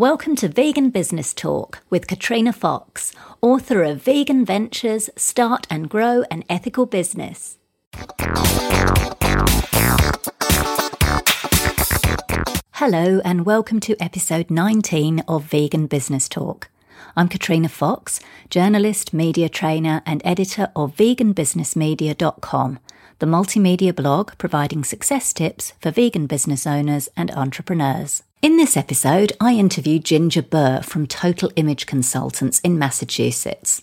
Welcome 0.00 0.34
to 0.36 0.48
Vegan 0.48 0.88
Business 0.88 1.34
Talk 1.34 1.82
with 1.90 2.06
Katrina 2.06 2.54
Fox, 2.54 3.12
author 3.42 3.82
of 3.82 4.00
Vegan 4.02 4.46
Ventures 4.46 5.10
Start 5.14 5.66
and 5.68 5.90
Grow 5.90 6.24
an 6.30 6.42
Ethical 6.48 6.86
Business. 6.86 7.58
Hello, 12.72 13.20
and 13.26 13.44
welcome 13.44 13.78
to 13.80 13.94
episode 14.02 14.50
19 14.50 15.22
of 15.28 15.44
Vegan 15.44 15.86
Business 15.86 16.30
Talk. 16.30 16.70
I'm 17.14 17.28
Katrina 17.28 17.68
Fox, 17.68 18.20
journalist, 18.48 19.12
media 19.12 19.50
trainer, 19.50 20.00
and 20.06 20.22
editor 20.24 20.72
of 20.74 20.96
veganbusinessmedia.com, 20.96 22.78
the 23.18 23.26
multimedia 23.26 23.94
blog 23.94 24.30
providing 24.38 24.82
success 24.82 25.34
tips 25.34 25.74
for 25.78 25.90
vegan 25.90 26.26
business 26.26 26.66
owners 26.66 27.10
and 27.18 27.30
entrepreneurs. 27.32 28.22
In 28.42 28.56
this 28.56 28.74
episode, 28.74 29.34
I 29.38 29.52
interview 29.52 29.98
Ginger 29.98 30.40
Burr 30.40 30.80
from 30.80 31.06
Total 31.06 31.52
Image 31.56 31.84
Consultants 31.84 32.58
in 32.60 32.78
Massachusetts. 32.78 33.82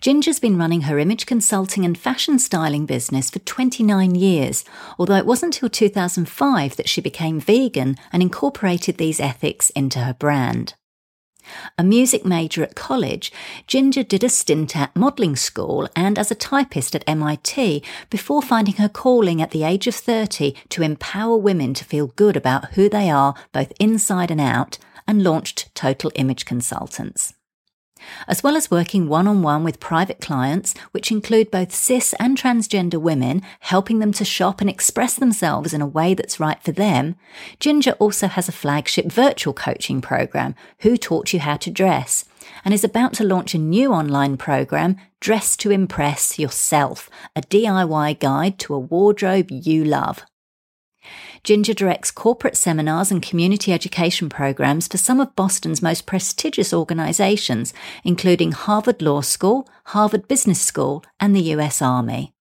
Ginger's 0.00 0.40
been 0.40 0.58
running 0.58 0.82
her 0.82 0.98
image 0.98 1.24
consulting 1.24 1.84
and 1.84 1.96
fashion 1.96 2.40
styling 2.40 2.84
business 2.84 3.30
for 3.30 3.38
29 3.38 4.16
years, 4.16 4.64
although 4.98 5.14
it 5.14 5.24
wasn't 5.24 5.54
until 5.54 5.68
2005 5.68 6.74
that 6.74 6.88
she 6.88 7.00
became 7.00 7.38
vegan 7.38 7.94
and 8.12 8.22
incorporated 8.22 8.98
these 8.98 9.20
ethics 9.20 9.70
into 9.70 10.00
her 10.00 10.14
brand. 10.14 10.74
A 11.78 11.84
music 11.84 12.24
major 12.24 12.62
at 12.62 12.74
college, 12.74 13.32
Ginger 13.66 14.02
did 14.02 14.24
a 14.24 14.28
stint 14.28 14.76
at 14.76 14.94
modelling 14.96 15.36
school 15.36 15.88
and 15.94 16.18
as 16.18 16.30
a 16.30 16.34
typist 16.34 16.94
at 16.94 17.04
MIT 17.06 17.82
before 18.10 18.42
finding 18.42 18.74
her 18.74 18.88
calling 18.88 19.40
at 19.40 19.52
the 19.52 19.62
age 19.62 19.86
of 19.86 19.94
30 19.94 20.54
to 20.70 20.82
empower 20.82 21.36
women 21.36 21.74
to 21.74 21.84
feel 21.84 22.08
good 22.08 22.36
about 22.36 22.72
who 22.72 22.88
they 22.88 23.08
are 23.08 23.34
both 23.52 23.72
inside 23.78 24.30
and 24.30 24.40
out 24.40 24.78
and 25.06 25.22
launched 25.22 25.72
Total 25.74 26.10
Image 26.16 26.44
Consultants 26.44 27.35
as 28.28 28.42
well 28.42 28.56
as 28.56 28.70
working 28.70 29.08
one 29.08 29.26
on 29.26 29.42
one 29.42 29.64
with 29.64 29.80
private 29.80 30.20
clients, 30.20 30.74
which 30.92 31.10
include 31.10 31.50
both 31.50 31.74
cis 31.74 32.14
and 32.14 32.36
transgender 32.36 33.00
women, 33.00 33.42
helping 33.60 33.98
them 33.98 34.12
to 34.12 34.24
shop 34.24 34.60
and 34.60 34.70
express 34.70 35.14
themselves 35.14 35.72
in 35.72 35.80
a 35.80 35.86
way 35.86 36.14
that's 36.14 36.40
right 36.40 36.62
for 36.62 36.72
them. 36.72 37.16
Ginger 37.60 37.92
also 37.92 38.26
has 38.26 38.48
a 38.48 38.52
flagship 38.52 39.06
virtual 39.06 39.54
coaching 39.54 40.00
program, 40.00 40.54
Who 40.80 40.96
Taught 40.96 41.32
You 41.32 41.40
How 41.40 41.56
to 41.56 41.70
Dress, 41.70 42.24
and 42.64 42.72
is 42.72 42.84
about 42.84 43.12
to 43.14 43.24
launch 43.24 43.54
a 43.54 43.58
new 43.58 43.92
online 43.92 44.36
program, 44.36 44.96
Dress 45.20 45.56
to 45.58 45.70
Impress 45.70 46.38
Yourself, 46.38 47.10
a 47.34 47.42
DIY 47.42 48.18
guide 48.20 48.58
to 48.60 48.74
a 48.74 48.78
wardrobe 48.78 49.50
you 49.50 49.84
love. 49.84 50.24
Ginger 51.42 51.74
directs 51.74 52.10
corporate 52.10 52.56
seminars 52.56 53.10
and 53.10 53.22
community 53.22 53.72
education 53.72 54.28
programs 54.28 54.88
for 54.88 54.98
some 54.98 55.20
of 55.20 55.36
Boston's 55.36 55.82
most 55.82 56.06
prestigious 56.06 56.72
organizations, 56.72 57.72
including 58.04 58.52
Harvard 58.52 59.02
Law 59.02 59.20
School, 59.20 59.68
Harvard 59.86 60.28
Business 60.28 60.60
School, 60.60 61.04
and 61.20 61.34
the 61.34 61.52
US 61.54 61.80
Army. 61.82 62.32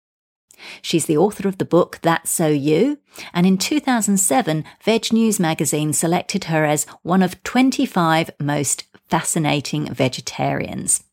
She's 0.83 1.06
the 1.06 1.17
author 1.17 1.48
of 1.48 1.59
the 1.59 1.65
book 1.65 1.98
That's 2.03 2.31
So 2.31 2.48
You, 2.48 2.98
and 3.33 3.47
in 3.47 3.59
2007, 3.59 4.65
Veg 4.83 5.12
News 5.12 5.41
magazine 5.41 5.92
selected 5.92 6.45
her 6.45 6.65
as 6.65 6.87
one 7.03 7.22
of 7.22 7.42
25 7.42 8.31
most 8.41 8.84
fascinating 9.09 9.92
vegetarians. 9.92 11.05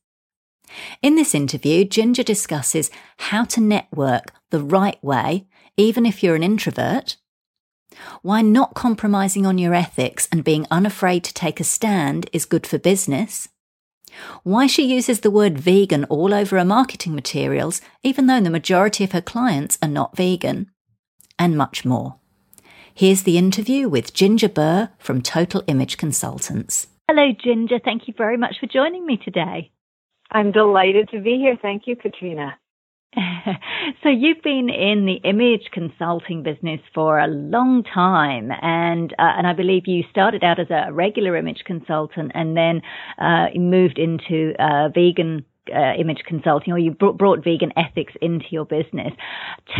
In 1.02 1.16
this 1.16 1.36
interview, 1.36 1.84
Ginger 1.84 2.24
discusses 2.24 2.90
how 3.18 3.44
to 3.46 3.62
network 3.62 4.32
the 4.52 4.62
right 4.62 5.02
way, 5.04 5.48
even 5.76 6.06
if 6.06 6.24
you're 6.24 6.36
an 6.36 6.44
introvert, 6.44 7.18
why 8.22 8.42
not 8.42 8.74
compromising 8.74 9.46
on 9.46 9.58
your 9.58 9.74
ethics 9.74 10.28
and 10.32 10.44
being 10.44 10.66
unafraid 10.72 11.24
to 11.26 11.34
take 11.34 11.60
a 11.60 11.64
stand 11.64 12.30
is 12.34 12.46
good 12.46 12.66
for 12.66 12.78
business. 12.78 13.50
Why 14.44 14.68
she 14.68 14.94
uses 14.94 15.22
the 15.22 15.32
word 15.32 15.58
vegan 15.58 16.06
all 16.06 16.34
over 16.34 16.58
her 16.58 16.66
marketing 16.66 17.16
materials, 17.16 17.82
even 18.04 18.28
though 18.28 18.42
the 18.42 18.50
majority 18.50 19.04
of 19.04 19.14
her 19.14 19.22
clients 19.22 19.78
are 19.82 19.90
not 19.90 20.18
vegan. 20.18 20.70
And 21.40 21.58
much 21.58 21.86
more. 21.86 22.16
Here's 22.94 23.24
the 23.24 23.38
interview 23.38 23.88
with 23.88 24.14
Ginger 24.14 24.50
Burr 24.50 24.90
from 25.00 25.22
Total 25.22 25.64
Image 25.68 25.98
Consultants. 25.98 26.88
Hello, 27.08 27.32
Ginger. 27.32 27.80
Thank 27.84 28.08
you 28.08 28.14
very 28.18 28.38
much 28.38 28.56
for 28.60 28.68
joining 28.68 29.06
me 29.06 29.18
today. 29.18 29.72
I'm 30.30 30.52
delighted 30.52 31.10
to 31.10 31.20
be 31.20 31.38
here. 31.38 31.58
Thank 31.62 31.88
you, 31.88 31.96
Katrina. 31.96 32.58
so 34.04 34.10
you've 34.10 34.42
been 34.42 34.70
in 34.70 35.06
the 35.06 35.20
image 35.28 35.70
consulting 35.74 36.44
business 36.44 36.80
for 36.94 37.20
a 37.20 37.28
long 37.28 37.84
time, 37.84 38.52
and 38.62 39.12
uh, 39.20 39.34
and 39.38 39.46
I 39.48 39.54
believe 39.54 39.84
you 39.86 40.04
started 40.10 40.44
out 40.44 40.60
as 40.60 40.70
a 40.70 40.94
regular 40.94 41.36
image 41.36 41.64
consultant, 41.66 42.32
and 42.34 42.56
then 42.56 42.82
uh, 43.18 43.48
moved 43.56 44.00
into 44.00 44.54
uh, 44.60 44.90
vegan 44.90 45.44
uh, 45.76 45.94
image 46.00 46.22
consulting, 46.26 46.72
or 46.72 46.80
you 46.80 46.92
brought, 46.92 47.18
brought 47.18 47.44
vegan 47.44 47.74
ethics 47.76 48.14
into 48.22 48.46
your 48.50 48.66
business. 48.66 49.12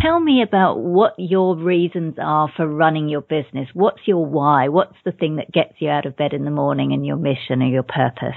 Tell 0.02 0.20
me 0.20 0.42
about 0.42 0.80
what 0.80 1.14
your 1.16 1.56
reasons 1.56 2.16
are 2.22 2.52
for 2.54 2.66
running 2.66 3.08
your 3.08 3.22
business. 3.22 3.68
What's 3.72 4.06
your 4.06 4.26
why? 4.26 4.68
What's 4.68 4.96
the 5.06 5.12
thing 5.12 5.36
that 5.36 5.50
gets 5.50 5.72
you 5.78 5.88
out 5.88 6.04
of 6.04 6.16
bed 6.16 6.34
in 6.34 6.44
the 6.44 6.50
morning, 6.50 6.92
and 6.92 7.06
your 7.06 7.16
mission 7.16 7.62
or 7.62 7.68
your 7.68 7.82
purpose? 7.82 8.36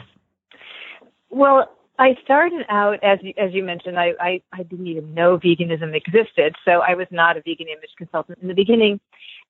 Well, 1.30 1.70
I 1.98 2.16
started 2.24 2.66
out 2.70 3.04
as 3.04 3.20
you, 3.22 3.34
as 3.38 3.54
you 3.54 3.64
mentioned. 3.64 3.98
I, 3.98 4.12
I 4.20 4.42
I 4.52 4.64
didn't 4.64 4.88
even 4.88 5.14
know 5.14 5.38
veganism 5.38 5.96
existed, 5.96 6.56
so 6.66 6.82
I 6.88 6.96
was 6.96 7.08
not 7.12 7.38
a 7.38 7.42
vegan 7.42 7.68
image 7.68 7.92
consultant 7.98 8.40
in 8.42 8.48
the 8.48 8.54
beginning. 8.54 9.00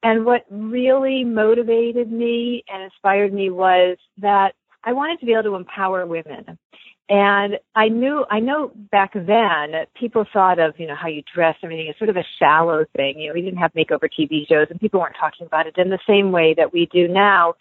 And 0.03 0.25
what 0.25 0.45
really 0.49 1.23
motivated 1.23 2.11
me 2.11 2.63
and 2.71 2.83
inspired 2.83 3.33
me 3.33 3.49
was 3.49 3.97
that 4.19 4.53
I 4.83 4.93
wanted 4.93 5.19
to 5.19 5.25
be 5.25 5.33
able 5.33 5.43
to 5.43 5.55
empower 5.55 6.05
women. 6.05 6.59
And 7.07 7.59
I 7.75 7.87
knew, 7.87 8.25
I 8.31 8.39
know 8.39 8.71
back 8.91 9.13
then 9.13 9.85
people 9.99 10.25
thought 10.33 10.57
of, 10.59 10.73
you 10.79 10.87
know, 10.87 10.95
how 10.95 11.07
you 11.07 11.21
dress, 11.33 11.55
everything 11.63 11.87
as 11.87 11.97
sort 11.99 12.09
of 12.09 12.17
a 12.17 12.25
shallow 12.39 12.85
thing. 12.95 13.19
You 13.19 13.27
know, 13.27 13.33
we 13.35 13.41
didn't 13.41 13.59
have 13.59 13.73
makeover 13.73 14.09
TV 14.19 14.47
shows 14.49 14.67
and 14.71 14.79
people 14.79 14.99
weren't 14.99 15.15
talking 15.19 15.45
about 15.45 15.67
it 15.67 15.75
in 15.77 15.89
the 15.89 15.99
same 16.07 16.31
way 16.31 16.55
that 16.57 16.73
we 16.73 16.87
do 16.91 17.07
now. 17.07 17.53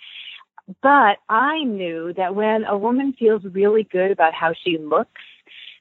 But 0.83 1.19
I 1.29 1.63
knew 1.65 2.15
that 2.17 2.35
when 2.35 2.65
a 2.65 2.77
woman 2.77 3.15
feels 3.19 3.43
really 3.45 3.85
good 3.85 4.11
about 4.11 4.33
how 4.33 4.55
she 4.65 4.79
looks, 4.79 5.21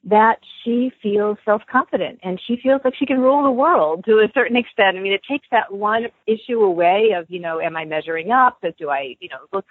that 0.05 0.35
she 0.63 0.91
feels 1.01 1.38
self-confident 1.45 2.19
and 2.23 2.39
she 2.45 2.57
feels 2.61 2.81
like 2.83 2.93
she 2.99 3.05
can 3.05 3.19
rule 3.19 3.43
the 3.43 3.51
world 3.51 4.03
to 4.05 4.19
a 4.19 4.27
certain 4.33 4.57
extent. 4.57 4.97
I 4.97 4.99
mean, 4.99 5.13
it 5.13 5.22
takes 5.29 5.47
that 5.51 5.73
one 5.73 6.07
issue 6.27 6.59
away 6.59 7.11
of, 7.17 7.25
you 7.29 7.39
know, 7.39 7.61
am 7.61 7.77
I 7.77 7.85
measuring 7.85 8.31
up? 8.31 8.59
Do 8.77 8.89
I, 8.89 9.16
you 9.22 9.29
know, 9.29 9.38
look 9.53 9.66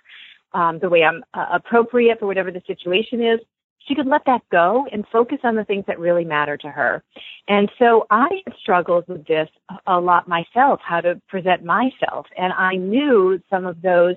um, 0.55 0.79
the 0.81 0.89
way 0.89 1.03
I'm 1.03 1.23
uh, 1.35 1.47
appropriate 1.53 2.19
for 2.19 2.27
whatever 2.27 2.51
the 2.51 2.63
situation 2.67 3.23
is? 3.23 3.41
She 3.87 3.95
could 3.95 4.07
let 4.07 4.23
that 4.27 4.41
go 4.51 4.87
and 4.91 5.05
focus 5.13 5.39
on 5.45 5.57
the 5.57 5.65
things 5.65 5.85
that 5.87 5.99
really 5.99 6.25
matter 6.25 6.57
to 6.57 6.69
her. 6.69 7.03
And 7.49 7.71
so 7.79 8.07
I 8.11 8.29
struggled 8.63 9.05
with 9.09 9.27
this 9.27 9.49
a 9.87 10.01
lot 10.01 10.29
myself, 10.29 10.81
how 10.83 11.01
to 11.01 11.21
present 11.29 11.65
myself. 11.65 12.27
And 12.39 12.53
I 12.53 12.77
knew 12.77 13.41
some 13.51 13.67
of 13.67 13.83
those 13.83 14.15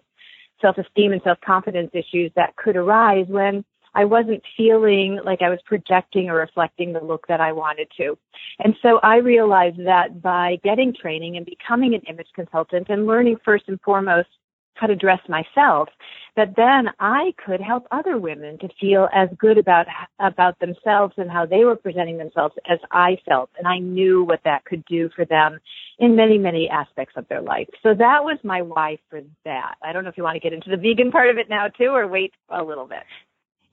self-esteem 0.62 1.12
and 1.12 1.22
self-confidence 1.24 1.92
issues 1.94 2.32
that 2.36 2.56
could 2.56 2.76
arise 2.76 3.26
when 3.28 3.64
I 3.96 4.04
wasn't 4.04 4.44
feeling 4.58 5.20
like 5.24 5.42
I 5.42 5.50
was 5.50 5.60
projecting 5.66 6.30
or 6.30 6.36
reflecting 6.36 6.92
the 6.92 7.00
look 7.00 7.28
that 7.28 7.40
I 7.40 7.54
wanted 7.54 7.88
to. 7.98 8.18
And 8.60 8.76
so 8.82 9.00
I 9.02 9.18
realized 9.18 9.86
that 9.86 10.22
by 10.22 10.60
getting 10.64 10.94
training 10.94 11.38
and 11.38 11.46
becoming 11.46 11.96
an 11.96 12.02
image 12.10 12.28
consultant 12.36 12.88
and 12.90 13.08
learning 13.08 13.38
first 13.44 13.66
and 13.68 13.80
foremost 13.82 14.28
how 14.76 14.88
to 14.88 14.96
dress 14.96 15.20
myself, 15.28 15.90
that 16.36 16.54
then 16.56 16.90
I 17.00 17.34
could 17.44 17.62
help 17.62 17.88
other 17.92 18.18
women 18.18 18.58
to 18.60 18.70
feel 18.80 19.08
as 19.14 19.30
good 19.38 19.58
about 19.58 19.88
about 20.20 20.60
themselves 20.60 21.14
and 21.18 21.32
how 21.32 21.46
they 21.46 21.64
were 21.64 21.76
presenting 21.76 22.18
themselves 22.18 22.56
as 22.70 22.80
I 22.92 23.18
felt, 23.28 23.50
and 23.58 23.68
I 23.68 23.80
knew 23.80 24.24
what 24.24 24.42
that 24.44 24.66
could 24.66 24.84
do 24.86 25.10
for 25.16 25.26
them 25.26 25.60
in 26.00 26.16
many 26.16 26.38
many 26.38 26.70
aspects 26.70 27.14
of 27.16 27.28
their 27.30 27.42
life. 27.42 27.70
So 27.84 27.94
that 27.94 28.24
was 28.24 28.38
my 28.44 28.62
why 28.62 28.98
for 29.10 29.22
that. 29.46 29.76
I 29.82 29.94
don't 29.94 30.04
know 30.04 30.10
if 30.10 30.18
you 30.18 30.24
want 30.24 30.36
to 30.36 30.42
get 30.42 30.54
into 30.54 30.70
the 30.70 30.78
vegan 30.78 31.12
part 31.12 31.30
of 31.30 31.38
it 31.38 31.50
now 31.50 31.68
too, 31.70 31.90
or 31.90 32.08
wait 32.08 32.34
a 32.50 32.64
little 32.64 32.86
bit. 32.86 33.04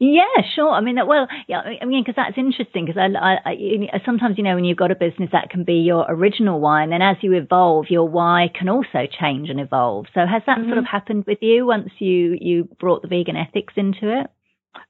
Yeah, 0.05 0.43
sure. 0.57 0.71
I 0.71 0.81
mean, 0.81 0.97
well, 1.07 1.29
yeah, 1.47 1.61
I 1.81 1.85
mean, 1.85 2.03
because 2.03 2.17
that's 2.17 2.37
interesting. 2.37 2.87
Because 2.87 2.99
I, 3.01 3.17
I, 3.17 3.51
I, 3.53 4.03
sometimes, 4.05 4.37
you 4.37 4.43
know, 4.43 4.57
when 4.57 4.65
you've 4.65 4.77
got 4.77 4.91
a 4.91 4.97
business, 4.97 5.31
that 5.31 5.49
can 5.49 5.63
be 5.63 5.75
your 5.75 6.05
original 6.09 6.59
why, 6.59 6.83
and 6.83 6.91
then 6.91 7.01
as 7.01 7.19
you 7.21 7.35
evolve, 7.35 7.87
your 7.89 8.09
why 8.09 8.51
can 8.53 8.69
also 8.69 9.07
change 9.21 9.49
and 9.49 9.61
evolve. 9.61 10.07
So, 10.13 10.27
has 10.27 10.43
that 10.47 10.59
mm-hmm. 10.59 10.71
sort 10.71 10.79
of 10.79 10.85
mm-hmm. 10.85 10.91
happened 10.91 11.25
with 11.29 11.39
you 11.41 11.67
once 11.67 11.91
you 12.01 12.37
you 12.41 12.69
brought 12.81 13.03
the 13.03 13.09
vegan 13.09 13.37
ethics 13.37 13.75
into 13.77 14.21
it? 14.21 14.27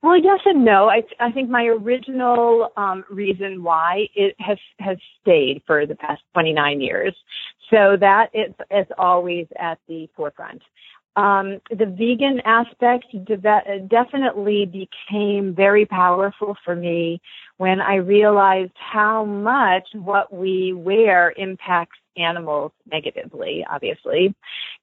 Well, 0.02 0.16
yes 0.16 0.40
and 0.46 0.64
no. 0.64 0.88
I 0.88 1.02
I 1.20 1.30
think 1.30 1.50
my 1.50 1.64
original 1.64 2.70
um, 2.78 3.04
reason 3.10 3.62
why 3.62 4.06
it 4.14 4.34
has 4.38 4.56
has 4.78 4.96
stayed 5.20 5.60
for 5.66 5.84
the 5.84 5.94
past 5.94 6.22
29 6.32 6.80
years. 6.80 7.14
So 7.68 7.98
that 8.00 8.30
is 8.32 8.54
is 8.70 8.86
always 8.96 9.46
at 9.58 9.78
the 9.88 10.08
forefront. 10.16 10.62
Um, 11.14 11.60
the 11.70 11.86
vegan 11.86 12.40
aspect 12.44 13.06
de- 13.24 13.86
definitely 13.88 14.64
became 14.64 15.54
very 15.54 15.84
powerful 15.84 16.56
for 16.64 16.74
me 16.74 17.20
when 17.58 17.80
I 17.80 17.96
realized 17.96 18.72
how 18.74 19.24
much 19.24 19.86
what 19.92 20.32
we 20.32 20.72
wear 20.72 21.34
impacts 21.36 21.98
animals 22.16 22.72
negatively, 22.90 23.64
obviously, 23.70 24.34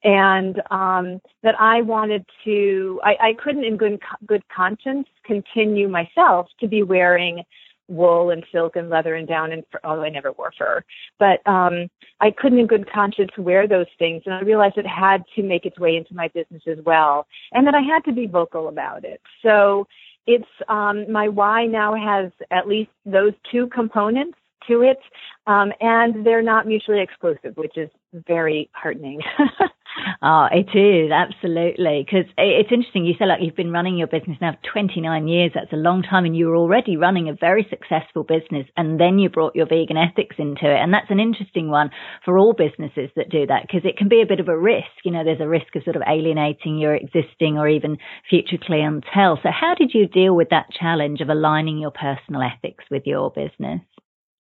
and 0.03 0.61
um, 0.71 1.19
that 1.43 1.55
I 1.59 1.81
wanted 1.81 2.25
to. 2.45 2.99
I, 3.03 3.29
I 3.29 3.33
couldn't, 3.43 3.63
in 3.63 3.77
good 3.77 3.99
good 4.27 4.43
conscience, 4.55 5.07
continue 5.25 5.87
myself 5.87 6.47
to 6.59 6.67
be 6.67 6.83
wearing 6.83 7.43
wool 7.89 8.29
and 8.29 8.45
silk 8.51 8.75
and 8.75 8.89
leather 8.89 9.15
and 9.15 9.27
down 9.27 9.51
and 9.51 9.63
fur, 9.71 9.79
although 9.83 10.03
I 10.03 10.09
never 10.09 10.31
wore 10.31 10.53
fur, 10.57 10.83
but 11.17 11.45
um, 11.49 11.89
I 12.21 12.31
couldn't 12.31 12.59
in 12.59 12.67
good 12.67 12.89
conscience 12.91 13.31
wear 13.37 13.67
those 13.67 13.87
things, 13.97 14.23
and 14.25 14.35
I 14.35 14.41
realized 14.41 14.77
it 14.77 14.85
had 14.87 15.23
to 15.35 15.43
make 15.43 15.65
its 15.65 15.79
way 15.79 15.95
into 15.95 16.13
my 16.13 16.27
business 16.29 16.63
as 16.67 16.77
well, 16.85 17.27
and 17.51 17.65
that 17.67 17.75
I 17.75 17.81
had 17.81 18.03
to 18.05 18.13
be 18.13 18.27
vocal 18.27 18.67
about 18.67 19.03
it. 19.03 19.21
So 19.43 19.87
it's 20.27 20.45
um, 20.67 21.11
my 21.11 21.27
why 21.27 21.65
now 21.65 21.95
has 21.95 22.31
at 22.51 22.67
least 22.67 22.91
those 23.05 23.33
two 23.51 23.67
components 23.67 24.37
to 24.67 24.83
it, 24.83 24.99
um, 25.47 25.71
and 25.79 26.25
they're 26.25 26.43
not 26.43 26.67
mutually 26.67 27.01
exclusive, 27.01 27.57
which 27.57 27.77
is 27.77 27.89
very 28.13 28.69
heartening. 28.73 29.21
oh, 30.21 30.47
it 30.51 30.77
is 30.77 31.11
absolutely 31.11 32.05
because 32.05 32.25
it's 32.37 32.71
interesting. 32.71 33.05
You 33.05 33.15
said 33.17 33.27
like 33.27 33.39
you've 33.41 33.55
been 33.55 33.71
running 33.71 33.97
your 33.97 34.07
business 34.07 34.37
now 34.41 34.57
29 34.71 35.27
years. 35.27 35.51
That's 35.53 35.73
a 35.73 35.77
long 35.77 36.03
time, 36.03 36.25
and 36.25 36.35
you 36.35 36.47
were 36.47 36.55
already 36.55 36.97
running 36.97 37.29
a 37.29 37.33
very 37.33 37.65
successful 37.69 38.23
business, 38.23 38.67
and 38.77 38.99
then 38.99 39.19
you 39.19 39.29
brought 39.29 39.55
your 39.55 39.67
vegan 39.67 39.97
ethics 39.97 40.35
into 40.39 40.65
it, 40.65 40.79
and 40.79 40.93
that's 40.93 41.09
an 41.09 41.19
interesting 41.19 41.69
one 41.69 41.91
for 42.25 42.37
all 42.37 42.53
businesses 42.53 43.09
that 43.15 43.29
do 43.29 43.45
that 43.47 43.63
because 43.63 43.81
it 43.83 43.97
can 43.97 44.09
be 44.09 44.21
a 44.21 44.27
bit 44.27 44.39
of 44.39 44.47
a 44.47 44.57
risk. 44.57 44.87
You 45.03 45.11
know, 45.11 45.23
there's 45.23 45.41
a 45.41 45.47
risk 45.47 45.75
of 45.75 45.83
sort 45.83 45.95
of 45.95 46.03
alienating 46.07 46.77
your 46.77 46.95
existing 46.95 47.57
or 47.57 47.67
even 47.67 47.97
future 48.29 48.57
clientele. 48.61 49.39
So, 49.41 49.49
how 49.51 49.75
did 49.75 49.91
you 49.93 50.07
deal 50.07 50.35
with 50.35 50.49
that 50.49 50.71
challenge 50.71 51.21
of 51.21 51.29
aligning 51.29 51.77
your 51.77 51.91
personal 51.91 52.41
ethics 52.41 52.83
with 52.89 53.03
your 53.05 53.31
business? 53.31 53.81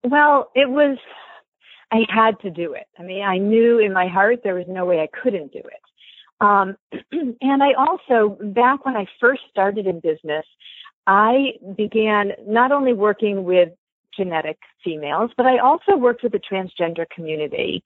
Well, 0.04 0.50
it 0.54 0.68
was 0.68 0.98
I 1.92 2.06
had 2.08 2.40
to 2.40 2.50
do 2.50 2.72
it. 2.72 2.86
I 2.98 3.02
mean, 3.02 3.22
I 3.22 3.36
knew 3.36 3.78
in 3.78 3.92
my 3.92 4.08
heart 4.08 4.40
there 4.42 4.54
was 4.54 4.64
no 4.66 4.86
way 4.86 5.00
I 5.00 5.08
couldn't 5.22 5.52
do 5.52 5.58
it. 5.58 5.82
Um, 6.40 6.76
and 7.40 7.62
I 7.62 7.74
also, 7.74 8.38
back 8.40 8.86
when 8.86 8.96
I 8.96 9.06
first 9.20 9.42
started 9.50 9.86
in 9.86 10.00
business, 10.00 10.46
I 11.06 11.52
began 11.76 12.32
not 12.46 12.72
only 12.72 12.94
working 12.94 13.44
with 13.44 13.68
genetic 14.16 14.58
females, 14.82 15.30
but 15.36 15.46
I 15.46 15.58
also 15.58 15.96
worked 15.96 16.22
with 16.22 16.32
the 16.32 16.40
transgender 16.40 17.08
community. 17.10 17.84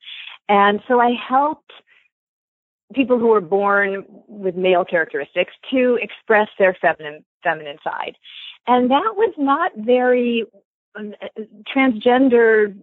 And 0.48 0.80
so 0.86 1.00
I 1.00 1.12
helped 1.28 1.72
people 2.94 3.18
who 3.18 3.28
were 3.28 3.40
born 3.40 4.04
with 4.28 4.54
male 4.54 4.84
characteristics 4.84 5.52
to 5.72 5.98
express 6.00 6.48
their 6.58 6.76
feminine 6.80 7.24
feminine 7.42 7.78
side. 7.82 8.16
And 8.68 8.90
that 8.90 9.12
was 9.14 9.34
not 9.36 9.72
very 9.76 10.44
um, 10.96 11.14
transgender 11.74 12.76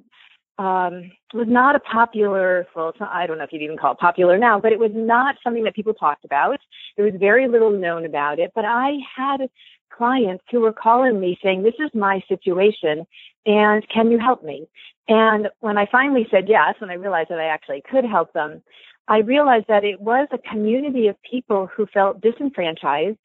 um, 0.57 1.11
was 1.33 1.47
not 1.47 1.75
a 1.75 1.79
popular, 1.79 2.67
well, 2.75 2.93
not, 2.99 3.11
I 3.11 3.25
don't 3.25 3.37
know 3.37 3.43
if 3.43 3.51
you'd 3.51 3.63
even 3.63 3.77
call 3.77 3.93
it 3.93 3.97
popular 3.97 4.37
now, 4.37 4.59
but 4.59 4.71
it 4.71 4.79
was 4.79 4.91
not 4.93 5.35
something 5.43 5.63
that 5.63 5.75
people 5.75 5.93
talked 5.93 6.25
about. 6.25 6.59
There 6.95 7.05
was 7.05 7.15
very 7.19 7.47
little 7.47 7.71
known 7.71 8.05
about 8.05 8.39
it, 8.39 8.51
but 8.53 8.65
I 8.65 8.97
had 9.15 9.49
clients 9.91 10.43
who 10.51 10.61
were 10.61 10.73
calling 10.73 11.19
me 11.19 11.37
saying, 11.41 11.63
this 11.63 11.73
is 11.79 11.89
my 11.93 12.21
situation 12.27 13.05
and 13.45 13.87
can 13.89 14.11
you 14.11 14.19
help 14.19 14.43
me? 14.43 14.67
And 15.07 15.49
when 15.59 15.77
I 15.77 15.87
finally 15.91 16.27
said 16.31 16.45
yes, 16.47 16.75
when 16.79 16.89
I 16.89 16.95
realized 16.95 17.29
that 17.29 17.39
I 17.39 17.45
actually 17.45 17.83
could 17.89 18.05
help 18.05 18.33
them, 18.33 18.61
I 19.07 19.17
realized 19.17 19.65
that 19.67 19.83
it 19.83 19.99
was 19.99 20.27
a 20.31 20.37
community 20.37 21.07
of 21.07 21.15
people 21.29 21.67
who 21.75 21.87
felt 21.87 22.21
disenfranchised 22.21 23.17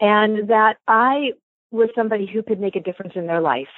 and 0.00 0.48
that 0.48 0.76
I 0.88 1.32
was 1.70 1.88
somebody 1.94 2.26
who 2.26 2.42
could 2.42 2.60
make 2.60 2.74
a 2.74 2.80
difference 2.80 3.12
in 3.14 3.26
their 3.26 3.40
life. 3.40 3.68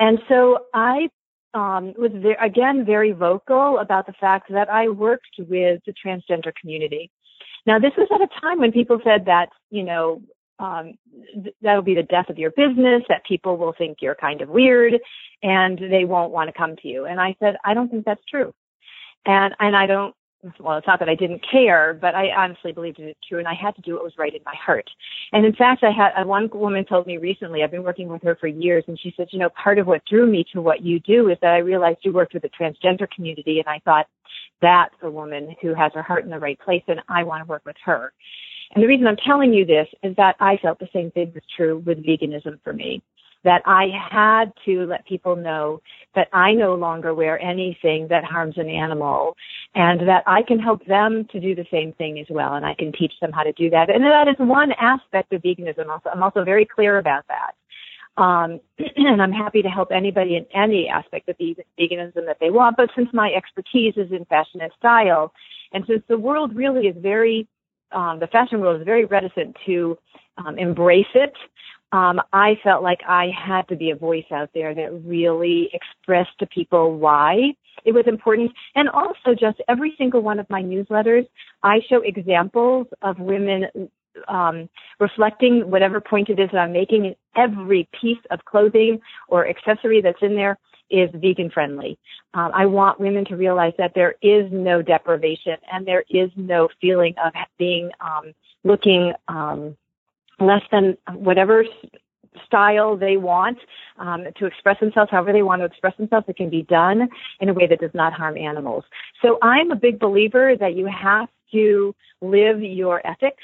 And 0.00 0.18
so 0.28 0.66
I 0.74 1.08
um, 1.54 1.94
was 1.96 2.12
again 2.40 2.84
very 2.84 3.12
vocal 3.12 3.78
about 3.78 4.06
the 4.06 4.12
fact 4.14 4.50
that 4.50 4.68
I 4.70 4.88
worked 4.88 5.36
with 5.38 5.80
the 5.86 5.94
transgender 5.94 6.52
community. 6.60 7.10
Now, 7.66 7.78
this 7.78 7.92
was 7.96 8.08
at 8.14 8.20
a 8.20 8.40
time 8.40 8.60
when 8.60 8.72
people 8.72 9.00
said 9.04 9.24
that, 9.26 9.50
you 9.70 9.82
know, 9.82 10.22
um, 10.58 10.94
th- 11.34 11.54
that'll 11.62 11.82
be 11.82 11.94
the 11.94 12.02
death 12.02 12.28
of 12.28 12.38
your 12.38 12.50
business, 12.50 13.02
that 13.08 13.24
people 13.24 13.56
will 13.56 13.74
think 13.76 13.98
you're 14.00 14.14
kind 14.14 14.40
of 14.40 14.48
weird 14.48 14.98
and 15.42 15.78
they 15.78 16.04
won't 16.04 16.32
want 16.32 16.48
to 16.48 16.58
come 16.58 16.76
to 16.76 16.88
you. 16.88 17.04
And 17.04 17.20
I 17.20 17.36
said, 17.40 17.56
I 17.64 17.74
don't 17.74 17.90
think 17.90 18.04
that's 18.04 18.24
true. 18.28 18.52
And, 19.26 19.54
and 19.60 19.76
I 19.76 19.86
don't 19.86 20.14
well, 20.60 20.78
it's 20.78 20.86
not 20.86 21.00
that 21.00 21.08
I 21.08 21.14
didn't 21.14 21.44
care, 21.50 21.94
but 22.00 22.14
I 22.14 22.30
honestly 22.30 22.72
believed 22.72 22.98
it 23.00 23.16
true, 23.28 23.38
and 23.38 23.48
I 23.48 23.54
had 23.54 23.74
to 23.76 23.82
do 23.82 23.94
what 23.94 24.04
was 24.04 24.12
right 24.18 24.34
in 24.34 24.40
my 24.44 24.54
heart. 24.54 24.88
And 25.32 25.44
in 25.44 25.54
fact, 25.54 25.82
I 25.82 25.90
had 25.90 26.20
uh, 26.20 26.26
one 26.26 26.48
woman 26.52 26.84
told 26.84 27.06
me 27.06 27.16
recently. 27.16 27.62
I've 27.62 27.70
been 27.70 27.82
working 27.82 28.08
with 28.08 28.22
her 28.22 28.36
for 28.36 28.46
years, 28.46 28.84
and 28.86 28.98
she 29.00 29.12
said, 29.16 29.28
you 29.32 29.38
know, 29.38 29.50
part 29.62 29.78
of 29.78 29.86
what 29.86 30.04
drew 30.04 30.26
me 30.26 30.44
to 30.52 30.62
what 30.62 30.82
you 30.82 31.00
do 31.00 31.28
is 31.28 31.38
that 31.42 31.54
I 31.54 31.58
realized 31.58 31.98
you 32.02 32.12
worked 32.12 32.34
with 32.34 32.42
the 32.42 32.50
transgender 32.50 33.10
community, 33.10 33.58
and 33.58 33.68
I 33.68 33.80
thought 33.84 34.06
that's 34.62 34.94
a 35.02 35.10
woman 35.10 35.54
who 35.60 35.74
has 35.74 35.92
her 35.94 36.02
heart 36.02 36.24
in 36.24 36.30
the 36.30 36.38
right 36.38 36.58
place, 36.60 36.82
and 36.88 37.00
I 37.08 37.24
want 37.24 37.44
to 37.44 37.48
work 37.48 37.62
with 37.66 37.76
her. 37.84 38.12
And 38.74 38.82
the 38.82 38.88
reason 38.88 39.06
I'm 39.06 39.16
telling 39.16 39.52
you 39.52 39.64
this 39.64 39.88
is 40.02 40.14
that 40.16 40.36
I 40.40 40.58
felt 40.58 40.78
the 40.78 40.88
same 40.92 41.10
thing 41.10 41.32
was 41.34 41.42
true 41.56 41.78
with 41.78 42.04
veganism 42.04 42.60
for 42.62 42.72
me 42.72 43.02
that 43.44 43.62
I 43.66 43.86
had 44.10 44.52
to 44.64 44.86
let 44.86 45.06
people 45.06 45.36
know 45.36 45.80
that 46.14 46.28
I 46.32 46.52
no 46.52 46.74
longer 46.74 47.14
wear 47.14 47.40
anything 47.40 48.08
that 48.08 48.24
harms 48.24 48.54
an 48.58 48.68
animal 48.68 49.36
and 49.74 50.00
that 50.08 50.24
I 50.26 50.42
can 50.42 50.58
help 50.58 50.84
them 50.86 51.26
to 51.30 51.40
do 51.40 51.54
the 51.54 51.66
same 51.70 51.92
thing 51.92 52.18
as 52.18 52.26
well 52.28 52.54
and 52.54 52.66
I 52.66 52.74
can 52.74 52.92
teach 52.92 53.12
them 53.20 53.32
how 53.32 53.44
to 53.44 53.52
do 53.52 53.70
that. 53.70 53.90
And 53.90 54.02
that 54.04 54.28
is 54.28 54.34
one 54.38 54.72
aspect 54.72 55.32
of 55.32 55.42
veganism. 55.42 55.88
Also, 55.88 56.10
I'm 56.10 56.22
also 56.22 56.44
very 56.44 56.66
clear 56.66 56.98
about 56.98 57.24
that. 57.28 57.52
Um, 58.20 58.60
and 58.96 59.22
I'm 59.22 59.32
happy 59.32 59.62
to 59.62 59.68
help 59.68 59.90
anybody 59.92 60.36
in 60.36 60.46
any 60.52 60.88
aspect 60.88 61.28
of 61.28 61.36
veganism 61.38 62.26
that 62.26 62.38
they 62.40 62.50
want. 62.50 62.76
But 62.76 62.90
since 62.96 63.08
my 63.12 63.30
expertise 63.32 63.94
is 63.96 64.10
in 64.10 64.24
fashion 64.24 64.60
and 64.60 64.72
style, 64.76 65.32
and 65.72 65.84
since 65.86 66.02
the 66.08 66.18
world 66.18 66.56
really 66.56 66.88
is 66.88 66.96
very, 66.98 67.46
um, 67.92 68.18
the 68.18 68.26
fashion 68.26 68.60
world 68.60 68.80
is 68.80 68.84
very 68.84 69.04
reticent 69.04 69.56
to 69.66 69.96
um, 70.38 70.58
embrace 70.58 71.06
it, 71.14 71.34
um, 71.92 72.20
I 72.32 72.58
felt 72.62 72.82
like 72.82 73.00
I 73.08 73.30
had 73.36 73.66
to 73.68 73.76
be 73.76 73.90
a 73.90 73.96
voice 73.96 74.30
out 74.30 74.50
there 74.54 74.74
that 74.74 75.04
really 75.04 75.70
expressed 75.72 76.38
to 76.40 76.46
people 76.46 76.96
why 76.98 77.54
it 77.84 77.92
was 77.92 78.04
important. 78.06 78.52
And 78.74 78.88
also 78.88 79.34
just 79.38 79.58
every 79.68 79.94
single 79.96 80.20
one 80.20 80.38
of 80.38 80.48
my 80.50 80.62
newsletters, 80.62 81.26
I 81.62 81.80
show 81.88 82.00
examples 82.02 82.86
of 83.02 83.18
women 83.18 83.66
um, 84.26 84.68
reflecting 84.98 85.70
whatever 85.70 86.00
point 86.00 86.28
it 86.28 86.40
is 86.40 86.50
that 86.52 86.58
I'm 86.58 86.72
making. 86.72 87.14
Every 87.36 87.88
piece 88.00 88.18
of 88.30 88.44
clothing 88.44 89.00
or 89.28 89.48
accessory 89.48 90.00
that's 90.00 90.18
in 90.22 90.34
there 90.34 90.58
is 90.90 91.10
vegan 91.14 91.50
friendly. 91.50 91.98
Um, 92.34 92.50
I 92.54 92.66
want 92.66 93.00
women 93.00 93.24
to 93.26 93.36
realize 93.36 93.74
that 93.78 93.92
there 93.94 94.16
is 94.22 94.50
no 94.50 94.82
deprivation 94.82 95.56
and 95.70 95.86
there 95.86 96.04
is 96.10 96.30
no 96.36 96.68
feeling 96.80 97.14
of 97.24 97.32
being 97.58 97.90
um, 98.00 98.34
looking 98.64 99.12
um, 99.28 99.76
less 100.40 100.62
than 100.70 100.96
whatever 101.14 101.64
style 102.46 102.96
they 102.96 103.16
want 103.16 103.58
um, 103.98 104.24
to 104.36 104.46
express 104.46 104.78
themselves, 104.80 105.10
however 105.10 105.32
they 105.32 105.42
want 105.42 105.60
to 105.60 105.66
express 105.66 105.96
themselves, 105.96 106.26
it 106.28 106.36
can 106.36 106.50
be 106.50 106.62
done 106.62 107.08
in 107.40 107.48
a 107.48 107.52
way 107.52 107.66
that 107.66 107.80
does 107.80 107.90
not 107.94 108.12
harm 108.12 108.36
animals. 108.36 108.84
So 109.22 109.38
I'm 109.42 109.70
a 109.70 109.76
big 109.76 109.98
believer 109.98 110.54
that 110.58 110.74
you 110.74 110.86
have 110.86 111.28
to 111.52 111.94
live 112.20 112.62
your 112.62 113.04
ethics. 113.06 113.42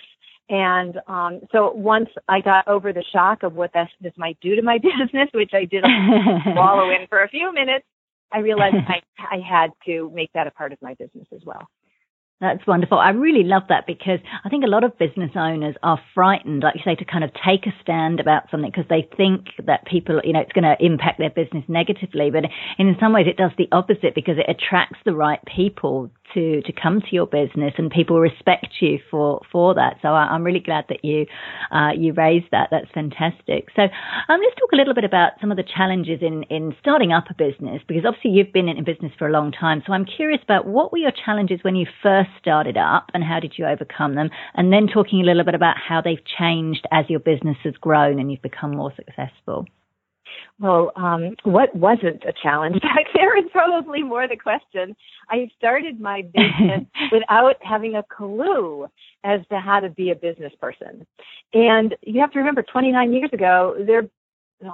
And 0.49 1.00
um, 1.09 1.40
so 1.52 1.73
once 1.73 2.11
I 2.28 2.40
got 2.40 2.69
over 2.69 2.92
the 2.92 3.04
shock 3.12 3.42
of 3.42 3.54
what 3.54 3.73
this, 3.73 3.88
this 4.00 4.12
might 4.16 4.38
do 4.40 4.54
to 4.57 4.62
my 4.62 4.78
business, 4.83 5.28
which 5.33 5.52
I 5.54 5.64
did 5.64 5.85
wallow 6.49 6.90
in 6.90 7.07
for 7.09 7.23
a 7.23 7.28
few 7.28 7.52
minutes, 7.52 7.87
I 8.33 8.38
realized 8.38 8.76
I, 8.88 9.00
I 9.19 9.38
had 9.38 9.71
to 9.87 10.11
make 10.12 10.33
that 10.35 10.47
a 10.47 10.50
part 10.50 10.73
of 10.73 10.83
my 10.83 10.95
business 10.95 11.26
as 11.35 11.40
well. 11.45 11.69
That's 12.41 12.67
wonderful. 12.67 12.99
I 12.99 13.11
really 13.11 13.45
love 13.45 13.62
that 13.69 13.87
because 13.87 14.19
I 14.45 14.49
think 14.49 14.64
a 14.64 14.69
lot 14.69 14.83
of 14.83 14.99
business 14.99 15.31
owners 15.37 15.76
are 15.83 16.00
frightened, 16.14 16.62
like 16.62 16.75
you 16.75 16.83
say, 16.85 16.97
to 16.97 17.05
kind 17.05 17.23
of 17.23 17.31
take 17.35 17.64
a 17.67 17.73
stand 17.81 18.19
about 18.19 18.50
something 18.50 18.71
because 18.71 18.88
they 18.91 19.09
think 19.17 19.47
that 19.64 19.87
people, 19.87 20.21
you 20.25 20.33
know, 20.33 20.41
it's 20.41 20.53
going 20.53 20.64
to 20.64 20.76
impact 20.85 21.19
their 21.19 21.31
business 21.31 21.64
negatively. 21.69 22.31
But 22.31 22.45
in 22.76 22.97
some 22.99 23.12
ways, 23.12 23.26
it 23.29 23.37
does 23.37 23.53
the 23.57 23.69
opposite 23.71 24.14
because 24.14 24.37
it 24.37 24.50
attracts 24.50 24.99
the 25.05 25.14
right 25.14 25.38
people 25.47 26.11
to 26.35 26.62
to 26.62 26.73
come 26.73 27.00
to 27.00 27.07
your 27.12 27.26
business, 27.26 27.75
and 27.79 27.91
people 27.91 28.19
respect 28.19 28.67
you 28.81 28.99
for 29.11 29.41
for 29.53 29.75
that. 29.75 29.99
So 30.03 30.09
I, 30.09 30.35
am 30.35 30.43
really 30.43 30.61
glad 30.61 30.85
that 30.88 31.05
you 31.05 31.26
uh, 31.71 31.91
you 31.97 32.12
raised 32.12 32.47
that. 32.50 32.69
That's 32.71 32.91
fantastic. 32.93 33.69
So 33.76 33.83
um, 33.83 34.41
let's 34.43 34.57
talk 34.59 34.73
a 34.73 34.76
little 34.76 34.95
bit 34.95 35.05
about 35.05 35.33
some 35.41 35.50
of 35.50 35.57
the 35.57 35.64
challenges 35.64 36.21
in 36.21 36.43
in 36.45 36.75
starting 36.81 37.12
up 37.12 37.25
a 37.31 37.35
business 37.35 37.83
because 37.87 38.05
obviously 38.05 38.33
you've 38.33 38.53
been 38.53 38.69
in 38.69 38.83
business 38.85 39.12
for 39.19 39.29
a 39.29 39.33
long 39.33 39.53
time. 39.53 39.83
So 39.87 39.93
I'm 39.93 40.05
curious 40.05 40.41
about 40.43 40.67
what 40.67 40.93
were 40.93 40.99
your 40.99 41.12
challenges 41.12 41.61
when 41.62 41.76
you 41.76 41.87
first 42.03 42.31
started 42.38 42.76
up, 42.76 43.11
and 43.14 43.25
how 43.25 43.41
did 43.41 43.55
you 43.57 43.67
overcome 43.67 44.14
them? 44.14 44.31
And 44.55 44.73
then 44.73 44.87
talking 44.87 45.21
a 45.21 45.25
little 45.25 45.45
bit 45.45 45.55
about 45.55 45.76
how 45.76 46.00
they've 46.00 46.25
changed 46.38 46.87
as 46.93 47.05
your 47.09 47.21
business 47.21 47.57
has 47.64 47.75
grown 47.75 48.19
and 48.19 48.31
you've 48.31 48.43
become 48.43 48.73
more 48.73 48.93
successful. 48.97 49.67
Well, 50.61 50.93
um, 50.97 51.35
what 51.43 51.75
wasn't 51.75 52.25
a 52.25 52.33
challenge 52.43 52.75
back 52.83 53.07
there 53.14 53.37
is 53.37 53.45
probably 53.53 54.03
more 54.03 54.29
the 54.29 54.37
question. 54.37 54.95
I 55.29 55.49
started 55.57 56.00
my 56.00 56.23
business 56.35 56.85
without 57.11 57.57
having 57.61 57.97
a 57.97 58.05
clue 58.05 58.87
as 59.25 59.41
to 59.50 59.59
how 59.59 59.81
to 59.81 59.88
be 59.88 60.11
a 60.11 60.14
business 60.14 60.53
person. 60.61 61.07
And 61.53 61.95
you 62.03 62.21
have 62.21 62.33
to 62.33 62.38
remember 62.38 62.62
29 62.62 63.12
years 63.12 63.31
ago, 63.33 63.76
there 63.87 64.05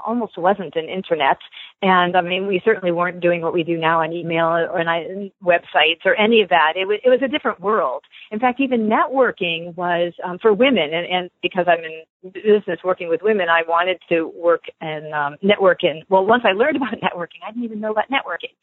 almost 0.07 0.39
wasn't 0.39 0.77
an 0.77 0.89
internet. 0.89 1.39
And 1.83 2.17
I 2.17 2.21
mean, 2.21 2.47
we 2.47 2.61
certainly 2.65 2.93
weren't 2.93 3.21
doing 3.21 3.41
what 3.41 3.53
we 3.53 3.63
do 3.63 3.77
now 3.77 4.03
on 4.03 4.13
email 4.13 4.47
or 4.47 4.81
on 4.81 5.31
websites 5.43 6.05
or 6.05 6.15
any 6.15 6.43
of 6.43 6.49
that. 6.51 6.75
It 6.77 6.87
was, 6.87 6.99
it 7.05 7.09
was 7.09 7.21
a 7.25 7.29
different 7.29 7.61
world. 7.61 8.05
In 8.31 8.39
fact, 8.39 8.61
even 8.61 8.89
networking 8.89 9.75
was 9.77 10.13
um, 10.25 10.39
for 10.41 10.53
women. 10.53 10.93
And, 10.93 11.07
and 11.07 11.31
because 11.43 11.67
I'm 11.69 11.85
in 11.85 12.33
business 12.33 12.79
working 12.85 13.09
with 13.09 13.23
women, 13.23 13.49
I 13.49 13.63
wanted 13.67 13.99
to 14.11 14.31
work 14.35 14.63
and 14.81 15.13
um, 15.15 15.37
network 15.43 15.83
in, 15.83 16.03
well, 16.09 16.27
once 16.27 16.45
I 16.47 16.53
learned 16.53 16.77
about 16.79 16.95
networking, 16.95 17.41
I 17.47 17.51
didn't 17.51 17.65
even 17.65 17.81
know 17.81 17.93
about 17.93 18.11
networking. 18.11 18.55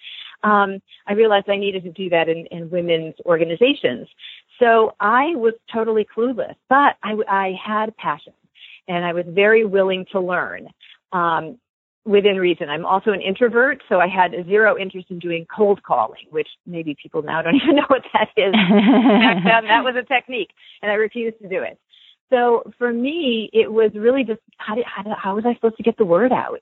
Um, 0.48 0.80
I 1.08 1.14
realized 1.14 1.50
I 1.50 1.58
needed 1.58 1.84
to 1.84 1.92
do 1.92 2.10
that 2.10 2.30
in, 2.30 2.46
in 2.52 2.70
women's 2.70 3.16
organizations. 3.26 4.08
So 4.60 4.96
I 5.00 5.36
was 5.36 5.54
totally 5.74 6.06
clueless, 6.06 6.56
but 6.70 6.96
I, 7.04 7.14
I 7.28 7.52
had 7.66 7.96
passion 7.98 8.34
and 8.88 9.06
I 9.06 9.14
was 9.14 9.26
very 9.28 9.66
willing 9.66 10.06
to 10.12 10.20
learn 10.20 10.68
um, 11.12 11.58
within 12.06 12.38
reason. 12.38 12.70
I'm 12.70 12.86
also 12.86 13.12
an 13.12 13.22
introvert, 13.22 13.82
so 13.90 14.00
I 14.00 14.08
had 14.08 14.32
zero 14.46 14.78
interest 14.78 15.08
in 15.10 15.20
doing 15.20 15.46
cold 15.54 15.84
calling, 15.84 16.26
which 16.30 16.48
maybe 16.66 16.96
people 17.02 17.22
now 17.22 17.42
don't 17.42 17.56
even 17.64 17.76
know 17.76 17.86
what 17.88 18.04
that 18.14 18.30
is. 18.38 18.54
Back 18.54 19.44
then, 19.44 19.68
that 19.68 19.84
was 19.84 19.96
a 19.98 20.04
technique, 20.04 20.52
and 20.82 20.92
I 20.92 20.96
refused 20.96 21.40
to 21.42 21.50
do 21.50 21.62
it. 21.62 21.78
So 22.30 22.72
for 22.78 22.92
me, 22.92 23.50
it 23.54 23.72
was 23.72 23.92
really 23.96 24.24
just 24.24 24.42
how, 24.58 24.76
did, 24.76 24.86
how, 24.86 25.04
how 25.18 25.36
was 25.36 25.46
I 25.46 25.54
supposed 25.56 25.78
to 25.78 25.84
get 25.84 25.98
the 25.98 26.06
word 26.06 26.34
out 26.34 26.62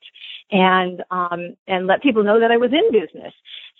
and 0.52 1.02
um, 1.10 1.56
and 1.68 1.88
let 1.88 2.04
people 2.04 2.24
know 2.24 2.40
that 2.40 2.52
I 2.52 2.58
was 2.58 2.72
in 2.72 2.92
business. 2.92 3.34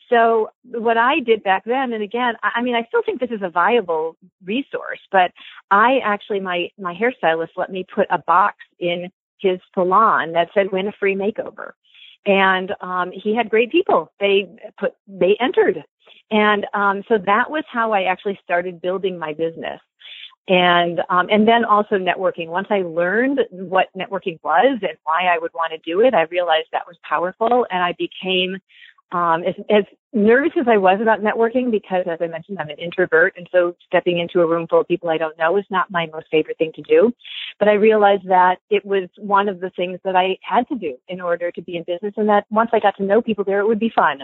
So 0.10 0.50
what 0.64 0.98
I 0.98 1.20
did 1.20 1.44
back 1.44 1.64
then, 1.66 1.94
and 1.94 2.04
again, 2.04 2.36
I 2.44 2.62
mean, 2.62 2.76
I 2.76 2.86
still 2.88 3.02
think 3.04 3.20
this 3.20 3.32
is 3.32 3.42
a 3.42 3.50
viable 3.50 4.16
resource, 4.44 5.00
but 5.12 5.32
I 5.72 6.00
actually, 6.04 6.40
my, 6.40 6.70
my 6.80 6.94
hairstylist 6.94 7.50
let 7.58 7.72
me 7.72 7.86
put 7.94 8.06
a 8.12 8.20
box 8.20 8.58
in 8.80 9.12
his 9.39 9.60
salon 9.74 10.34
that 10.34 10.50
said 10.54 10.72
win 10.72 10.88
a 10.88 10.92
free 10.94 11.15
makeover. 11.15 11.72
And, 12.25 12.74
um, 12.82 13.12
he 13.12 13.36
had 13.36 13.50
great 13.50 13.72
people. 13.72 14.12
They 14.20 14.50
put, 14.80 14.94
they 15.08 15.38
entered. 15.39 15.84
And, 16.32 16.65
um, 16.74 17.04
so 17.08 17.18
that 17.20 17.51
was 17.51 17.63
how 17.72 17.92
I 17.92 18.04
actually 18.04 18.39
started 18.44 18.82
building 18.82 19.20
my 19.20 19.34
business. 19.34 19.80
And, 20.48 21.01
um, 21.10 21.27
and 21.32 21.48
then 21.48 21.65
also 21.65 21.96
networking. 21.96 22.48
Once 22.48 22.68
I 22.70 22.82
learned 22.82 23.42
what 23.50 23.88
networking 23.98 24.39
was 24.44 24.77
and 24.82 24.98
why 25.04 25.25
I 25.25 25.39
would 25.39 25.54
want 25.54 25.74
to 25.74 25.80
do 25.80 26.01
it, 26.01 26.13
I 26.13 26.24
realized 26.24 26.68
that 26.72 26.88
was 26.88 26.98
powerful 27.08 27.65
and 27.72 27.84
I 27.84 27.94
became 27.94 28.58
um, 29.12 29.44
as, 29.44 29.56
as 29.70 29.84
nervous 30.14 30.52
as 30.60 30.68
I 30.68 30.78
was 30.78 31.00
about 31.02 31.22
networking, 31.22 31.72
because 31.72 32.06
as 32.10 32.20
I 32.22 32.28
mentioned, 32.28 32.58
I'm 32.60 32.70
an 32.70 32.78
introvert, 32.78 33.34
and 33.38 33.48
so 33.52 33.76
stepping 33.86 34.20
into 34.20 34.42
a 34.42 34.48
room 34.48 34.68
full 34.68 34.82
of 34.82 34.88
people 34.88 35.10
I 35.10 35.18
don't 35.18 35.38
know 35.38 35.58
is 35.58 35.66
not 35.70 35.92
my 35.92 36.08
most 36.08 36.28
favorite 36.32 36.58
thing 36.58 36.72
to 36.76 36.82
do. 36.82 37.14
But 37.60 37.68
I 37.68 37.74
realized 37.74 38.28
that 38.28 38.58
it 38.70 38.86
was 38.86 39.10
one 39.18 39.48
of 39.48 39.60
the 39.60 39.70
things 39.72 40.00
that 40.04 40.16
I 40.16 40.38
had 40.42 40.68
to 40.70 40.76
do 40.76 40.98
in 41.08 41.22
order 41.22 41.52
to 41.52 41.62
be 41.62 41.78
in 41.78 41.84
business, 41.84 42.14
and 42.18 42.30
that 42.30 42.46
once 42.50 42.72
I 42.74 42.80
got 42.80 42.98
to 42.98 43.04
know 43.04 43.22
people 43.22 43.44
there, 43.44 43.60
it 43.60 43.68
would 43.68 43.80
be 43.80 43.92
fun. 43.94 44.22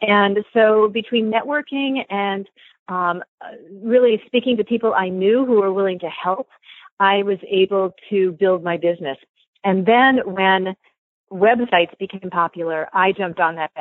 And 0.00 0.38
so 0.52 0.88
between 0.88 1.30
networking 1.30 2.04
and 2.10 2.48
um, 2.88 3.22
really 3.82 4.22
speaking 4.26 4.56
to 4.56 4.64
people 4.64 4.94
I 4.94 5.08
knew 5.08 5.44
who 5.44 5.60
were 5.60 5.72
willing 5.72 5.98
to 6.00 6.08
help, 6.08 6.48
I 7.00 7.22
was 7.22 7.38
able 7.48 7.94
to 8.10 8.32
build 8.32 8.62
my 8.62 8.76
business. 8.76 9.18
And 9.64 9.84
then 9.86 10.18
when 10.24 10.74
websites 11.32 11.96
became 11.98 12.30
popular, 12.30 12.88
I 12.92 13.12
jumped 13.12 13.40
on 13.40 13.56
that 13.56 13.72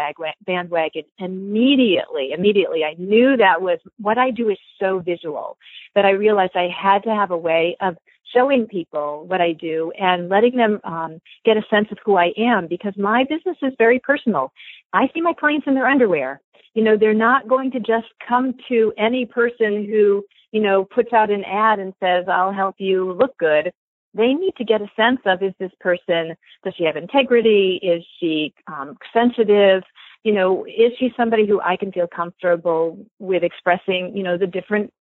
bandwagon 0.45 1.03
immediately. 1.19 2.31
Immediately, 2.33 2.83
I 2.83 2.95
knew 2.97 3.37
that 3.37 3.61
was 3.61 3.79
what 3.99 4.17
I 4.17 4.31
do 4.31 4.49
is 4.49 4.57
so 4.79 4.99
visual 4.99 5.57
that 5.95 6.05
I 6.05 6.11
realized 6.11 6.53
I 6.55 6.69
had 6.69 7.03
to 7.03 7.09
have 7.09 7.31
a 7.31 7.37
way 7.37 7.77
of 7.81 7.97
showing 8.33 8.67
people 8.67 9.25
what 9.27 9.41
I 9.41 9.53
do 9.53 9.91
and 9.97 10.29
letting 10.29 10.57
them 10.57 10.79
um, 10.83 11.21
get 11.45 11.57
a 11.57 11.63
sense 11.69 11.87
of 11.91 11.97
who 12.03 12.15
I 12.17 12.33
am 12.37 12.67
because 12.67 12.93
my 12.97 13.23
business 13.23 13.57
is 13.61 13.73
very 13.77 13.99
personal. 13.99 14.51
I 14.93 15.09
see 15.13 15.21
my 15.21 15.33
clients 15.33 15.67
in 15.67 15.75
their 15.75 15.87
underwear. 15.87 16.41
You 16.73 16.83
know, 16.83 16.97
they're 16.97 17.13
not 17.13 17.47
going 17.47 17.71
to 17.71 17.79
just 17.79 18.07
come 18.27 18.53
to 18.69 18.93
any 18.97 19.25
person 19.25 19.85
who, 19.85 20.23
you 20.51 20.61
know, 20.61 20.83
puts 20.83 21.13
out 21.13 21.31
an 21.31 21.43
ad 21.45 21.79
and 21.79 21.93
says, 21.99 22.25
I'll 22.27 22.53
help 22.53 22.75
you 22.77 23.13
look 23.13 23.37
good 23.37 23.71
they 24.13 24.33
need 24.33 24.53
to 24.57 24.63
get 24.63 24.81
a 24.81 24.89
sense 24.95 25.19
of 25.25 25.43
is 25.43 25.53
this 25.59 25.71
person 25.79 26.35
does 26.63 26.73
she 26.77 26.83
have 26.83 26.95
integrity 26.95 27.79
is 27.81 28.03
she 28.19 28.53
um, 28.67 28.97
sensitive 29.13 29.83
you 30.23 30.33
know 30.33 30.65
is 30.65 30.91
she 30.99 31.09
somebody 31.15 31.47
who 31.47 31.61
i 31.61 31.75
can 31.75 31.91
feel 31.91 32.07
comfortable 32.07 32.97
with 33.19 33.43
expressing 33.43 34.15
you 34.15 34.23
know 34.23 34.37
the 34.37 34.47
different 34.47 34.91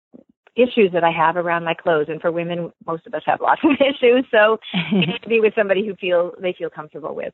issues 0.57 0.91
that 0.93 1.05
I 1.05 1.11
have 1.11 1.37
around 1.37 1.65
my 1.65 1.75
clothes. 1.75 2.07
And 2.09 2.21
for 2.21 2.33
women, 2.33 2.73
most 2.87 3.07
of 3.07 3.15
us 3.15 3.23
have 3.27 3.41
lots 3.41 3.61
of 3.63 3.71
issues. 3.81 4.25
So 4.31 4.59
you 4.91 5.01
need 5.07 5.23
to 5.23 5.29
be 5.29 5.41
with 5.41 5.55
somebody 5.55 5.87
who 5.87 5.95
feel 5.97 6.33
they 6.41 6.55
feel 6.57 6.71
comfortable 6.71 7.15
with. 7.15 7.33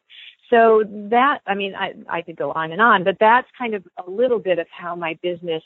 So 0.50 0.82
that, 1.10 1.38
I 1.46 1.54
mean, 1.54 1.74
I, 1.74 1.92
I 2.10 2.22
could 2.22 2.36
go 2.36 2.52
on 2.52 2.72
and 2.72 2.80
on, 2.80 3.04
but 3.04 3.16
that's 3.18 3.48
kind 3.56 3.74
of 3.74 3.84
a 4.04 4.10
little 4.10 4.38
bit 4.38 4.58
of 4.58 4.66
how 4.70 4.94
my 4.94 5.18
business 5.22 5.62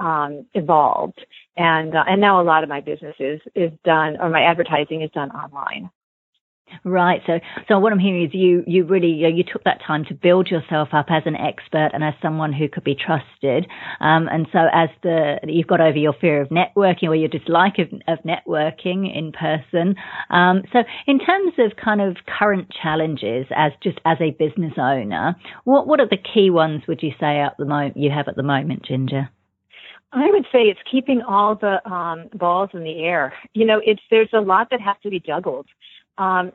um, 0.00 0.46
evolved. 0.54 1.20
And, 1.56 1.94
uh, 1.94 2.04
and 2.06 2.20
now 2.20 2.40
a 2.40 2.44
lot 2.44 2.62
of 2.62 2.68
my 2.68 2.80
business 2.80 3.16
is, 3.18 3.40
is 3.54 3.72
done, 3.84 4.16
or 4.20 4.30
my 4.30 4.42
advertising 4.42 5.02
is 5.02 5.10
done 5.12 5.30
online. 5.30 5.90
Right. 6.84 7.20
So, 7.26 7.40
so 7.68 7.78
what 7.78 7.92
I'm 7.92 7.98
hearing 7.98 8.24
is 8.24 8.30
you, 8.32 8.62
you 8.66 8.84
really, 8.84 9.08
you, 9.08 9.42
took 9.42 9.64
that 9.64 9.80
time 9.86 10.04
to 10.06 10.14
build 10.14 10.48
yourself 10.48 10.88
up 10.92 11.06
as 11.08 11.22
an 11.26 11.34
expert 11.34 11.90
and 11.92 12.04
as 12.04 12.14
someone 12.20 12.52
who 12.52 12.68
could 12.68 12.84
be 12.84 12.94
trusted. 12.94 13.66
Um, 14.00 14.28
and 14.30 14.46
so 14.52 14.58
as 14.72 14.88
the, 15.02 15.38
you've 15.44 15.66
got 15.66 15.80
over 15.80 15.96
your 15.96 16.14
fear 16.20 16.42
of 16.42 16.48
networking 16.48 17.08
or 17.08 17.14
your 17.14 17.28
dislike 17.28 17.78
of, 17.78 17.88
of 18.06 18.18
networking 18.24 19.06
in 19.14 19.32
person. 19.32 19.96
Um, 20.30 20.62
so 20.72 20.80
in 21.06 21.18
terms 21.18 21.54
of 21.58 21.72
kind 21.82 22.00
of 22.00 22.16
current 22.38 22.68
challenges 22.82 23.46
as 23.54 23.72
just 23.82 23.98
as 24.04 24.18
a 24.20 24.30
business 24.30 24.74
owner, 24.76 25.36
what, 25.64 25.86
what 25.86 26.00
are 26.00 26.08
the 26.08 26.18
key 26.18 26.50
ones 26.50 26.82
would 26.86 27.02
you 27.02 27.12
say 27.18 27.40
at 27.40 27.56
the 27.58 27.64
moment 27.64 27.96
you 27.96 28.10
have 28.10 28.28
at 28.28 28.36
the 28.36 28.42
moment, 28.42 28.84
Ginger? 28.84 29.30
I 30.12 30.30
would 30.30 30.44
say 30.50 30.62
it's 30.62 30.80
keeping 30.90 31.22
all 31.22 31.54
the 31.54 31.86
um, 31.90 32.28
balls 32.34 32.70
in 32.72 32.82
the 32.82 33.00
air. 33.00 33.34
You 33.52 33.66
know, 33.66 33.80
it's 33.84 34.00
there's 34.10 34.30
a 34.32 34.40
lot 34.40 34.68
that 34.70 34.80
has 34.80 34.96
to 35.02 35.10
be 35.10 35.20
juggled. 35.20 35.66
Um, 36.16 36.50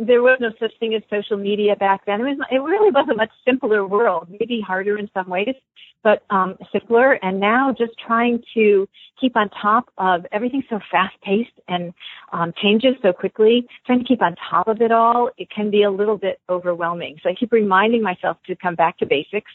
there 0.00 0.22
was 0.22 0.38
no 0.40 0.50
such 0.58 0.72
thing 0.80 0.94
as 0.94 1.02
social 1.08 1.36
media 1.36 1.76
back 1.76 2.04
then. 2.04 2.20
It 2.20 2.24
was, 2.24 2.38
it 2.50 2.58
really 2.58 2.90
was 2.90 3.06
a 3.08 3.14
much 3.14 3.30
simpler 3.46 3.86
world, 3.86 4.26
maybe 4.28 4.60
harder 4.60 4.98
in 4.98 5.08
some 5.14 5.28
ways, 5.28 5.54
but 6.02 6.24
um, 6.30 6.56
simpler. 6.72 7.12
And 7.22 7.38
now 7.38 7.72
just 7.78 7.92
trying 8.04 8.42
to 8.54 8.88
keep 9.20 9.36
on 9.36 9.50
top 9.50 9.88
of 9.98 10.26
everything 10.32 10.64
so 10.68 10.80
fast 10.90 11.14
paced 11.22 11.52
and 11.68 11.94
um, 12.32 12.52
changes 12.60 12.96
so 13.02 13.12
quickly, 13.12 13.68
trying 13.86 14.00
to 14.00 14.04
keep 14.04 14.20
on 14.20 14.34
top 14.50 14.66
of 14.66 14.80
it 14.80 14.90
all, 14.90 15.30
it 15.38 15.48
can 15.48 15.70
be 15.70 15.84
a 15.84 15.90
little 15.92 16.18
bit 16.18 16.40
overwhelming. 16.48 17.16
So 17.22 17.30
I 17.30 17.34
keep 17.38 17.52
reminding 17.52 18.02
myself 18.02 18.38
to 18.46 18.56
come 18.56 18.74
back 18.74 18.98
to 18.98 19.06
basics 19.06 19.52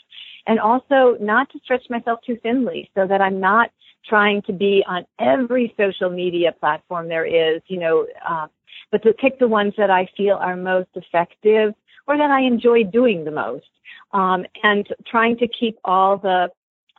and 0.48 0.60
also 0.60 1.18
not 1.20 1.50
to 1.52 1.60
stretch 1.64 1.90
myself 1.90 2.20
too 2.26 2.38
thinly 2.42 2.90
so 2.96 3.08
that 3.08 3.22
I'm 3.22 3.40
not 3.40 3.72
trying 4.06 4.42
to 4.44 4.54
be 4.54 4.84
on 4.88 5.06
every 5.20 5.74
social 5.78 6.10
media 6.10 6.52
platform 6.60 7.08
there 7.08 7.26
is, 7.26 7.62
you 7.68 7.80
know, 7.80 8.08
uh, 8.28 8.48
but 8.92 9.04
to 9.04 9.14
pick 9.14 9.40
the 9.40 9.48
ones 9.48 9.74
that 9.78 9.90
I 9.90 10.08
feel 10.18 10.36
are 10.36 10.56
most 10.56 10.90
effective 10.96 11.74
or 12.08 12.18
that 12.18 12.32
I 12.32 12.42
enjoy 12.42 12.84
doing 12.84 13.24
the 13.24 13.32
most. 13.32 13.66
Um, 14.12 14.46
and 14.64 14.88
trying 15.06 15.38
to 15.38 15.48
keep 15.48 15.78
all 15.86 16.18
the 16.18 16.50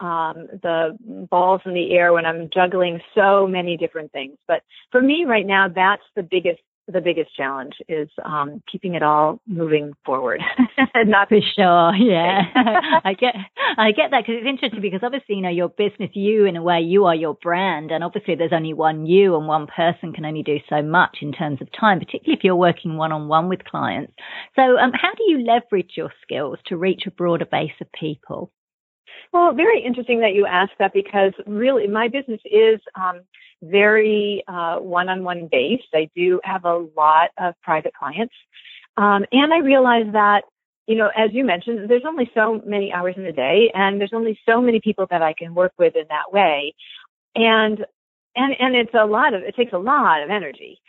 um, 0.01 0.49
the 0.63 0.97
balls 1.31 1.61
in 1.67 1.75
the 1.75 1.93
air 1.93 2.13
when 2.13 2.25
I'm 2.25 2.49
juggling 2.53 3.01
so 3.15 3.47
many 3.47 3.77
different 3.77 4.13
things. 4.13 4.39
But 4.49 4.63
for 4.91 5.03
me 5.03 5.25
right 5.27 5.47
now, 5.47 5.69
that's 5.69 6.03
the 6.17 6.23
biggest 6.23 6.61
the 6.93 7.01
biggest 7.01 7.35
challenge 7.37 7.75
is 7.89 8.09
um, 8.25 8.63
keeping 8.71 8.95
it 8.95 9.03
all 9.03 9.41
moving 9.47 9.93
forward. 10.05 10.41
Not 10.95 11.29
for 11.29 11.41
sure, 11.55 11.95
yeah. 11.99 12.43
I 13.05 13.15
get 13.15 13.35
I 13.79 13.93
get 13.93 14.11
that 14.11 14.25
because 14.27 14.37
it's 14.39 14.49
interesting 14.49 14.81
because 14.81 15.01
obviously 15.03 15.37
you 15.37 15.43
know 15.43 15.51
your 15.51 15.69
business, 15.69 16.11
you 16.15 16.47
in 16.47 16.57
a 16.57 16.63
way, 16.63 16.81
you 16.81 17.07
are 17.07 17.15
your 17.15 17.35
brand, 17.35 17.91
and 17.91 18.03
obviously 18.05 18.35
there's 18.35 18.53
only 18.53 18.75
one 18.75 19.07
you, 19.07 19.37
and 19.37 19.47
one 19.47 19.67
person 19.67 20.13
can 20.13 20.25
only 20.25 20.43
do 20.43 20.59
so 20.69 20.83
much 20.83 21.19
in 21.23 21.33
terms 21.33 21.61
of 21.61 21.69
time, 21.79 21.99
particularly 21.99 22.37
if 22.37 22.45
you're 22.45 22.57
working 22.57 22.97
one 22.97 23.13
on 23.13 23.29
one 23.29 23.49
with 23.49 23.65
clients. 23.65 24.13
So, 24.57 24.63
um, 24.63 24.93
how 24.93 25.13
do 25.15 25.25
you 25.27 25.45
leverage 25.45 25.93
your 25.97 26.13
skills 26.23 26.59
to 26.67 26.77
reach 26.77 27.03
a 27.07 27.11
broader 27.11 27.47
base 27.47 27.73
of 27.81 27.91
people? 27.93 28.51
Well, 29.33 29.53
very 29.53 29.83
interesting 29.85 30.21
that 30.21 30.35
you 30.35 30.47
asked 30.47 30.73
that 30.79 30.93
because 30.93 31.33
really 31.47 31.87
my 31.87 32.09
business 32.09 32.41
is 32.45 32.81
um, 32.97 33.21
very 33.63 34.43
uh, 34.49 34.79
one-on-one 34.79 35.49
based. 35.51 35.89
I 35.95 36.11
do 36.17 36.41
have 36.43 36.65
a 36.65 36.87
lot 36.97 37.31
of 37.39 37.55
private 37.63 37.95
clients. 37.95 38.35
Um, 38.97 39.25
and 39.31 39.55
I 39.55 39.59
realize 39.59 40.07
that, 40.13 40.43
you 40.87 40.97
know, 40.97 41.11
as 41.17 41.31
you 41.33 41.45
mentioned, 41.45 41.89
there's 41.89 42.03
only 42.07 42.29
so 42.35 42.61
many 42.67 42.93
hours 42.93 43.15
in 43.17 43.23
the 43.23 43.33
day 43.33 43.71
and 43.73 44.01
there's 44.01 44.13
only 44.13 44.39
so 44.49 44.61
many 44.61 44.81
people 44.81 45.07
that 45.11 45.23
I 45.23 45.35
can 45.39 45.55
work 45.55 45.73
with 45.79 45.95
in 45.95 46.07
that 46.09 46.33
way. 46.33 46.75
And, 47.37 47.85
and, 48.35 48.55
and 48.59 48.75
it's 48.75 48.95
a 48.95 49.07
lot 49.07 49.35
of, 49.35 49.43
it 49.43 49.55
takes 49.55 49.73
a 49.73 49.79
lot 49.79 50.23
of 50.23 50.31
energy. 50.31 50.81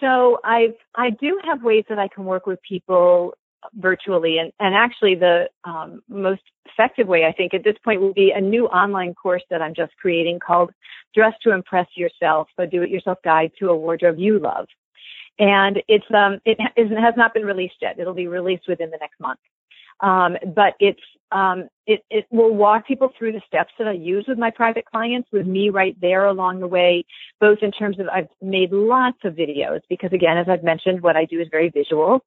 So 0.00 0.38
I, 0.42 0.68
I 0.94 1.10
do 1.10 1.38
have 1.44 1.62
ways 1.62 1.84
that 1.90 1.98
I 1.98 2.08
can 2.08 2.24
work 2.24 2.46
with 2.46 2.60
people 2.66 3.34
virtually. 3.74 4.38
And, 4.38 4.52
and 4.58 4.74
actually 4.74 5.14
the 5.14 5.48
um, 5.64 6.02
most 6.08 6.42
effective 6.66 7.06
way, 7.06 7.24
I 7.24 7.32
think, 7.32 7.54
at 7.54 7.64
this 7.64 7.76
point 7.84 8.00
will 8.00 8.12
be 8.14 8.32
a 8.34 8.40
new 8.40 8.66
online 8.66 9.14
course 9.14 9.42
that 9.50 9.62
I'm 9.62 9.74
just 9.74 9.96
creating 9.96 10.38
called 10.38 10.70
Dress 11.14 11.34
to 11.42 11.52
Impress 11.52 11.88
Yourself, 11.96 12.48
a 12.58 12.66
do-it-yourself 12.66 13.18
guide 13.24 13.52
to 13.58 13.70
a 13.70 13.76
wardrobe 13.76 14.18
you 14.18 14.38
love. 14.38 14.66
and 15.40 15.82
it's 15.88 16.04
um 16.14 16.38
it 16.44 16.58
has 16.60 17.14
not 17.16 17.34
been 17.34 17.44
released 17.44 17.76
yet. 17.80 17.98
It'll 17.98 18.14
be 18.14 18.28
released 18.28 18.68
within 18.68 18.90
the 18.90 18.98
next 19.00 19.18
month. 19.18 19.40
Um, 20.00 20.36
but 20.54 20.74
it's 20.80 21.00
um, 21.32 21.68
it, 21.86 22.02
it 22.10 22.26
will 22.30 22.54
walk 22.54 22.86
people 22.86 23.12
through 23.16 23.32
the 23.32 23.42
steps 23.46 23.72
that 23.78 23.86
I 23.86 23.92
use 23.92 24.24
with 24.26 24.38
my 24.38 24.50
private 24.50 24.84
clients 24.84 25.28
with 25.30 25.46
me 25.46 25.68
right 25.70 25.96
there 26.00 26.26
along 26.26 26.60
the 26.60 26.66
way, 26.66 27.04
both 27.40 27.58
in 27.62 27.70
terms 27.70 28.00
of 28.00 28.08
I've 28.08 28.28
made 28.42 28.72
lots 28.72 29.18
of 29.24 29.34
videos 29.34 29.80
because 29.88 30.12
again, 30.12 30.38
as 30.38 30.48
I've 30.48 30.64
mentioned, 30.64 31.02
what 31.02 31.16
I 31.16 31.24
do 31.24 31.40
is 31.40 31.48
very 31.50 31.68
visual. 31.68 32.24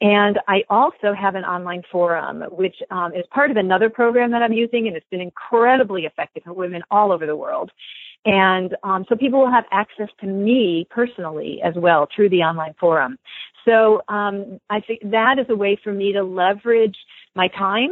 And 0.00 0.38
I 0.48 0.64
also 0.68 1.14
have 1.14 1.34
an 1.34 1.44
online 1.44 1.82
forum, 1.90 2.42
which 2.50 2.76
um, 2.90 3.14
is 3.14 3.24
part 3.30 3.50
of 3.50 3.56
another 3.56 3.88
program 3.88 4.32
that 4.32 4.42
I'm 4.42 4.52
using, 4.52 4.86
and 4.86 4.96
it's 4.96 5.06
been 5.10 5.20
incredibly 5.20 6.04
effective 6.04 6.42
for 6.42 6.52
women 6.52 6.82
all 6.90 7.12
over 7.12 7.26
the 7.26 7.36
world. 7.36 7.70
And 8.26 8.74
um, 8.82 9.04
so 9.08 9.16
people 9.16 9.40
will 9.40 9.50
have 9.50 9.64
access 9.70 10.08
to 10.20 10.26
me 10.26 10.86
personally 10.90 11.60
as 11.62 11.74
well 11.76 12.08
through 12.14 12.30
the 12.30 12.42
online 12.42 12.74
forum. 12.80 13.18
So 13.64 14.02
um, 14.08 14.60
I 14.70 14.80
think 14.80 15.00
that 15.10 15.38
is 15.38 15.46
a 15.48 15.56
way 15.56 15.78
for 15.82 15.92
me 15.92 16.12
to 16.12 16.22
leverage 16.22 16.96
my 17.34 17.48
time 17.48 17.90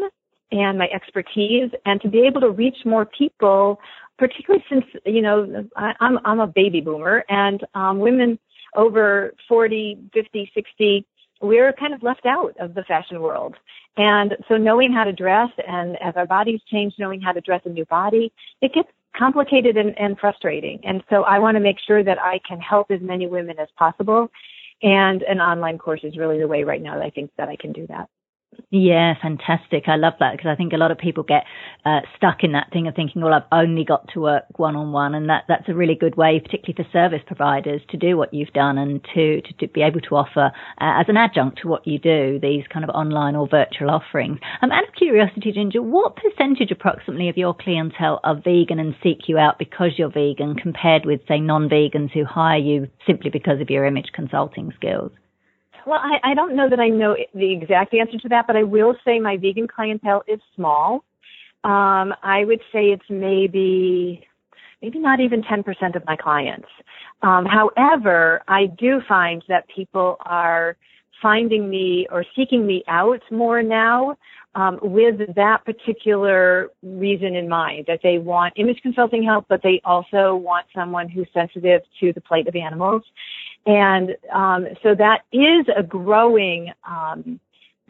and 0.51 0.79
my 0.79 0.89
expertise 0.89 1.71
and 1.87 2.01
to 2.03 2.09
be 2.09 2.27
able 2.27 2.41
to 2.43 2.51
reach 2.51 2.77
more 2.85 3.07
people, 3.07 3.81
particularly 4.19 4.65
since, 4.69 4.85
you 5.07 5.23
know, 5.23 5.69
I, 5.77 5.93
I'm, 6.01 6.19
I'm 6.25 6.41
a 6.41 6.47
baby 6.47 6.81
boomer 6.81 7.25
and 7.29 7.65
um, 7.75 7.99
women 7.99 8.39
over 8.75 9.35
40, 9.49 9.99
50, 10.15 10.51
60, 10.55 11.07
we're 11.43 11.73
kind 11.73 11.93
of 11.93 12.03
left 12.03 12.25
out 12.25 12.55
of 12.59 12.75
the 12.75 12.85
fashion 12.85 13.21
world. 13.21 13.57
And 13.97 14.37
so 14.49 14.57
knowing 14.57 14.93
how 14.93 15.05
to 15.05 15.13
dress 15.13 15.51
and 15.67 15.97
as 16.03 16.15
our 16.17 16.27
bodies 16.27 16.61
change, 16.71 16.95
knowing 16.99 17.21
how 17.21 17.33
to 17.33 17.41
dress 17.41 17.61
a 17.65 17.69
new 17.69 17.85
body, 17.87 18.33
it 18.63 18.73
gets 18.73 18.89
complicated 19.17 19.77
and, 19.77 19.99
and 19.99 20.19
frustrating. 20.19 20.81
And 20.85 21.03
so 21.11 21.25
I 21.25 21.39
want 21.39 21.57
to 21.57 21.61
make 21.61 21.77
sure 21.87 22.03
that 22.03 22.19
I 22.19 22.41
can 22.49 22.61
help 22.61 22.91
as 22.91 23.01
many 23.03 23.27
women 23.27 23.59
as 23.59 23.69
possible. 23.77 24.31
And 24.83 25.23
an 25.23 25.41
online 25.41 25.79
course 25.79 26.01
is 26.03 26.17
really 26.17 26.39
the 26.39 26.49
way 26.49 26.65
right 26.65 26.81
now 26.81 26.95
that 26.95 27.05
I 27.05 27.11
think 27.11 27.31
that 27.37 27.49
I 27.49 27.57
can 27.57 27.73
do 27.73 27.87
that. 27.89 28.09
Yeah, 28.71 29.15
fantastic. 29.21 29.85
I 29.87 29.97
love 29.97 30.15
that 30.21 30.33
because 30.33 30.49
I 30.51 30.57
think 30.57 30.73
a 30.73 30.77
lot 30.79 30.91
of 30.91 30.99
people 30.99 31.25
get 31.25 31.45
uh, 31.85 32.01
stuck 32.17 32.43
in 32.43 32.53
that 32.53 32.71
thing 32.73 32.87
of 32.87 32.95
thinking, 32.95 33.23
well, 33.23 33.35
I've 33.35 33.49
only 33.53 33.85
got 33.85 34.09
to 34.15 34.21
work 34.21 34.45
one 34.59 34.77
on 34.77 34.93
one. 34.93 35.15
And 35.15 35.29
that, 35.29 35.45
that's 35.49 35.69
a 35.69 35.75
really 35.75 35.95
good 35.95 36.17
way, 36.17 36.41
particularly 36.41 36.83
for 36.83 36.91
service 36.91 37.23
providers, 37.27 37.83
to 37.91 37.97
do 37.97 38.17
what 38.17 38.33
you've 38.33 38.53
done 38.53 38.79
and 38.79 39.03
to, 39.15 39.43
to, 39.43 39.53
to 39.61 39.69
be 39.69 39.83
able 39.83 40.01
to 40.01 40.17
offer, 40.17 40.47
uh, 40.81 41.01
as 41.01 41.07
an 41.09 41.17
adjunct 41.17 41.61
to 41.63 41.69
what 41.69 41.87
you 41.87 41.99
do, 41.99 42.39
these 42.41 42.65
kind 42.73 42.85
of 42.85 42.91
online 42.91 43.37
or 43.37 43.47
virtual 43.49 43.91
offerings. 43.91 44.39
Um, 44.63 44.73
out 44.73 44.89
of 44.89 44.95
curiosity, 44.95 45.53
Ginger, 45.53 45.83
what 45.83 46.17
percentage 46.17 46.71
approximately 46.71 47.29
of 47.29 47.37
your 47.37 47.55
clientele 47.55 48.21
are 48.25 48.37
vegan 48.37 48.79
and 48.79 48.95
seek 49.03 49.29
you 49.29 49.39
out 49.39 49.59
because 49.59 49.93
you're 49.97 50.11
vegan 50.11 50.55
compared 50.57 51.05
with, 51.05 51.21
say, 51.29 51.41
non 51.41 51.69
vegans 51.69 52.13
who 52.13 52.25
hire 52.25 52.59
you 52.59 52.89
simply 53.07 53.31
because 53.31 53.61
of 53.61 53.71
your 53.71 53.87
image 53.87 54.11
consulting 54.15 54.73
skills? 54.77 55.13
Well, 55.87 56.01
I, 56.01 56.31
I 56.31 56.35
don't 56.35 56.55
know 56.55 56.69
that 56.69 56.81
I 56.81 56.89
know 56.89 57.17
the 57.35 57.53
exact 57.53 57.95
answer 57.95 58.19
to 58.19 58.29
that, 58.29 58.47
but 58.47 58.57
I 58.57 58.63
will 58.63 58.95
say 59.05 59.19
my 59.19 59.37
vegan 59.37 59.67
clientele 59.69 60.23
is 60.29 60.41
small. 60.55 61.05
Um, 61.65 62.15
I 62.23 62.45
would 62.45 62.61
say 62.73 62.87
it's 62.87 63.05
maybe 63.09 64.27
maybe 64.81 64.99
not 64.99 65.21
even 65.21 65.43
10% 65.43 65.95
of 65.95 66.05
my 66.07 66.17
clients. 66.17 66.67
Um, 67.23 67.47
however, 67.47 68.43
I 68.49 68.67
do 68.67 69.01
find 69.09 69.43
that 69.49 69.65
people 69.69 70.17
are 70.27 70.77
finding 71.23 71.71
me 71.71 72.09
or 72.11 72.25
seeking 72.35 72.67
me 72.67 72.83
out 72.89 73.23
more 73.31 73.63
now 73.63 74.17
um, 74.55 74.79
with 74.83 75.35
that 75.35 75.65
particular 75.65 76.71
reason 76.83 77.35
in 77.35 77.49
mind 77.49 77.87
that 77.89 78.01
they 78.03 78.19
want 78.19 78.55
image 78.57 78.81
consulting 78.83 79.23
help, 79.23 79.47
but 79.49 79.63
they 79.63 79.81
also 79.85 80.35
want 80.35 80.67
someone 80.75 81.09
who's 81.09 81.29
sensitive 81.33 81.83
to 82.01 82.13
the 82.13 82.21
plight 82.21 82.47
of 82.49 82.55
animals. 82.55 83.03
And 83.65 84.11
um, 84.35 84.67
so 84.83 84.95
that 84.95 85.23
is 85.33 85.67
a 85.77 85.83
growing 85.83 86.73
um, 86.87 87.41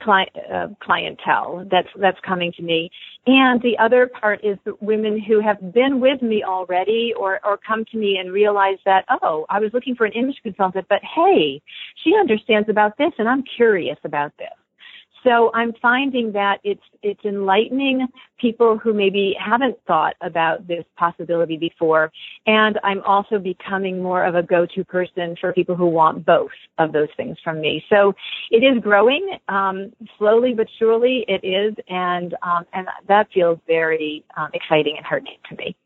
cli- 0.02 0.30
uh, 0.52 0.68
clientele 0.80 1.66
that's 1.70 1.88
that's 1.98 2.18
coming 2.20 2.52
to 2.52 2.62
me. 2.62 2.90
And 3.26 3.60
the 3.62 3.78
other 3.78 4.06
part 4.06 4.44
is 4.44 4.58
women 4.80 5.20
who 5.20 5.40
have 5.40 5.72
been 5.72 6.00
with 6.00 6.22
me 6.22 6.44
already 6.44 7.14
or 7.18 7.40
or 7.44 7.56
come 7.56 7.84
to 7.92 7.96
me 7.96 8.18
and 8.18 8.32
realize 8.32 8.78
that 8.84 9.04
oh 9.22 9.46
I 9.48 9.60
was 9.60 9.70
looking 9.72 9.94
for 9.94 10.04
an 10.04 10.12
image 10.12 10.40
consultant, 10.42 10.86
but 10.88 11.00
hey, 11.02 11.62
she 12.04 12.14
understands 12.14 12.68
about 12.68 12.98
this, 12.98 13.12
and 13.18 13.28
I'm 13.28 13.42
curious 13.56 13.98
about 14.04 14.32
this. 14.38 14.48
So 15.24 15.50
I'm 15.54 15.72
finding 15.80 16.32
that 16.32 16.58
it's 16.64 16.82
it's 17.02 17.24
enlightening 17.24 18.06
people 18.40 18.78
who 18.78 18.92
maybe 18.92 19.36
haven't 19.38 19.76
thought 19.86 20.14
about 20.20 20.66
this 20.66 20.84
possibility 20.96 21.56
before, 21.56 22.10
and 22.46 22.78
I'm 22.82 23.02
also 23.02 23.38
becoming 23.38 24.02
more 24.02 24.24
of 24.24 24.34
a 24.34 24.42
go-to 24.42 24.84
person 24.84 25.36
for 25.40 25.52
people 25.52 25.76
who 25.76 25.86
want 25.86 26.26
both 26.26 26.50
of 26.78 26.92
those 26.92 27.08
things 27.16 27.36
from 27.42 27.60
me. 27.60 27.84
So 27.88 28.14
it 28.50 28.58
is 28.58 28.82
growing 28.82 29.38
um, 29.48 29.92
slowly 30.18 30.54
but 30.54 30.66
surely. 30.78 31.24
It 31.28 31.44
is, 31.46 31.74
and 31.88 32.34
um, 32.42 32.64
and 32.72 32.88
that 33.08 33.28
feels 33.32 33.58
very 33.66 34.24
um, 34.36 34.50
exciting 34.54 34.94
and 34.96 35.06
heartening 35.06 35.38
to 35.50 35.56
me. 35.56 35.76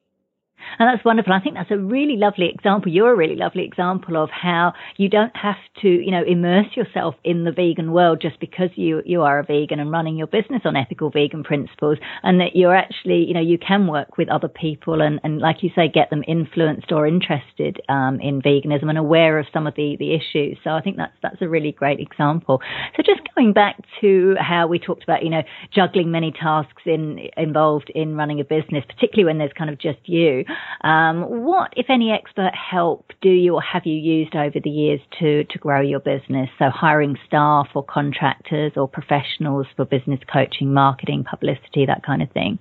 And 0.79 0.89
that's 0.89 1.05
wonderful. 1.05 1.33
I 1.33 1.41
think 1.41 1.55
that's 1.55 1.71
a 1.71 1.79
really 1.79 2.17
lovely 2.17 2.49
example. 2.49 2.93
You're 2.93 3.13
a 3.13 3.17
really 3.17 3.37
lovely 3.37 3.65
example 3.65 4.23
of 4.23 4.31
how 4.31 4.73
you 4.97 5.09
don't 5.09 5.35
have 5.37 5.57
to, 5.83 5.89
you 5.89 6.11
know, 6.11 6.23
immerse 6.27 6.77
yourself 6.77 7.15
in 7.25 7.45
the 7.45 7.53
vegan 7.53 7.93
world 7.93 8.21
just 8.21 8.39
because 8.41 8.71
you, 8.75 9.03
you 9.05 9.23
are 9.23 9.39
a 9.39 9.45
vegan 9.45 9.81
and 9.81 9.91
running 9.91 10.17
your 10.17 10.27
business 10.27 10.63
on 10.65 10.77
ethical 10.77 11.11
vegan 11.11 11.45
principles 11.45 11.99
and 12.23 12.41
that 12.41 12.55
you're 12.55 12.75
actually, 12.75 13.25
you 13.25 13.35
know, 13.35 13.41
you 13.41 13.59
can 13.59 13.87
work 13.87 14.17
with 14.17 14.29
other 14.29 14.49
people 14.49 15.01
and, 15.01 15.21
and 15.25 15.39
like 15.39 15.63
you 15.63 15.71
say, 15.75 15.89
get 15.89 16.11
them 16.11 16.23
influenced 16.27 16.93
or 16.93 17.07
interested, 17.07 17.81
um, 17.89 18.21
in 18.21 18.43
veganism 18.43 18.89
and 18.89 18.99
aware 18.99 19.39
of 19.39 19.47
some 19.53 19.67
of 19.67 19.75
the, 19.77 19.97
the 19.99 20.15
issues. 20.15 20.59
So 20.65 20.71
I 20.71 20.81
think 20.81 20.97
that's, 20.97 21.15
that's 21.23 21.41
a 21.41 21.49
really 21.49 21.73
great 21.73 22.01
example. 22.01 22.61
So 22.97 23.03
just 23.03 23.21
going 23.35 23.53
back 23.53 23.77
to 24.01 24.35
how 24.39 24.67
we 24.67 24.79
talked 24.79 25.05
about, 25.05 25.23
you 25.23 25.31
know, 25.31 25.43
juggling 25.75 26.11
many 26.11 26.33
tasks 26.33 26.83
in, 26.85 27.29
involved 27.37 27.91
in 27.95 28.17
running 28.17 28.41
a 28.41 28.45
business, 28.45 28.85
particularly 28.87 29.25
when 29.25 29.39
there's 29.39 29.53
kind 29.57 29.71
of 29.71 29.79
just 29.79 29.99
you. 30.05 30.45
Um, 30.83 31.23
what, 31.45 31.73
if 31.77 31.87
any, 31.89 32.13
expert 32.13 32.53
help 32.55 33.13
do 33.21 33.31
you 33.31 33.55
or 33.55 33.63
have 33.63 33.83
you 33.85 33.95
used 33.95 34.35
over 34.35 34.59
the 34.63 34.71
years 34.71 35.01
to, 35.21 35.45
to 35.45 35.59
grow 35.59 35.81
your 35.81 36.01
business? 36.01 36.49
So 36.59 36.67
hiring 36.71 37.17
staff 37.27 37.69
or 37.75 37.85
contractors 37.85 38.73
or 38.77 38.89
professionals 38.89 39.67
for 39.77 39.85
business 39.85 40.21
coaching, 40.33 40.73
marketing, 40.73 41.25
publicity, 41.29 41.87
that 41.87 42.05
kind 42.05 42.23
of 42.23 42.31
thing. 42.33 42.59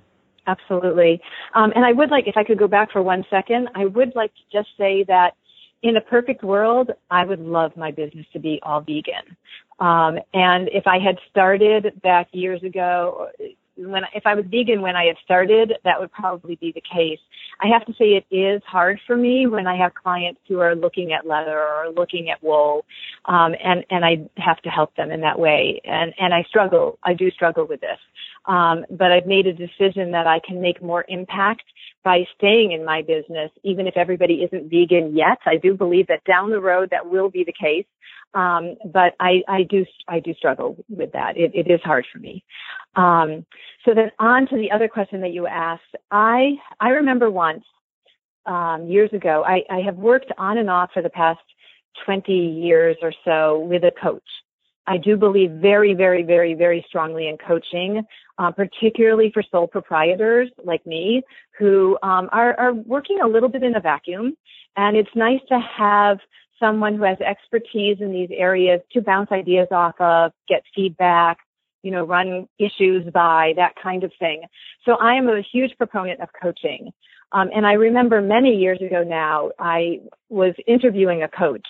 Absolutely. 0.48 1.22
Um, 1.54 1.72
and 1.76 1.86
I 1.86 1.92
would 1.92 2.12
like, 2.12 2.28
if 2.28 2.38
I 2.38 2.44
could 2.44 2.60
go 2.60 2.68
back 2.68 2.92
for 2.92 3.02
one 3.02 3.26
second, 3.30 3.70
I 3.76 3.86
would 3.86 4.14
like 4.16 4.32
to 4.36 4.42
just 4.52 4.70
say 4.78 5.04
that 5.08 5.32
in 5.82 5.98
a 5.98 6.02
perfect 6.02 6.44
world, 6.44 6.92
I 7.12 7.26
would 7.26 7.40
love 7.40 7.76
my 7.76 7.92
business 7.92 8.26
to 8.34 8.40
be 8.40 8.60
all 8.64 8.82
vegan. 8.82 9.38
Um, 9.80 10.20
and 10.34 10.70
if 10.72 10.88
I 10.88 11.00
had 11.00 11.18
started 11.30 12.02
back 12.02 12.28
years 12.32 12.64
ago, 12.64 13.28
when 13.78 14.04
if 14.14 14.26
I 14.26 14.36
was 14.36 14.46
vegan 14.46 14.82
when 14.82 14.96
I 14.96 15.06
had 15.06 15.18
started, 15.24 15.74
that 15.84 16.00
would 16.00 16.12
probably 16.12 16.56
be 16.56 16.72
the 16.72 16.82
case. 16.82 17.20
I 17.62 17.68
have 17.68 17.86
to 17.86 17.94
say 17.94 18.14
it 18.14 18.26
is 18.36 18.62
hard 18.66 19.00
for 19.06 19.16
me 19.16 19.48
when 19.48 19.68
I 19.68 19.78
have 19.78 19.94
clients 19.94 20.42
who 20.48 20.60
are 20.60 20.76
looking 20.76 21.14
at 21.14 21.28
leather 21.28 21.60
or 21.60 21.90
looking 21.96 22.30
at 22.30 22.44
wool, 22.44 22.86
um, 23.26 23.56
and 23.64 23.86
and 23.90 24.06
I 24.06 24.28
have 24.38 24.62
to 24.64 24.70
help 24.70 24.96
them 24.96 25.12
in 25.12 25.22
that 25.22 25.40
way. 25.40 25.82
And 25.86 26.14
and 26.20 26.34
I 26.34 26.44
struggle. 26.44 27.00
I 27.04 27.14
do 27.14 27.32
struggle 27.32 27.66
with 27.68 27.82
this. 27.82 28.00
Um, 28.46 28.86
but 28.92 29.12
I've 29.12 29.26
made 29.26 29.48
a 29.48 29.54
decision 29.54 30.12
that 30.12 30.28
I 30.28 30.40
can 30.46 30.62
make 30.62 30.82
more 30.82 31.04
impact 31.08 31.64
by 32.04 32.26
staying 32.38 32.72
in 32.72 32.86
my 32.86 33.02
business, 33.02 33.50
even 33.64 33.88
if 33.88 33.98
everybody 33.98 34.44
isn't 34.44 34.70
vegan 34.70 35.18
yet. 35.18 35.40
I 35.46 35.58
do 35.58 35.74
believe 35.74 36.08
that 36.08 36.24
down 36.26 36.52
the 36.52 36.62
road 36.62 36.90
that 36.92 37.10
will 37.10 37.30
be 37.30 37.44
the 37.44 37.54
case. 37.54 37.86
Um, 38.36 38.76
but 38.86 39.16
I, 39.20 39.42
I 39.48 39.64
do, 39.64 39.86
I 40.08 40.20
do 40.20 40.34
struggle 40.34 40.84
with 40.90 41.14
that. 41.14 41.38
It, 41.38 41.52
it 41.56 41.72
is 41.72 41.80
hard 41.84 42.06
for 42.12 42.20
me. 42.20 42.44
Um, 42.96 43.46
so 43.86 43.94
then 43.96 44.12
on 44.20 44.48
to 44.48 44.58
the 44.58 44.72
other 44.72 44.88
question 44.88 45.22
that 45.22 45.32
you 45.32 45.48
asked. 45.48 45.96
I, 46.12 46.56
I 46.80 46.90
remember 46.90 47.32
once, 47.32 47.64
um, 48.46 48.88
years 48.88 49.12
ago, 49.14 49.44
I, 49.46 49.64
I 49.72 49.80
have 49.80 49.96
worked 49.96 50.32
on 50.38 50.58
and 50.58 50.70
off 50.70 50.92
for 50.94 51.02
the 51.02 51.10
past 51.10 51.40
20 52.06 52.32
years 52.32 52.98
or 53.02 53.14
so 53.24 53.60
with 53.60 53.84
a 53.84 53.92
coach. 54.02 54.22
I 54.88 54.98
do 54.98 55.18
believe 55.18 55.52
very, 55.52 55.94
very, 55.94 56.24
very, 56.24 56.54
very 56.54 56.86
strongly 56.88 57.28
in 57.28 57.38
coaching, 57.38 58.04
uh, 58.38 58.52
particularly 58.52 59.32
for 59.34 59.44
sole 59.50 59.68
proprietors 59.68 60.50
like 60.64 60.86
me 60.86 61.24
who 61.58 61.98
um, 62.04 62.30
are, 62.32 62.54
are 62.60 62.74
working 62.74 63.20
a 63.24 63.28
little 63.28 63.50
bit 63.50 63.64
in 63.64 63.76
a 63.76 63.80
vacuum. 63.80 64.38
And 64.78 64.96
it's 64.96 65.10
nice 65.16 65.40
to 65.50 65.60
have 65.60 66.20
someone 66.60 66.96
who 66.96 67.04
has 67.04 67.18
expertise 67.20 67.98
in 68.00 68.12
these 68.12 68.30
areas 68.36 68.82
to 68.92 69.02
bounce 69.02 69.32
ideas 69.32 69.68
off 69.72 69.96
of, 70.00 70.32
get 70.48 70.64
feedback, 70.76 71.38
you 71.84 71.92
know, 71.92 72.04
run 72.04 72.48
issues 72.58 73.06
by, 73.14 73.54
that 73.56 73.74
kind 73.82 74.04
of 74.04 74.12
thing. 74.20 74.44
So 74.86 74.94
I 74.94 75.16
am 75.16 75.28
a 75.28 75.42
huge 75.52 75.72
proponent 75.78 76.20
of 76.22 76.30
coaching. 76.42 76.92
Um, 77.32 77.50
and 77.56 77.66
I 77.66 77.74
remember 77.74 78.22
many 78.22 78.56
years 78.56 78.80
ago 78.82 79.04
now, 79.04 79.52
I 79.60 80.00
was 80.30 80.54
interviewing 80.68 81.24
a 81.24 81.28
coach 81.28 81.68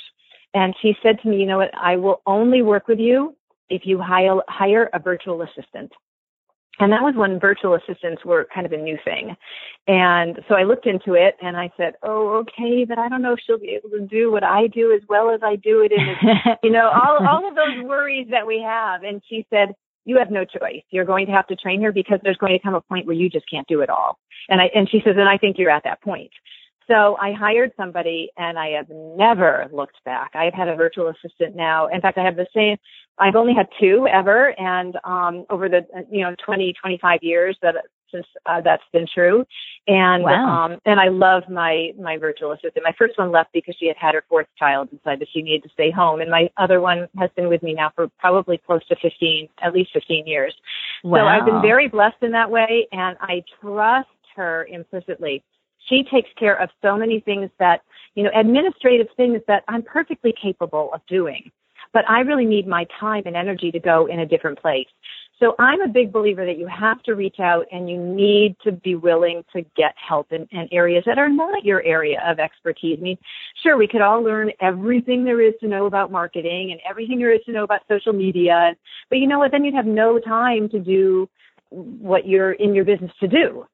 and 0.54 0.74
she 0.82 0.95
said 1.04 1.19
to 1.21 1.28
me, 1.28 1.38
you 1.38 1.45
know 1.45 1.58
what, 1.58 1.71
I 1.78 1.98
will 1.98 2.21
only 2.26 2.62
work 2.62 2.88
with 2.88 3.00
you 3.00 3.36
if 3.69 3.82
you 3.86 4.00
hire, 4.00 4.38
hire 4.48 4.89
a 4.93 5.00
virtual 5.00 5.41
assistant. 5.41 5.91
And 6.79 6.91
that 6.91 7.03
was 7.03 7.15
when 7.15 7.39
virtual 7.39 7.75
assistants 7.75 8.25
were 8.25 8.47
kind 8.53 8.65
of 8.65 8.73
a 8.73 8.77
new 8.77 8.97
thing. 9.03 9.35
And 9.88 10.39
so 10.49 10.55
I 10.55 10.63
looked 10.63 10.85
into 10.85 11.13
it 11.13 11.35
and 11.41 11.55
I 11.55 11.71
said, 11.77 11.93
Oh, 12.03 12.43
okay, 12.43 12.85
but 12.85 12.99
I 12.99 13.07
don't 13.07 13.21
know 13.21 13.33
if 13.33 13.39
she'll 13.45 13.59
be 13.59 13.79
able 13.79 13.89
to 13.91 14.05
do 14.05 14.31
what 14.31 14.43
I 14.43 14.67
do 14.67 14.91
as 14.91 15.01
well 15.07 15.29
as 15.29 15.41
I 15.43 15.55
do 15.55 15.81
it. 15.81 15.91
And, 15.93 16.57
you 16.63 16.71
know, 16.71 16.89
all, 16.89 17.25
all 17.27 17.47
of 17.47 17.55
those 17.55 17.85
worries 17.85 18.27
that 18.31 18.45
we 18.45 18.61
have. 18.61 19.03
And 19.03 19.21
she 19.29 19.45
said, 19.49 19.75
you 20.05 20.17
have 20.17 20.29
no 20.31 20.45
choice. 20.45 20.83
You're 20.91 21.05
going 21.05 21.25
to 21.25 21.31
have 21.31 21.47
to 21.47 21.55
train 21.55 21.81
her 21.81 21.91
because 21.91 22.19
there's 22.23 22.38
going 22.38 22.53
to 22.53 22.59
come 22.59 22.75
a 22.75 22.81
point 22.81 23.07
where 23.07 23.15
you 23.15 23.29
just 23.29 23.49
can't 23.49 23.67
do 23.67 23.81
it 23.81 23.89
all. 23.89 24.19
And 24.47 24.61
I, 24.61 24.65
and 24.75 24.89
she 24.89 24.99
says, 25.03 25.15
and 25.17 25.27
I 25.27 25.38
think 25.38 25.57
you're 25.57 25.71
at 25.71 25.83
that 25.83 26.01
point. 26.01 26.31
So 26.88 27.17
I 27.19 27.32
hired 27.32 27.71
somebody 27.78 28.30
and 28.38 28.60
I 28.60 28.69
have 28.69 28.89
never 28.89 29.67
looked 29.71 30.04
back. 30.04 30.32
I've 30.36 30.54
had 30.54 30.67
a 30.67 30.76
virtual 30.76 31.08
assistant 31.08 31.56
now. 31.56 31.88
In 31.88 32.02
fact, 32.02 32.17
I 32.17 32.24
have 32.24 32.36
the 32.36 32.48
same, 32.54 32.78
I've 33.17 33.36
only 33.36 33.54
had 33.54 33.67
two 33.80 34.08
ever. 34.08 34.54
And, 34.60 34.95
um, 35.04 35.45
over 35.50 35.67
the, 35.67 35.82
you 36.12 36.21
know, 36.21 36.36
20, 36.45 36.74
25 36.80 37.19
years 37.24 37.58
that 37.62 37.76
since 38.13 38.26
uh, 38.45 38.62
that's 38.62 38.84
been 38.93 39.08
true. 39.12 39.45
And, 39.88 40.24
wow. 40.24 40.65
um, 40.65 40.80
and 40.86 41.00
I 41.00 41.08
love 41.08 41.43
my, 41.50 41.91
my 42.00 42.17
virtual 42.17 42.52
assistant. 42.52 42.84
My 42.84 42.93
first 42.98 43.17
one 43.17 43.32
left 43.32 43.50
because 43.52 43.76
she 43.80 43.88
had 43.88 43.98
had 43.98 44.13
her 44.13 44.24
fourth 44.30 44.48
child 44.58 44.89
and 44.91 45.00
decided 45.00 45.28
she 45.34 45.41
needed 45.41 45.63
to 45.63 45.69
stay 45.74 45.91
home. 45.91 46.21
And 46.21 46.30
my 46.30 46.50
other 46.58 46.82
one 46.82 47.08
has 47.17 47.30
been 47.36 47.50
with 47.50 47.63
me 47.63 47.74
now 47.74 47.91
for 47.95 48.08
probably 48.19 48.60
close 48.60 48.86
to 48.88 48.95
15, 49.02 49.50
at 49.62 49.74
least 49.74 49.91
15 49.93 50.28
years. 50.28 50.54
Wow. 51.04 51.17
So 51.17 51.26
I've 51.26 51.45
been 51.45 51.62
very 51.62 51.88
blessed 51.88 52.21
in 52.21 52.32
that 52.32 52.52
way 52.52 52.88
and 52.91 53.17
I 53.21 53.43
trust 53.60 54.08
her 54.36 54.65
implicitly 54.69 55.43
she 55.89 56.04
takes 56.12 56.30
care 56.38 56.60
of 56.62 56.69
so 56.82 56.98
many 56.98 57.19
things 57.19 57.50
that, 57.60 57.82
you 58.15 58.24
know, 58.24 58.32
administrative 58.36 59.08
things 59.17 59.41
that 59.48 59.63
I'm 59.67 59.84
perfectly 59.84 60.34
capable 60.39 60.89
of 60.93 61.02
doing. 61.08 61.52
But 61.93 62.10
I 62.10 62.21
really 62.21 62.45
need 62.45 62.67
my 62.67 62.86
time 63.00 63.24
and 63.26 63.36
energy 63.36 63.71
to 63.71 63.80
go 63.80 64.08
in 64.08 64.19
a 64.19 64.26
different 64.26 64.60
place. 64.60 64.88
So 65.39 65.54
I'm 65.60 65.82
a 65.82 65.88
big 65.88 66.13
believer 66.13 66.45
that 66.45 66.58
you 66.58 66.67
have 66.67 67.04
to 67.04 67.13
reach 67.13 67.39
out 67.39 67.65
and 67.71 67.89
you 67.89 67.98
need 67.98 68.56
to 68.63 68.71
be 68.71 68.95
willing 68.95 69.43
to 69.54 69.63
get 69.76 69.93
help 69.95 70.32
in, 70.32 70.48
in, 70.52 70.69
areas 70.71 71.04
that 71.06 71.17
are 71.17 71.28
not 71.28 71.65
your 71.65 71.84
area 71.84 72.21
of 72.26 72.39
expertise. 72.39 72.98
I 73.00 73.04
mean, 73.04 73.17
sure, 73.62 73.78
we 73.78 73.88
could 73.88 74.02
all 74.02 74.21
learn 74.21 74.52
everything 74.62 75.26
there 75.26 75.41
is 75.41 75.54
to 75.60 75.67
know 75.67 75.88
about 75.88 76.10
marketing 76.10 76.71
and 76.71 76.80
everything 76.89 77.19
there 77.19 77.34
is 77.34 77.41
to 77.45 77.52
know 77.52 77.63
about 77.63 77.82
social 77.89 78.13
media. 78.13 78.76
But 79.10 79.17
you 79.17 79.28
know 79.28 79.39
what? 79.39 79.52
Then 79.52 79.65
you'd 79.65 79.76
have 79.76 79.86
no 79.86 80.19
time 80.19 80.69
to 80.69 80.80
do 80.80 81.30
what 81.69 82.26
you're 82.26 82.54
in 82.54 82.74
your 82.74 82.86
business 82.86 83.12
to 83.19 83.28
do. 83.28 83.65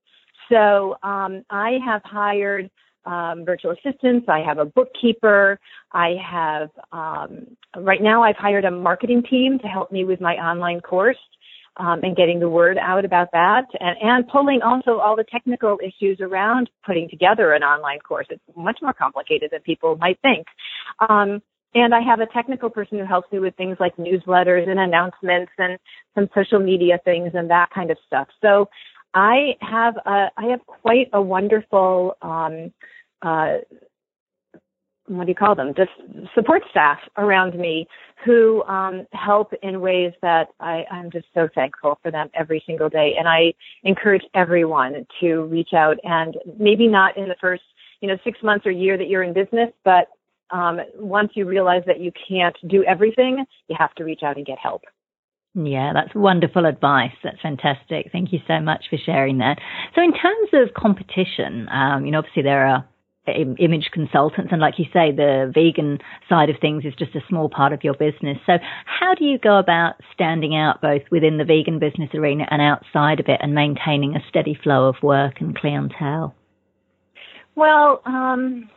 So 0.51 0.97
um, 1.01 1.43
I 1.49 1.77
have 1.85 2.01
hired 2.03 2.69
um, 3.05 3.45
virtual 3.45 3.71
assistants. 3.71 4.27
I 4.29 4.39
have 4.45 4.57
a 4.57 4.65
bookkeeper. 4.65 5.59
I 5.91 6.15
have 6.29 6.69
um, 6.91 7.47
right 7.75 8.01
now 8.01 8.23
I've 8.23 8.35
hired 8.35 8.65
a 8.65 8.71
marketing 8.71 9.23
team 9.27 9.57
to 9.59 9.67
help 9.67 9.91
me 9.91 10.03
with 10.03 10.21
my 10.21 10.33
online 10.35 10.81
course. 10.81 11.17
Um, 11.77 12.01
and 12.03 12.17
getting 12.17 12.41
the 12.41 12.49
word 12.49 12.77
out 12.77 13.05
about 13.05 13.29
that 13.31 13.63
and, 13.79 13.95
and 14.01 14.27
pulling 14.27 14.59
also 14.61 14.99
all 14.99 15.15
the 15.15 15.23
technical 15.23 15.77
issues 15.81 16.19
around 16.19 16.69
putting 16.85 17.07
together 17.09 17.53
an 17.53 17.63
online 17.63 17.99
course. 17.99 18.27
It's 18.29 18.43
much 18.57 18.79
more 18.81 18.91
complicated 18.91 19.51
than 19.53 19.61
people 19.61 19.95
might 19.95 20.19
think. 20.21 20.47
Um, 20.99 21.41
and 21.73 21.95
I 21.95 22.01
have 22.01 22.19
a 22.19 22.25
technical 22.25 22.69
person 22.69 22.99
who 22.99 23.05
helps 23.05 23.31
me 23.31 23.39
with 23.39 23.55
things 23.55 23.77
like 23.79 23.95
newsletters 23.95 24.67
and 24.67 24.79
announcements 24.79 25.53
and 25.57 25.79
some 26.13 26.27
social 26.35 26.59
media 26.59 26.99
things 27.05 27.31
and 27.33 27.49
that 27.49 27.69
kind 27.73 27.89
of 27.89 27.97
stuff. 28.05 28.27
So 28.41 28.67
I 29.13 29.55
have 29.61 29.97
a, 29.97 30.27
I 30.37 30.45
have 30.45 30.65
quite 30.65 31.09
a 31.13 31.21
wonderful, 31.21 32.15
um, 32.21 32.71
uh, 33.21 33.57
what 35.07 35.25
do 35.25 35.29
you 35.29 35.35
call 35.35 35.55
them? 35.55 35.73
Just 35.75 35.91
support 36.33 36.63
staff 36.69 36.99
around 37.17 37.55
me 37.55 37.87
who 38.23 38.63
um, 38.63 39.05
help 39.11 39.51
in 39.61 39.81
ways 39.81 40.13
that 40.21 40.49
I, 40.59 40.85
I'm 40.91 41.11
just 41.11 41.25
so 41.33 41.49
thankful 41.53 41.99
for 42.01 42.11
them 42.11 42.29
every 42.33 42.63
single 42.65 42.87
day. 42.87 43.15
And 43.17 43.27
I 43.27 43.53
encourage 43.83 44.23
everyone 44.33 45.05
to 45.19 45.43
reach 45.43 45.73
out 45.75 45.97
and 46.03 46.37
maybe 46.57 46.87
not 46.87 47.17
in 47.17 47.27
the 47.27 47.35
first, 47.41 47.63
you 47.99 48.07
know, 48.07 48.17
six 48.23 48.39
months 48.43 48.65
or 48.65 48.71
year 48.71 48.97
that 48.97 49.07
you're 49.07 49.23
in 49.23 49.33
business, 49.33 49.69
but 49.83 50.07
um, 50.51 50.79
once 50.95 51.31
you 51.33 51.45
realize 51.45 51.83
that 51.87 51.99
you 51.99 52.11
can't 52.27 52.55
do 52.67 52.83
everything, 52.83 53.45
you 53.67 53.75
have 53.77 53.93
to 53.95 54.03
reach 54.03 54.21
out 54.23 54.37
and 54.37 54.45
get 54.45 54.59
help. 54.59 54.83
Yeah, 55.53 55.91
that's 55.93 56.15
wonderful 56.15 56.65
advice. 56.65 57.11
That's 57.23 57.41
fantastic. 57.41 58.09
Thank 58.11 58.31
you 58.31 58.39
so 58.47 58.61
much 58.61 58.85
for 58.89 58.97
sharing 58.97 59.39
that. 59.39 59.59
So, 59.95 60.01
in 60.01 60.13
terms 60.13 60.49
of 60.53 60.73
competition, 60.73 61.67
um, 61.69 62.05
you 62.05 62.11
know, 62.11 62.19
obviously 62.19 62.43
there 62.43 62.65
are 62.67 62.87
image 63.27 63.89
consultants, 63.93 64.51
and 64.51 64.61
like 64.61 64.79
you 64.79 64.85
say, 64.85 65.11
the 65.11 65.51
vegan 65.53 65.99
side 66.27 66.49
of 66.49 66.55
things 66.59 66.85
is 66.85 66.93
just 66.97 67.15
a 67.15 67.21
small 67.27 67.49
part 67.49 67.73
of 67.73 67.83
your 67.83 67.93
business. 67.93 68.37
So, 68.45 68.53
how 68.85 69.13
do 69.13 69.25
you 69.25 69.37
go 69.37 69.59
about 69.59 69.95
standing 70.13 70.55
out 70.55 70.81
both 70.81 71.03
within 71.11 71.37
the 71.37 71.45
vegan 71.45 71.79
business 71.79 72.09
arena 72.13 72.47
and 72.49 72.61
outside 72.61 73.19
of 73.19 73.27
it, 73.27 73.39
and 73.41 73.53
maintaining 73.53 74.15
a 74.15 74.23
steady 74.29 74.57
flow 74.63 74.87
of 74.87 74.95
work 75.03 75.41
and 75.41 75.55
clientele? 75.55 76.33
Well, 77.55 78.01
um, 78.05 78.69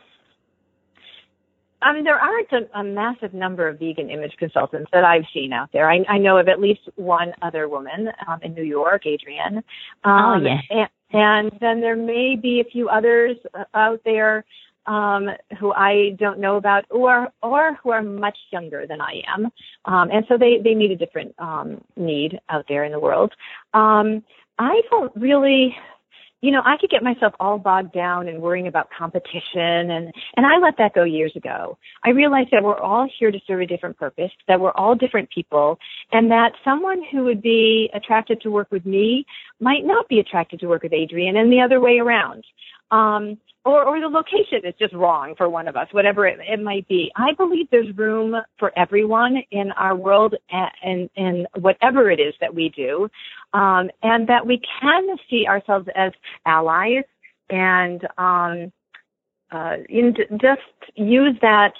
I 1.85 1.93
mean, 1.93 2.03
there 2.03 2.19
aren't 2.19 2.51
a, 2.51 2.79
a, 2.79 2.83
massive 2.83 3.35
number 3.35 3.67
of 3.67 3.77
vegan 3.77 4.09
image 4.09 4.33
consultants 4.39 4.89
that 4.91 5.03
I've 5.03 5.25
seen 5.31 5.53
out 5.53 5.69
there. 5.71 5.89
I, 5.89 6.03
I 6.09 6.17
know 6.17 6.39
of 6.39 6.47
at 6.47 6.59
least 6.59 6.81
one 6.95 7.31
other 7.43 7.69
woman 7.69 8.09
um, 8.27 8.39
in 8.41 8.55
New 8.55 8.63
York, 8.63 9.03
Adrienne. 9.05 9.63
Oh, 10.03 10.09
um, 10.09 10.43
oh, 10.43 10.49
yeah. 10.71 10.87
And, 11.11 11.51
and, 11.51 11.51
then 11.61 11.81
there 11.81 11.95
may 11.95 12.35
be 12.41 12.59
a 12.59 12.69
few 12.69 12.89
others 12.89 13.37
uh, 13.53 13.65
out 13.75 14.01
there 14.03 14.43
um, 14.87 15.29
who 15.59 15.73
I 15.73 16.15
don't 16.17 16.39
know 16.39 16.57
about, 16.57 16.85
or 16.89 17.29
or 17.43 17.77
who 17.83 17.91
are 17.91 18.01
much 18.01 18.37
younger 18.51 18.85
than 18.87 18.99
I 19.01 19.21
am, 19.27 19.45
um, 19.85 20.09
and 20.11 20.25
so 20.27 20.37
they 20.37 20.59
they 20.63 20.75
meet 20.75 20.91
a 20.91 20.95
different 20.95 21.33
um, 21.39 21.83
need 21.95 22.39
out 22.49 22.65
there 22.67 22.83
in 22.83 22.91
the 22.91 22.99
world. 22.99 23.31
Um, 23.73 24.23
I 24.59 24.81
don't 24.89 25.15
really 25.15 25.75
you 26.45 26.51
know, 26.51 26.61
I 26.63 26.77
could 26.79 26.91
get 26.91 27.01
myself 27.01 27.33
all 27.39 27.57
bogged 27.57 27.91
down 27.91 28.27
and 28.27 28.39
worrying 28.39 28.67
about 28.67 28.89
competition 28.95 29.89
and, 29.89 30.13
and 30.37 30.45
I 30.45 30.59
let 30.61 30.77
that 30.77 30.93
go 30.93 31.03
years 31.03 31.33
ago. 31.35 31.75
I 32.03 32.11
realized 32.11 32.49
that 32.51 32.63
we're 32.63 32.77
all 32.77 33.09
here 33.17 33.31
to 33.31 33.39
serve 33.47 33.61
a 33.61 33.65
different 33.65 33.97
purpose, 33.97 34.29
that 34.47 34.59
we're 34.59 34.71
all 34.73 34.93
different 34.93 35.31
people, 35.31 35.79
and 36.11 36.29
that 36.29 36.51
someone 36.63 37.01
who 37.11 37.23
would 37.23 37.41
be 37.41 37.89
attracted 37.95 38.41
to 38.41 38.51
work 38.51 38.67
with 38.71 38.85
me 38.85 39.25
might 39.59 39.85
not 39.85 40.07
be 40.07 40.19
attracted 40.19 40.59
to 40.59 40.67
work 40.67 40.83
with 40.83 40.93
Adrian 40.93 41.35
and 41.35 41.51
the 41.51 41.61
other 41.61 41.79
way 41.79 41.97
around. 41.97 42.43
Um, 42.91 43.37
or, 43.65 43.83
or 43.83 43.99
the 43.99 44.07
location 44.07 44.61
is 44.63 44.75
just 44.77 44.93
wrong 44.93 45.33
for 45.35 45.49
one 45.49 45.67
of 45.67 45.75
us, 45.75 45.87
whatever 45.91 46.27
it, 46.27 46.37
it 46.47 46.61
might 46.61 46.87
be. 46.87 47.11
I 47.15 47.33
believe 47.33 47.67
there's 47.71 47.95
room 47.97 48.35
for 48.59 48.71
everyone 48.77 49.41
in 49.49 49.71
our 49.71 49.95
world 49.95 50.35
and, 50.83 51.09
and, 51.17 51.47
whatever 51.55 52.11
it 52.11 52.19
is 52.19 52.35
that 52.41 52.53
we 52.53 52.69
do, 52.69 53.09
um, 53.53 53.89
and 54.03 54.27
that 54.27 54.45
we 54.45 54.61
can 54.81 55.07
see 55.29 55.47
ourselves 55.47 55.87
as 55.95 56.11
allies 56.45 57.03
and 57.49 58.07
um, 58.19 58.71
uh, 59.51 59.77
in, 59.89 60.15
just 60.39 60.61
use 60.95 61.35
that 61.41 61.73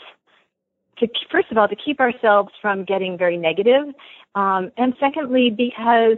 to 0.97 1.07
first 1.31 1.51
of 1.51 1.57
all 1.57 1.67
to 1.67 1.75
keep 1.75 1.99
ourselves 1.99 2.49
from 2.61 2.85
getting 2.85 3.17
very 3.17 3.37
negative, 3.37 3.93
um, 4.33 4.71
and 4.77 4.93
secondly 4.99 5.49
because 5.49 6.17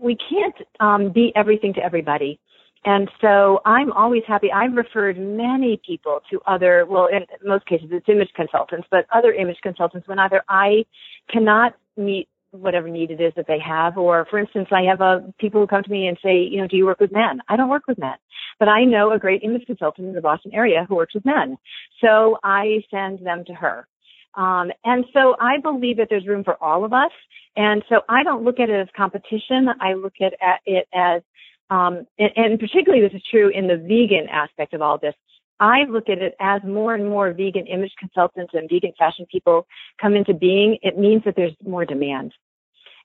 we 0.00 0.16
can't 0.16 0.54
um, 0.80 1.12
be 1.12 1.32
everything 1.36 1.72
to 1.74 1.84
everybody. 1.84 2.40
And 2.84 3.08
so 3.20 3.60
I'm 3.64 3.92
always 3.92 4.22
happy. 4.26 4.50
I've 4.50 4.74
referred 4.74 5.16
many 5.18 5.80
people 5.86 6.20
to 6.30 6.40
other, 6.46 6.84
well, 6.88 7.06
in 7.06 7.24
most 7.46 7.66
cases 7.66 7.88
it's 7.92 8.08
image 8.08 8.30
consultants, 8.34 8.88
but 8.90 9.06
other 9.14 9.32
image 9.32 9.58
consultants 9.62 10.08
when 10.08 10.18
either 10.18 10.42
I 10.48 10.84
cannot 11.30 11.74
meet 11.96 12.28
whatever 12.50 12.88
need 12.88 13.10
it 13.10 13.20
is 13.20 13.32
that 13.34 13.46
they 13.46 13.58
have, 13.58 13.96
or 13.96 14.26
for 14.28 14.38
instance, 14.38 14.68
I 14.70 14.82
have 14.82 15.00
uh, 15.00 15.20
people 15.38 15.60
who 15.60 15.66
come 15.66 15.82
to 15.82 15.90
me 15.90 16.06
and 16.06 16.18
say, 16.22 16.42
you 16.42 16.60
know, 16.60 16.66
do 16.66 16.76
you 16.76 16.84
work 16.84 17.00
with 17.00 17.10
men? 17.10 17.40
I 17.48 17.56
don't 17.56 17.70
work 17.70 17.86
with 17.88 17.98
men, 17.98 18.16
but 18.58 18.68
I 18.68 18.84
know 18.84 19.10
a 19.10 19.18
great 19.18 19.42
image 19.42 19.64
consultant 19.66 20.08
in 20.08 20.14
the 20.14 20.20
Boston 20.20 20.52
area 20.52 20.84
who 20.86 20.96
works 20.96 21.14
with 21.14 21.24
men. 21.24 21.56
So 22.02 22.38
I 22.44 22.84
send 22.90 23.20
them 23.24 23.44
to 23.46 23.54
her. 23.54 23.86
Um, 24.34 24.70
and 24.84 25.04
so 25.12 25.34
I 25.40 25.58
believe 25.62 25.96
that 25.96 26.08
there's 26.10 26.26
room 26.26 26.44
for 26.44 26.62
all 26.62 26.84
of 26.84 26.92
us. 26.92 27.10
And 27.56 27.82
so 27.88 28.00
I 28.08 28.22
don't 28.22 28.44
look 28.44 28.60
at 28.60 28.70
it 28.70 28.80
as 28.80 28.88
competition. 28.96 29.68
I 29.80 29.94
look 29.94 30.14
at 30.20 30.34
it 30.66 30.88
as 30.94 31.22
um, 31.72 32.06
and, 32.18 32.30
and 32.36 32.60
particularly 32.60 33.02
this 33.02 33.16
is 33.16 33.22
true 33.30 33.48
in 33.48 33.66
the 33.66 33.76
vegan 33.76 34.28
aspect 34.30 34.74
of 34.74 34.82
all 34.82 34.98
this. 34.98 35.14
I 35.58 35.84
look 35.88 36.08
at 36.08 36.18
it 36.18 36.34
as 36.40 36.60
more 36.64 36.94
and 36.94 37.08
more 37.08 37.32
vegan 37.32 37.66
image 37.66 37.92
consultants 37.98 38.52
and 38.52 38.68
vegan 38.68 38.92
fashion 38.98 39.26
people 39.30 39.66
come 40.00 40.14
into 40.14 40.34
being. 40.34 40.76
It 40.82 40.98
means 40.98 41.22
that 41.24 41.34
there's 41.36 41.54
more 41.64 41.84
demand 41.84 42.32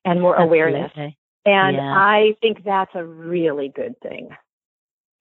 and 0.03 0.21
more 0.21 0.35
Absolutely. 0.35 0.57
awareness. 0.57 0.91
And 1.45 1.77
yeah. 1.77 1.93
I 1.95 2.33
think 2.41 2.63
that's 2.65 2.91
a 2.95 3.05
really 3.05 3.71
good 3.73 3.95
thing. 4.01 4.29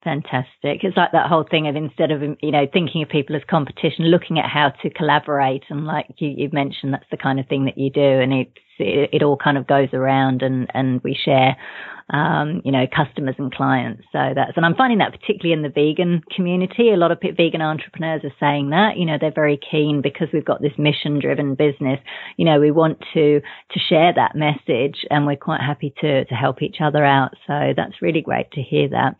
Fantastic. 0.03 0.83
It's 0.83 0.97
like 0.97 1.11
that 1.11 1.27
whole 1.27 1.45
thing 1.49 1.67
of 1.67 1.75
instead 1.75 2.11
of, 2.11 2.21
you 2.41 2.51
know, 2.51 2.67
thinking 2.71 3.01
of 3.03 3.09
people 3.09 3.35
as 3.35 3.41
competition, 3.49 4.05
looking 4.05 4.39
at 4.39 4.49
how 4.49 4.69
to 4.81 4.89
collaborate. 4.89 5.63
And 5.69 5.85
like 5.85 6.07
you, 6.17 6.29
you 6.29 6.49
mentioned, 6.51 6.93
that's 6.93 7.09
the 7.11 7.17
kind 7.17 7.39
of 7.39 7.47
thing 7.47 7.65
that 7.65 7.77
you 7.77 7.89
do. 7.89 8.01
And 8.01 8.33
it's, 8.33 8.51
it, 8.79 9.09
it 9.13 9.23
all 9.23 9.37
kind 9.37 9.57
of 9.57 9.67
goes 9.67 9.89
around 9.93 10.41
and 10.41 10.69
and 10.73 11.01
we 11.03 11.13
share 11.13 11.55
um, 12.09 12.61
you 12.63 12.71
know, 12.71 12.85
customers 12.87 13.35
and 13.37 13.53
clients. 13.53 14.03
So 14.11 14.31
that's, 14.33 14.53
and 14.55 14.65
I'm 14.65 14.75
finding 14.75 14.99
that 14.99 15.11
particularly 15.11 15.53
in 15.53 15.61
the 15.61 15.69
vegan 15.69 16.21
community, 16.33 16.91
a 16.91 16.97
lot 16.97 17.11
of 17.11 17.19
vegan 17.21 17.61
entrepreneurs 17.61 18.21
are 18.23 18.33
saying 18.39 18.69
that, 18.69 18.97
you 18.97 19.05
know, 19.05 19.17
they're 19.19 19.31
very 19.33 19.59
keen 19.59 20.01
because 20.01 20.29
we've 20.31 20.45
got 20.45 20.61
this 20.61 20.77
mission 20.77 21.19
driven 21.19 21.55
business. 21.55 21.99
You 22.37 22.45
know, 22.45 22.59
we 22.59 22.71
want 22.71 22.99
to, 23.13 23.41
to 23.41 23.79
share 23.89 24.13
that 24.15 24.35
message 24.35 25.05
and 25.09 25.25
we're 25.25 25.35
quite 25.35 25.61
happy 25.61 25.93
to, 26.01 26.23
to 26.25 26.33
help 26.33 26.61
each 26.61 26.77
other 26.81 27.03
out. 27.03 27.31
So 27.45 27.73
that's 27.75 28.01
really 28.01 28.21
great 28.21 28.51
to 28.51 28.61
hear 28.61 28.87
that. 28.89 29.15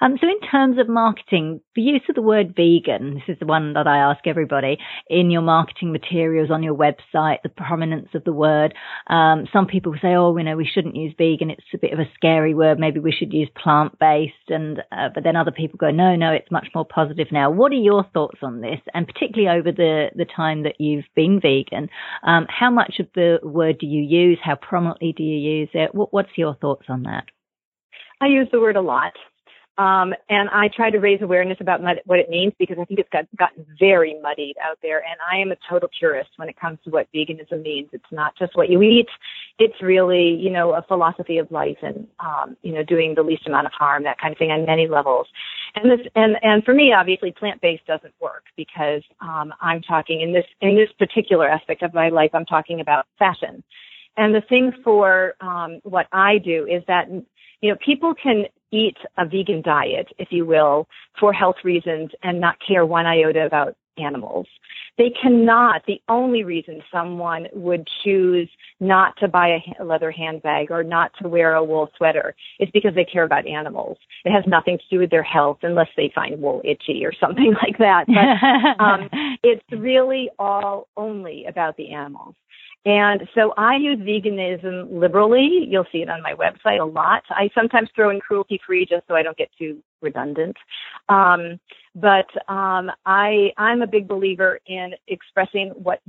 Um, 0.00 0.16
so 0.20 0.26
in 0.26 0.40
terms 0.50 0.78
of 0.78 0.88
marketing, 0.88 1.60
the 1.76 1.82
use 1.82 2.02
of 2.08 2.14
the 2.14 2.22
word 2.22 2.54
vegan, 2.56 3.14
this 3.14 3.22
is 3.28 3.38
the 3.38 3.46
one 3.46 3.74
that 3.74 3.86
I 3.86 3.98
ask 3.98 4.26
everybody 4.26 4.78
in 5.08 5.30
your 5.30 5.42
marketing 5.42 5.92
materials 5.92 6.50
on 6.50 6.62
your 6.62 6.74
website, 6.74 7.42
the 7.42 7.48
prominence 7.48 8.08
of 8.14 8.24
the 8.24 8.32
word. 8.32 8.74
Um, 9.06 9.46
some 9.52 9.66
people 9.66 9.94
say, 10.02 10.14
oh, 10.14 10.36
you 10.36 10.44
know, 10.44 10.56
we 10.56 10.66
shouldn't 10.66 10.96
use 10.96 11.14
vegan. 11.16 11.50
It's 11.50 11.62
a 11.74 11.78
bit 11.78 11.92
of 11.92 12.00
a 12.00 12.10
scary 12.22 12.54
word. 12.54 12.78
Maybe 12.78 13.00
we 13.00 13.10
should 13.10 13.32
use 13.32 13.48
plant 13.60 13.98
based. 13.98 14.48
And, 14.48 14.78
uh, 14.92 15.08
but 15.12 15.24
then 15.24 15.34
other 15.34 15.50
people 15.50 15.76
go, 15.76 15.90
no, 15.90 16.14
no, 16.14 16.30
it's 16.30 16.50
much 16.50 16.68
more 16.74 16.84
positive 16.84 17.26
now. 17.32 17.50
What 17.50 17.72
are 17.72 17.76
your 17.76 18.04
thoughts 18.14 18.38
on 18.42 18.60
this? 18.60 18.78
And 18.94 19.06
particularly 19.06 19.58
over 19.58 19.72
the, 19.72 20.10
the 20.14 20.24
time 20.24 20.62
that 20.62 20.76
you've 20.78 21.04
been 21.16 21.40
vegan, 21.40 21.88
um, 22.24 22.46
how 22.48 22.70
much 22.70 22.94
of 23.00 23.08
the 23.14 23.38
word 23.42 23.78
do 23.80 23.86
you 23.86 24.02
use? 24.02 24.38
How 24.42 24.54
prominently 24.54 25.12
do 25.16 25.24
you 25.24 25.36
use 25.36 25.70
it? 25.74 25.94
What, 25.94 26.12
what's 26.12 26.36
your 26.36 26.54
thoughts 26.54 26.86
on 26.88 27.02
that? 27.02 27.24
I 28.20 28.26
use 28.26 28.46
the 28.52 28.60
word 28.60 28.76
a 28.76 28.80
lot. 28.80 29.12
Um, 29.78 30.12
and 30.28 30.50
I 30.50 30.68
try 30.68 30.90
to 30.90 30.98
raise 30.98 31.22
awareness 31.22 31.56
about 31.60 31.80
what 32.04 32.18
it 32.18 32.28
means 32.28 32.52
because 32.58 32.76
I 32.78 32.84
think 32.84 33.00
it's 33.00 33.08
got, 33.10 33.24
gotten 33.36 33.64
very 33.78 34.20
muddied 34.22 34.56
out 34.62 34.78
there. 34.82 34.98
And 34.98 35.16
I 35.30 35.38
am 35.38 35.50
a 35.50 35.56
total 35.68 35.88
purist 35.98 36.30
when 36.36 36.48
it 36.48 36.60
comes 36.60 36.78
to 36.84 36.90
what 36.90 37.08
veganism 37.14 37.62
means. 37.62 37.88
It's 37.92 38.04
not 38.12 38.36
just 38.38 38.54
what 38.56 38.68
you 38.68 38.82
eat. 38.82 39.08
It's 39.58 39.80
really, 39.80 40.36
you 40.38 40.50
know, 40.50 40.72
a 40.74 40.82
philosophy 40.82 41.38
of 41.38 41.50
life 41.50 41.78
and, 41.82 42.06
um, 42.20 42.56
you 42.62 42.72
know, 42.72 42.82
doing 42.82 43.14
the 43.14 43.22
least 43.22 43.46
amount 43.46 43.66
of 43.66 43.72
harm, 43.72 44.04
that 44.04 44.20
kind 44.20 44.32
of 44.32 44.38
thing 44.38 44.50
on 44.50 44.66
many 44.66 44.88
levels. 44.88 45.26
And 45.74 45.90
this, 45.90 46.06
and, 46.14 46.36
and 46.42 46.62
for 46.64 46.74
me, 46.74 46.92
obviously 46.92 47.32
plant-based 47.32 47.86
doesn't 47.86 48.14
work 48.20 48.44
because, 48.56 49.02
um, 49.20 49.54
I'm 49.60 49.80
talking 49.80 50.20
in 50.20 50.34
this, 50.34 50.46
in 50.60 50.76
this 50.76 50.90
particular 50.98 51.48
aspect 51.48 51.82
of 51.82 51.94
my 51.94 52.10
life, 52.10 52.30
I'm 52.34 52.44
talking 52.44 52.80
about 52.80 53.06
fashion. 53.18 53.62
And 54.16 54.34
the 54.34 54.42
thing 54.42 54.72
for 54.84 55.34
um, 55.40 55.80
what 55.84 56.06
I 56.12 56.38
do 56.38 56.66
is 56.66 56.82
that 56.86 57.08
you 57.08 57.70
know 57.70 57.76
people 57.84 58.14
can 58.14 58.44
eat 58.72 58.96
a 59.18 59.26
vegan 59.26 59.62
diet, 59.62 60.08
if 60.18 60.28
you 60.30 60.44
will, 60.44 60.88
for 61.20 61.32
health 61.32 61.56
reasons 61.64 62.10
and 62.22 62.40
not 62.40 62.56
care 62.66 62.84
one 62.84 63.06
iota 63.06 63.44
about 63.44 63.76
animals. 63.98 64.46
They 64.98 65.10
cannot. 65.10 65.82
The 65.86 66.00
only 66.08 66.44
reason 66.44 66.82
someone 66.92 67.46
would 67.52 67.88
choose 68.04 68.48
not 68.80 69.16
to 69.18 69.28
buy 69.28 69.58
a 69.78 69.84
leather 69.84 70.10
handbag 70.10 70.70
or 70.70 70.82
not 70.82 71.12
to 71.20 71.28
wear 71.28 71.54
a 71.54 71.64
wool 71.64 71.90
sweater 71.96 72.34
is 72.60 72.68
because 72.72 72.94
they 72.94 73.04
care 73.04 73.24
about 73.24 73.46
animals. 73.46 73.98
It 74.24 74.32
has 74.32 74.44
nothing 74.46 74.78
to 74.78 74.84
do 74.90 74.98
with 74.98 75.10
their 75.10 75.22
health 75.22 75.58
unless 75.62 75.88
they 75.96 76.10
find 76.14 76.40
wool 76.40 76.60
itchy 76.64 77.04
or 77.04 77.12
something 77.18 77.54
like 77.62 77.78
that. 77.78 78.06
But 78.06 78.82
um, 78.82 79.08
it's 79.42 79.64
really 79.72 80.30
all 80.38 80.88
only 80.96 81.46
about 81.46 81.76
the 81.76 81.92
animals. 81.92 82.34
And 82.84 83.28
so 83.34 83.52
I 83.56 83.76
use 83.76 83.98
veganism 83.98 84.92
liberally. 84.92 85.66
You'll 85.68 85.86
see 85.92 85.98
it 85.98 86.10
on 86.10 86.20
my 86.22 86.34
website 86.34 86.80
a 86.80 86.84
lot. 86.84 87.22
I 87.30 87.48
sometimes 87.54 87.88
throw 87.94 88.10
in 88.10 88.20
cruelty 88.20 88.60
free 88.66 88.86
just 88.86 89.06
so 89.06 89.14
I 89.14 89.22
don't 89.22 89.36
get 89.36 89.50
too 89.56 89.82
redundant. 90.00 90.56
Um, 91.08 91.60
but 91.94 92.26
um, 92.48 92.90
I 93.06 93.52
I'm 93.56 93.82
a 93.82 93.86
big 93.86 94.08
believer 94.08 94.58
in 94.66 94.94
expressing 95.06 95.70
what 95.70 96.00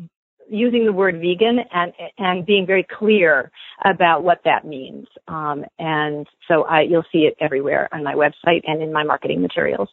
using 0.50 0.86
the 0.86 0.94
word 0.94 1.16
vegan 1.22 1.60
and 1.72 1.94
and 2.18 2.46
being 2.46 2.66
very 2.66 2.86
clear 2.98 3.52
about 3.86 4.24
what 4.24 4.42
that 4.46 4.66
means. 4.66 5.08
Um, 5.28 5.66
and 5.78 6.28
so 6.48 6.64
I, 6.64 6.82
you'll 6.82 7.06
see 7.12 7.20
it 7.20 7.36
everywhere 7.40 7.88
on 7.92 8.04
my 8.04 8.16
website 8.16 8.62
and 8.66 8.82
in 8.82 8.92
my 8.92 9.04
marketing 9.04 9.42
materials. 9.42 9.90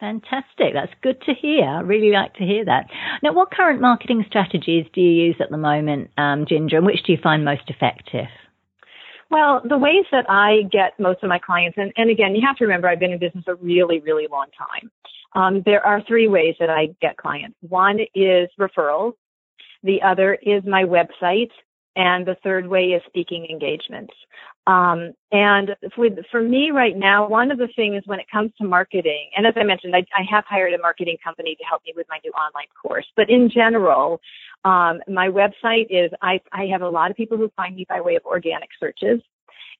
Fantastic. 0.00 0.74
That's 0.74 0.92
good 1.02 1.20
to 1.22 1.32
hear. 1.32 1.64
I 1.64 1.80
really 1.80 2.10
like 2.10 2.34
to 2.34 2.44
hear 2.44 2.64
that. 2.66 2.86
Now, 3.22 3.32
what 3.32 3.50
current 3.50 3.80
marketing 3.80 4.24
strategies 4.28 4.86
do 4.92 5.00
you 5.00 5.24
use 5.26 5.36
at 5.40 5.50
the 5.50 5.56
moment, 5.56 6.10
um, 6.18 6.44
Ginger, 6.46 6.76
and 6.76 6.86
which 6.86 7.02
do 7.06 7.12
you 7.12 7.18
find 7.22 7.44
most 7.44 7.62
effective? 7.68 8.28
Well, 9.30 9.62
the 9.66 9.78
ways 9.78 10.04
that 10.12 10.26
I 10.28 10.62
get 10.70 11.00
most 11.00 11.22
of 11.22 11.28
my 11.28 11.38
clients, 11.38 11.78
and, 11.78 11.92
and 11.96 12.10
again, 12.10 12.34
you 12.34 12.42
have 12.46 12.56
to 12.56 12.64
remember 12.64 12.88
I've 12.88 13.00
been 13.00 13.12
in 13.12 13.18
business 13.18 13.44
a 13.48 13.54
really, 13.54 14.00
really 14.00 14.26
long 14.30 14.46
time. 14.56 14.90
Um, 15.34 15.62
there 15.64 15.84
are 15.84 16.02
three 16.06 16.28
ways 16.28 16.54
that 16.60 16.70
I 16.70 16.94
get 17.00 17.16
clients. 17.16 17.56
One 17.60 17.98
is 18.14 18.48
referrals. 18.60 19.14
The 19.82 20.02
other 20.02 20.34
is 20.34 20.62
my 20.66 20.84
website. 20.84 21.50
And 21.96 22.26
the 22.26 22.36
third 22.44 22.66
way 22.66 22.88
is 22.88 23.02
speaking 23.06 23.46
engagements. 23.50 24.12
Um, 24.66 25.12
and 25.30 25.76
for, 25.94 26.08
for 26.30 26.42
me 26.42 26.70
right 26.72 26.96
now, 26.96 27.28
one 27.28 27.52
of 27.52 27.58
the 27.58 27.68
things 27.76 28.02
when 28.06 28.18
it 28.18 28.26
comes 28.30 28.50
to 28.58 28.66
marketing, 28.66 29.30
and 29.36 29.46
as 29.46 29.54
I 29.56 29.62
mentioned, 29.62 29.94
I, 29.94 30.04
I 30.16 30.24
have 30.28 30.44
hired 30.48 30.72
a 30.72 30.78
marketing 30.78 31.18
company 31.22 31.54
to 31.54 31.64
help 31.64 31.82
me 31.86 31.92
with 31.94 32.06
my 32.08 32.18
new 32.24 32.32
online 32.32 32.66
course. 32.80 33.06
But 33.14 33.30
in 33.30 33.48
general, 33.48 34.20
um, 34.64 35.00
my 35.06 35.28
website 35.28 35.86
is 35.90 36.10
I, 36.20 36.40
I 36.52 36.66
have 36.66 36.82
a 36.82 36.88
lot 36.88 37.10
of 37.10 37.16
people 37.16 37.36
who 37.36 37.50
find 37.56 37.76
me 37.76 37.86
by 37.88 38.00
way 38.00 38.16
of 38.16 38.24
organic 38.24 38.70
searches. 38.80 39.20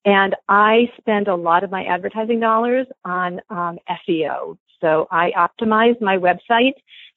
And 0.04 0.36
I 0.48 0.88
spend 0.98 1.26
a 1.26 1.34
lot 1.34 1.64
of 1.64 1.70
my 1.72 1.84
advertising 1.84 2.38
dollars 2.38 2.86
on 3.04 3.40
um, 3.50 3.78
SEO. 4.08 4.56
So 4.80 5.08
I 5.10 5.32
optimize 5.36 6.00
my 6.00 6.16
website 6.16 6.74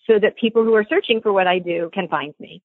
so 0.08 0.18
that 0.20 0.38
people 0.38 0.64
who 0.64 0.74
are 0.74 0.86
searching 0.90 1.22
for 1.22 1.32
what 1.32 1.46
I 1.46 1.60
do 1.60 1.92
can 1.94 2.08
find 2.08 2.34
me. 2.40 2.64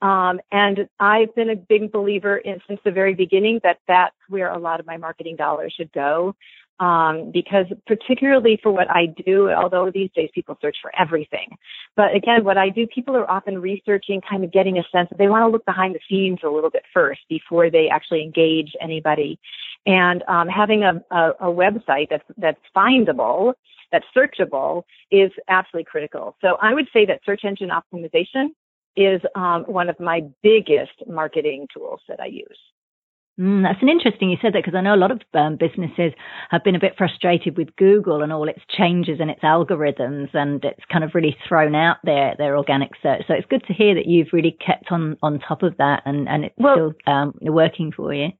Um, 0.00 0.40
and 0.52 0.88
I've 1.00 1.34
been 1.34 1.50
a 1.50 1.56
big 1.56 1.90
believer 1.90 2.36
in 2.36 2.60
since 2.68 2.80
the 2.84 2.92
very 2.92 3.14
beginning 3.14 3.60
that 3.64 3.78
that's 3.88 4.14
where 4.28 4.50
a 4.50 4.58
lot 4.58 4.80
of 4.80 4.86
my 4.86 4.96
marketing 4.96 5.36
dollars 5.36 5.74
should 5.76 5.92
go. 5.92 6.34
Um, 6.80 7.32
because 7.32 7.66
particularly 7.88 8.60
for 8.62 8.70
what 8.70 8.88
I 8.88 9.06
do, 9.06 9.50
although 9.50 9.90
these 9.90 10.10
days 10.14 10.30
people 10.32 10.56
search 10.62 10.76
for 10.80 10.92
everything, 10.96 11.58
but 11.96 12.14
again, 12.14 12.44
what 12.44 12.56
I 12.56 12.68
do, 12.68 12.86
people 12.86 13.16
are 13.16 13.28
often 13.28 13.60
researching, 13.60 14.20
kind 14.20 14.44
of 14.44 14.52
getting 14.52 14.78
a 14.78 14.84
sense 14.92 15.08
that 15.08 15.18
they 15.18 15.26
want 15.26 15.42
to 15.42 15.48
look 15.48 15.64
behind 15.64 15.96
the 15.96 16.00
scenes 16.08 16.38
a 16.44 16.48
little 16.48 16.70
bit 16.70 16.84
first 16.94 17.22
before 17.28 17.68
they 17.68 17.88
actually 17.88 18.22
engage 18.22 18.76
anybody. 18.80 19.40
And 19.86 20.22
um, 20.28 20.46
having 20.46 20.84
a, 20.84 21.02
a, 21.10 21.30
a 21.40 21.46
website 21.46 22.10
that's 22.10 22.22
that's 22.36 22.60
findable, 22.76 23.54
that's 23.90 24.06
searchable, 24.16 24.84
is 25.10 25.32
absolutely 25.48 25.90
critical. 25.90 26.36
So 26.40 26.58
I 26.62 26.74
would 26.74 26.86
say 26.92 27.06
that 27.06 27.22
search 27.26 27.40
engine 27.44 27.70
optimization 27.70 28.50
is 28.96 29.20
um, 29.34 29.64
one 29.66 29.88
of 29.88 29.98
my 30.00 30.22
biggest 30.42 30.92
marketing 31.06 31.66
tools 31.72 32.00
that 32.08 32.20
I 32.20 32.26
use. 32.26 32.58
Mm, 33.38 33.62
that's 33.62 33.80
an 33.82 33.88
interesting. 33.88 34.30
You 34.30 34.36
said 34.42 34.52
that 34.54 34.64
because 34.64 34.76
I 34.76 34.80
know 34.80 34.94
a 34.94 34.96
lot 34.96 35.12
of 35.12 35.20
um, 35.34 35.56
businesses 35.56 36.12
have 36.50 36.64
been 36.64 36.74
a 36.74 36.80
bit 36.80 36.94
frustrated 36.98 37.56
with 37.56 37.74
Google 37.76 38.22
and 38.22 38.32
all 38.32 38.48
its 38.48 38.60
changes 38.68 39.18
and 39.20 39.30
its 39.30 39.42
algorithms, 39.42 40.34
and 40.34 40.64
it's 40.64 40.84
kind 40.90 41.04
of 41.04 41.14
really 41.14 41.36
thrown 41.48 41.76
out 41.76 41.98
their 42.02 42.34
their 42.36 42.56
organic 42.56 42.90
search. 43.00 43.22
So 43.28 43.34
it's 43.34 43.46
good 43.46 43.62
to 43.68 43.72
hear 43.72 43.94
that 43.94 44.06
you've 44.06 44.32
really 44.32 44.56
kept 44.64 44.90
on 44.90 45.16
on 45.22 45.38
top 45.38 45.62
of 45.62 45.76
that, 45.76 46.02
and 46.04 46.28
and 46.28 46.46
it's 46.46 46.54
well, 46.58 46.74
still 46.74 47.14
um, 47.14 47.32
working 47.40 47.92
for 47.92 48.12
you. 48.12 48.30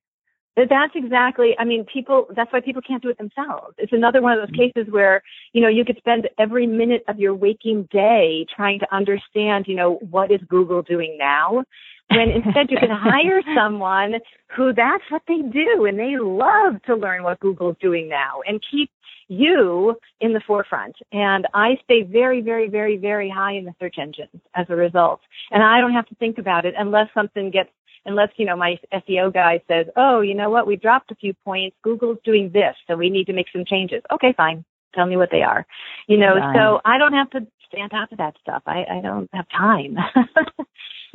That's 0.69 0.93
exactly, 0.95 1.55
I 1.59 1.65
mean, 1.65 1.85
people, 1.93 2.27
that's 2.35 2.53
why 2.53 2.61
people 2.61 2.83
can't 2.83 3.03
do 3.03 3.11
it 3.11 3.19
themselves. 3.19 3.75
It's 3.79 3.93
another 3.93 4.23
one 4.23 4.33
of 4.33 4.41
those 4.41 4.57
mm-hmm. 4.57 4.75
cases 4.77 4.93
where, 4.93 5.23
you 5.53 5.61
know, 5.61 5.69
you 5.69 5.85
could 5.85 5.99
spend 5.99 6.29
every 6.39 6.67
minute 6.67 7.05
of 7.07 7.19
your 7.19 7.35
waking 7.35 7.89
day 7.93 8.47
trying 8.55 8.79
to 8.81 8.95
understand, 8.95 9.67
you 9.69 9.77
know, 9.77 9.99
what 10.11 10.31
is 10.31 10.41
Google 10.49 10.83
doing 10.83 11.17
now? 11.19 11.65
When 12.11 12.31
instead 12.31 12.71
you 12.71 12.79
can 12.79 12.91
hire 12.93 13.43
someone 13.55 14.15
who 14.57 14.73
that's 14.73 15.05
what 15.11 15.23
they 15.29 15.43
do 15.43 15.85
and 15.87 15.99
they 15.99 16.17
love 16.19 16.83
to 16.87 16.97
learn 16.97 17.23
what 17.23 17.41
Google's 17.41 17.77
doing 17.81 18.09
now 18.09 18.41
and 18.47 18.65
keep 18.71 18.91
you 19.29 19.95
in 20.21 20.33
the 20.33 20.41
forefront. 20.47 20.97
And 21.13 21.47
I 21.55 21.77
stay 21.85 22.03
very, 22.03 22.41
very, 22.41 22.69
very, 22.69 22.97
very 22.97 23.29
high 23.29 23.53
in 23.53 23.65
the 23.65 23.75
search 23.79 23.97
engines 24.01 24.41
as 24.55 24.67
a 24.71 24.75
result. 24.75 25.21
And 25.51 25.63
I 25.63 25.81
don't 25.81 25.93
have 25.93 26.07
to 26.07 26.15
think 26.15 26.39
about 26.39 26.65
it 26.65 26.75
unless 26.77 27.09
something 27.15 27.51
gets 27.51 27.69
unless, 28.09 28.31
you 28.37 28.47
know, 28.47 28.57
my 28.57 28.77
SEO 28.93 29.33
guy 29.33 29.61
says, 29.69 29.87
oh, 29.97 30.21
you 30.21 30.35
know 30.35 30.51
what, 30.51 30.67
we 30.67 30.77
dropped 30.77 31.13
a 31.13 31.15
few 31.15 31.35
points. 31.45 31.77
Google's 31.83 32.19
doing 32.25 32.51
this, 32.53 32.75
so 32.87 32.97
we 32.97 33.11
need 33.11 33.27
to 33.27 33.33
make 33.33 33.47
some 33.53 33.65
changes. 33.65 34.03
Okay, 34.13 34.35
fine. 34.37 34.65
Tell 34.95 35.07
me 35.07 35.17
what 35.17 35.29
they 35.31 35.43
are. 35.43 35.67
You 36.09 36.17
know, 36.17 36.35
right. 36.35 36.57
so 36.57 36.81
I 36.85 36.99
don't 36.99 37.13
have 37.13 37.31
to 37.31 37.47
stay 37.69 37.79
on 37.79 37.91
top 37.91 38.11
of 38.11 38.19
that 38.19 38.35
stuff. 38.41 38.63
I, 38.67 38.85
I 38.91 39.01
don't 39.03 39.29
have 39.33 39.47
time. 39.51 39.97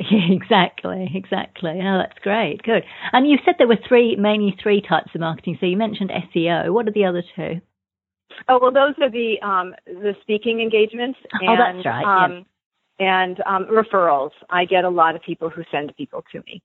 exactly, 0.00 1.10
exactly. 1.14 1.80
Oh, 1.82 1.98
that's 1.98 2.18
great. 2.20 2.62
Good. 2.62 2.84
And 3.12 3.28
you 3.28 3.38
said 3.44 3.56
there 3.58 3.68
were 3.68 3.78
three, 3.86 4.16
mainly 4.16 4.56
three 4.62 4.80
types 4.80 5.10
of 5.14 5.20
marketing. 5.20 5.58
So 5.60 5.66
you 5.66 5.76
mentioned 5.76 6.10
SEO. 6.34 6.72
What 6.72 6.86
are 6.88 6.92
the 6.92 7.04
other 7.04 7.22
two? 7.34 7.60
Oh 8.48 8.58
well, 8.60 8.72
those 8.72 8.94
are 9.00 9.10
the 9.10 9.36
um, 9.42 9.74
the 9.86 10.14
speaking 10.22 10.60
engagements. 10.60 11.18
And, 11.40 11.50
oh, 11.50 11.56
that's 11.56 11.86
right. 11.86 12.24
Um, 12.24 12.32
yeah. 12.98 13.22
And 13.22 13.42
um, 13.46 13.66
referrals. 13.66 14.30
I 14.50 14.64
get 14.64 14.84
a 14.84 14.88
lot 14.88 15.14
of 15.14 15.22
people 15.22 15.50
who 15.50 15.62
send 15.70 15.94
people 15.96 16.24
to 16.32 16.38
me. 16.46 16.62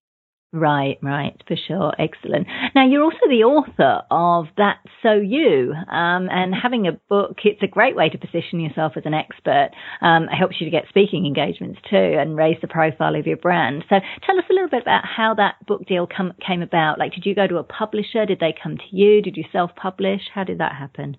Right, 0.52 0.98
right, 1.04 1.40
for 1.48 1.56
sure. 1.56 1.94
Excellent. 2.00 2.48
Now, 2.74 2.84
you're 2.84 3.04
also 3.04 3.30
the 3.30 3.44
author 3.44 4.02
of 4.10 4.46
That's 4.58 4.80
So 5.04 5.14
You, 5.14 5.74
um, 5.92 6.28
and 6.32 6.56
having 6.56 6.88
a 6.88 6.94
book, 7.08 7.38
it's 7.44 7.62
a 7.62 7.68
great 7.68 7.96
way 7.96 8.10
to 8.10 8.18
position 8.18 8.60
yourself 8.60 8.94
as 8.96 9.04
an 9.06 9.14
expert. 9.14 9.70
Um, 10.02 10.24
it 10.24 10.36
helps 10.36 10.56
you 10.60 10.66
to 10.66 10.72
get 10.72 10.86
speaking 10.90 11.28
engagements 11.28 11.80
too 11.88 11.96
and 11.96 12.36
raise 12.36 12.58
the 12.62 12.68
profile 12.68 13.16
of 13.16 13.28
your 13.28 13.38
brand. 13.38 13.86
So 13.90 13.98
tell 14.26 14.40
us 14.40 14.46
a 14.50 14.54
little 14.54 14.70
bit 14.70 14.82
about 14.82 15.04
how 15.06 15.36
that 15.36 15.64
book 15.68 15.86
deal 15.86 16.08
come, 16.08 16.34
came 16.46 16.64
about. 16.64 16.98
Like, 16.98 17.14
did 17.14 17.28
you 17.28 17.36
go 17.36 17.46
to 17.46 17.58
a 17.58 17.64
publisher? 17.64 18.26
Did 18.26 18.40
they 18.40 18.56
come 18.64 18.78
to 18.78 18.96
you? 18.96 19.22
Did 19.22 19.38
you 19.38 19.44
self-publish? 19.52 20.22
How 20.34 20.46
did 20.46 20.58
that 20.58 20.74
happen? 20.74 21.18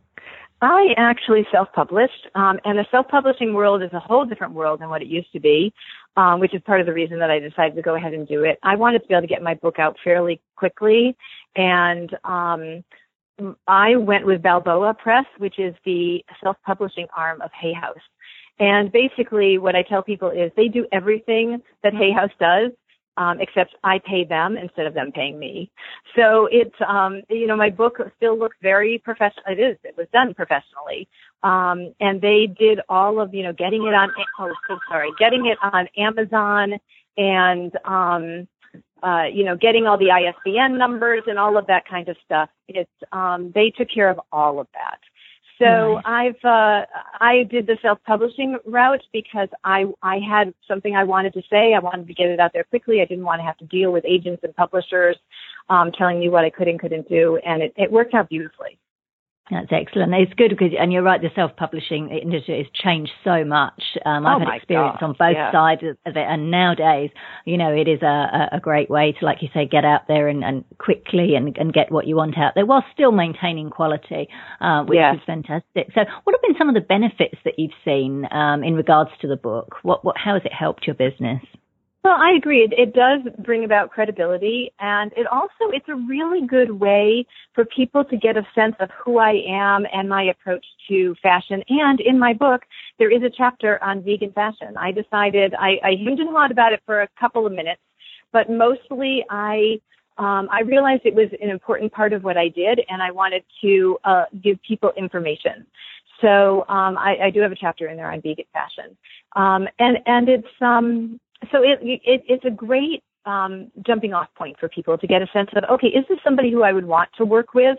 I 0.62 0.94
actually 0.98 1.46
self-published, 1.50 2.28
um, 2.34 2.58
and 2.66 2.78
the 2.78 2.84
self-publishing 2.90 3.54
world 3.54 3.82
is 3.82 3.90
a 3.94 4.00
whole 4.00 4.26
different 4.26 4.52
world 4.52 4.80
than 4.80 4.90
what 4.90 5.00
it 5.00 5.08
used 5.08 5.32
to 5.32 5.40
be, 5.40 5.72
um, 6.16 6.38
which 6.38 6.54
is 6.54 6.60
part 6.62 6.80
of 6.80 6.86
the 6.86 6.92
reason 6.92 7.18
that 7.20 7.30
I 7.30 7.38
decided 7.38 7.76
to 7.76 7.82
go 7.82 7.94
ahead 7.94 8.12
and 8.12 8.28
do 8.28 8.44
it. 8.44 8.58
I 8.62 8.76
wanted 8.76 9.00
to 9.00 9.08
be 9.08 9.14
able 9.14 9.22
to 9.22 9.26
get 9.26 9.42
my 9.42 9.54
book 9.54 9.78
out 9.78 9.96
fairly 10.04 10.40
quickly, 10.56 11.16
and 11.56 12.14
um, 12.24 12.84
I 13.66 13.96
went 13.96 14.26
with 14.26 14.42
Balboa 14.42 14.94
Press, 14.94 15.24
which 15.38 15.58
is 15.58 15.74
the 15.86 16.22
self-publishing 16.42 17.06
arm 17.16 17.40
of 17.40 17.50
Hay 17.58 17.72
House. 17.72 17.96
And 18.58 18.92
basically, 18.92 19.56
what 19.56 19.74
I 19.74 19.82
tell 19.82 20.02
people 20.02 20.28
is 20.28 20.52
they 20.56 20.68
do 20.68 20.86
everything 20.92 21.62
that 21.82 21.94
Hay 21.94 22.12
House 22.12 22.32
does, 22.38 22.72
um, 23.16 23.40
except 23.40 23.74
I 23.84 23.98
pay 23.98 24.24
them 24.24 24.56
instead 24.56 24.86
of 24.86 24.94
them 24.94 25.12
paying 25.12 25.38
me. 25.38 25.70
So 26.16 26.48
it's, 26.50 26.74
um, 26.86 27.22
you 27.28 27.46
know, 27.46 27.56
my 27.56 27.70
book 27.70 27.98
still 28.16 28.38
looks 28.38 28.56
very 28.62 28.98
professional. 28.98 29.44
It 29.48 29.60
is. 29.60 29.76
It 29.84 29.96
was 29.96 30.06
done 30.12 30.34
professionally. 30.34 31.08
Um, 31.42 31.94
and 32.00 32.20
they 32.20 32.48
did 32.58 32.80
all 32.88 33.20
of, 33.20 33.34
you 33.34 33.42
know, 33.42 33.52
getting 33.52 33.82
it 33.86 33.94
on, 33.94 34.10
oh, 34.38 34.52
so 34.68 34.78
sorry, 34.88 35.10
getting 35.18 35.46
it 35.46 35.58
on 35.62 35.88
Amazon 35.96 36.74
and, 37.16 37.72
um, 37.84 38.48
uh, 39.02 39.24
you 39.32 39.44
know, 39.44 39.56
getting 39.56 39.86
all 39.86 39.96
the 39.98 40.10
ISBN 40.10 40.76
numbers 40.76 41.22
and 41.26 41.38
all 41.38 41.56
of 41.56 41.66
that 41.66 41.88
kind 41.88 42.08
of 42.08 42.16
stuff. 42.24 42.50
It's, 42.68 42.90
um, 43.12 43.50
they 43.54 43.70
took 43.70 43.88
care 43.92 44.10
of 44.10 44.20
all 44.30 44.60
of 44.60 44.66
that. 44.74 45.00
So. 45.60 46.00
I've 46.04 46.44
uh, 46.44 46.86
I 47.20 47.44
did 47.50 47.66
the 47.66 47.76
self-publishing 47.82 48.58
route 48.64 49.02
because 49.12 49.48
I 49.62 49.84
I 50.02 50.18
had 50.18 50.54
something 50.66 50.96
I 50.96 51.04
wanted 51.04 51.34
to 51.34 51.42
say. 51.50 51.74
I 51.74 51.78
wanted 51.78 52.06
to 52.08 52.14
get 52.14 52.28
it 52.28 52.40
out 52.40 52.52
there 52.52 52.64
quickly. 52.64 53.00
I 53.00 53.04
didn't 53.04 53.24
want 53.24 53.40
to 53.40 53.44
have 53.44 53.58
to 53.58 53.66
deal 53.66 53.92
with 53.92 54.04
agents 54.06 54.42
and 54.42 54.54
publishers 54.56 55.16
um, 55.68 55.92
telling 55.92 56.18
me 56.18 56.28
what 56.28 56.44
I 56.44 56.50
could 56.50 56.68
and 56.68 56.80
couldn't 56.80 57.08
do, 57.08 57.38
and 57.44 57.62
it, 57.62 57.74
it 57.76 57.92
worked 57.92 58.14
out 58.14 58.28
beautifully. 58.28 58.78
That's 59.50 59.66
excellent. 59.70 60.14
It's 60.14 60.32
good 60.34 60.50
because, 60.50 60.70
and 60.78 60.92
you're 60.92 61.02
right, 61.02 61.20
the 61.20 61.30
self-publishing 61.34 62.08
industry 62.10 62.58
has 62.58 62.66
changed 62.72 63.10
so 63.24 63.44
much. 63.44 63.82
Um, 64.06 64.24
I've 64.24 64.42
oh 64.42 64.44
had 64.46 64.56
experience 64.56 64.98
God. 65.00 65.06
on 65.06 65.12
both 65.18 65.34
yeah. 65.34 65.50
sides 65.50 65.82
of 65.82 66.16
it, 66.16 66.16
and 66.16 66.50
nowadays, 66.50 67.10
you 67.44 67.58
know, 67.58 67.72
it 67.72 67.88
is 67.88 68.00
a, 68.02 68.48
a 68.52 68.60
great 68.60 68.88
way 68.88 69.12
to, 69.18 69.24
like 69.24 69.38
you 69.42 69.48
say, 69.52 69.66
get 69.66 69.84
out 69.84 70.02
there 70.06 70.28
and, 70.28 70.44
and 70.44 70.64
quickly 70.78 71.34
and, 71.34 71.56
and, 71.58 71.72
get 71.72 71.90
what 71.90 72.06
you 72.06 72.16
want 72.16 72.36
out 72.36 72.52
there 72.54 72.66
while 72.66 72.84
still 72.92 73.12
maintaining 73.12 73.70
quality, 73.70 74.28
uh, 74.60 74.82
which 74.84 74.96
yes. 74.96 75.16
is 75.16 75.20
fantastic. 75.24 75.88
So, 75.94 76.02
what 76.24 76.34
have 76.34 76.42
been 76.42 76.56
some 76.58 76.68
of 76.68 76.74
the 76.74 76.80
benefits 76.80 77.36
that 77.44 77.54
you've 77.58 77.70
seen 77.84 78.26
um, 78.32 78.62
in 78.64 78.74
regards 78.74 79.10
to 79.20 79.28
the 79.28 79.36
book? 79.36 79.76
What, 79.82 80.04
what, 80.04 80.16
how 80.16 80.34
has 80.34 80.42
it 80.44 80.52
helped 80.52 80.86
your 80.86 80.94
business? 80.94 81.42
Well, 82.02 82.16
I 82.18 82.32
agree. 82.32 82.66
It, 82.70 82.94
does 82.94 83.20
bring 83.44 83.64
about 83.64 83.90
credibility 83.90 84.72
and 84.80 85.12
it 85.16 85.26
also, 85.26 85.68
it's 85.70 85.88
a 85.88 85.94
really 85.94 86.46
good 86.46 86.70
way 86.70 87.26
for 87.54 87.66
people 87.66 88.04
to 88.04 88.16
get 88.16 88.38
a 88.38 88.46
sense 88.54 88.74
of 88.80 88.88
who 89.04 89.18
I 89.18 89.42
am 89.46 89.84
and 89.92 90.08
my 90.08 90.22
approach 90.22 90.64
to 90.88 91.14
fashion. 91.22 91.62
And 91.68 92.00
in 92.00 92.18
my 92.18 92.32
book, 92.32 92.62
there 92.98 93.10
is 93.14 93.22
a 93.22 93.30
chapter 93.30 93.82
on 93.84 94.02
vegan 94.02 94.32
fashion. 94.32 94.78
I 94.78 94.92
decided, 94.92 95.52
I, 95.54 95.78
I 95.84 95.90
hemmed 96.02 96.20
and 96.20 96.30
hawed 96.30 96.50
about 96.50 96.72
it 96.72 96.80
for 96.86 97.02
a 97.02 97.08
couple 97.20 97.46
of 97.46 97.52
minutes, 97.52 97.82
but 98.32 98.48
mostly 98.48 99.22
I, 99.28 99.78
um, 100.16 100.48
I 100.50 100.62
realized 100.62 101.02
it 101.04 101.14
was 101.14 101.28
an 101.42 101.50
important 101.50 101.92
part 101.92 102.14
of 102.14 102.24
what 102.24 102.38
I 102.38 102.48
did 102.48 102.80
and 102.88 103.02
I 103.02 103.10
wanted 103.10 103.44
to 103.60 103.98
uh, 104.04 104.24
give 104.42 104.58
people 104.66 104.90
information. 104.96 105.66
So 106.22 106.64
um, 106.68 106.96
I, 106.96 107.16
I 107.24 107.30
do 107.30 107.40
have 107.40 107.52
a 107.52 107.56
chapter 107.56 107.88
in 107.88 107.98
there 107.98 108.10
on 108.10 108.22
vegan 108.22 108.46
fashion. 108.54 108.96
Um, 109.36 109.68
and, 109.78 109.98
and 110.06 110.28
it's, 110.30 110.48
um, 110.62 111.20
so 111.52 111.62
it, 111.62 111.78
it, 111.82 112.22
it's 112.28 112.44
a 112.44 112.50
great 112.50 113.02
um, 113.26 113.70
jumping 113.86 114.12
off 114.14 114.28
point 114.36 114.56
for 114.58 114.68
people 114.68 114.96
to 114.98 115.06
get 115.06 115.22
a 115.22 115.26
sense 115.32 115.50
of, 115.54 115.64
okay, 115.70 115.88
is 115.88 116.04
this 116.08 116.18
somebody 116.24 116.50
who 116.50 116.62
I 116.62 116.72
would 116.72 116.86
want 116.86 117.10
to 117.18 117.24
work 117.24 117.54
with 117.54 117.78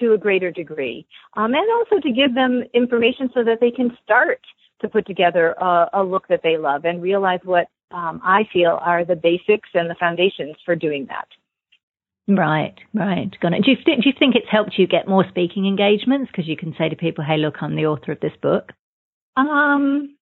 to 0.00 0.12
a 0.12 0.18
greater 0.18 0.50
degree? 0.50 1.06
Um, 1.36 1.54
and 1.54 1.66
also 1.76 2.00
to 2.00 2.12
give 2.12 2.34
them 2.34 2.64
information 2.74 3.30
so 3.34 3.44
that 3.44 3.58
they 3.60 3.70
can 3.70 3.96
start 4.02 4.40
to 4.80 4.88
put 4.88 5.06
together 5.06 5.52
a, 5.52 5.88
a 5.94 6.02
look 6.02 6.28
that 6.28 6.40
they 6.42 6.56
love 6.56 6.84
and 6.84 7.02
realize 7.02 7.40
what 7.44 7.68
um, 7.90 8.20
I 8.22 8.42
feel 8.52 8.78
are 8.80 9.04
the 9.04 9.16
basics 9.16 9.68
and 9.74 9.90
the 9.90 9.96
foundations 9.98 10.56
for 10.64 10.76
doing 10.76 11.06
that. 11.08 11.26
Right, 12.28 12.74
right. 12.92 13.30
Got 13.40 13.54
it. 13.54 13.64
Do 13.64 13.70
you, 13.70 13.76
th- 13.76 14.02
do 14.02 14.08
you 14.08 14.14
think 14.18 14.34
it's 14.34 14.50
helped 14.50 14.74
you 14.76 14.86
get 14.86 15.08
more 15.08 15.24
speaking 15.30 15.66
engagements? 15.66 16.30
Because 16.30 16.46
you 16.46 16.58
can 16.58 16.74
say 16.76 16.90
to 16.90 16.96
people, 16.96 17.24
hey, 17.24 17.38
look, 17.38 17.54
I'm 17.62 17.74
the 17.74 17.86
author 17.86 18.12
of 18.12 18.20
this 18.20 18.36
book. 18.42 18.72
Um, 19.36 20.14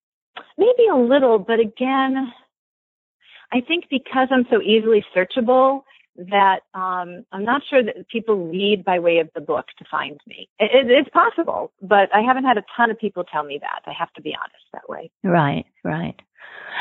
maybe 0.57 0.87
a 0.93 0.97
little, 0.97 1.41
but 1.41 1.59
again, 1.59 2.33
I 3.53 3.61
think 3.61 3.85
because 3.91 4.29
I'm 4.31 4.47
so 4.51 4.61
easily 4.61 5.05
searchable 5.15 5.83
that 6.17 6.61
um, 6.75 7.25
I'm 7.33 7.45
not 7.45 7.63
sure 7.69 7.83
that 7.83 8.09
people 8.09 8.49
read 8.49 8.85
by 8.85 8.99
way 8.99 9.19
of 9.19 9.29
the 9.35 9.41
book 9.41 9.67
to 9.79 9.85
find 9.91 10.19
me. 10.27 10.49
It, 10.59 10.91
it's 10.91 11.11
possible, 11.11 11.73
but 11.83 12.09
I 12.15 12.23
haven't 12.23 12.45
had 12.45 12.57
a 12.57 12.65
ton 12.77 12.91
of 12.91 12.99
people 12.99 13.25
tell 13.25 13.45
me 13.45 13.59
that. 13.61 13.83
I 13.87 13.93
have 13.99 14.13
to 14.15 14.23
be 14.23 14.35
honest 14.35 14.65
that 14.73 14.89
way. 14.89 15.11
Right, 15.23 15.67
right. 15.85 16.15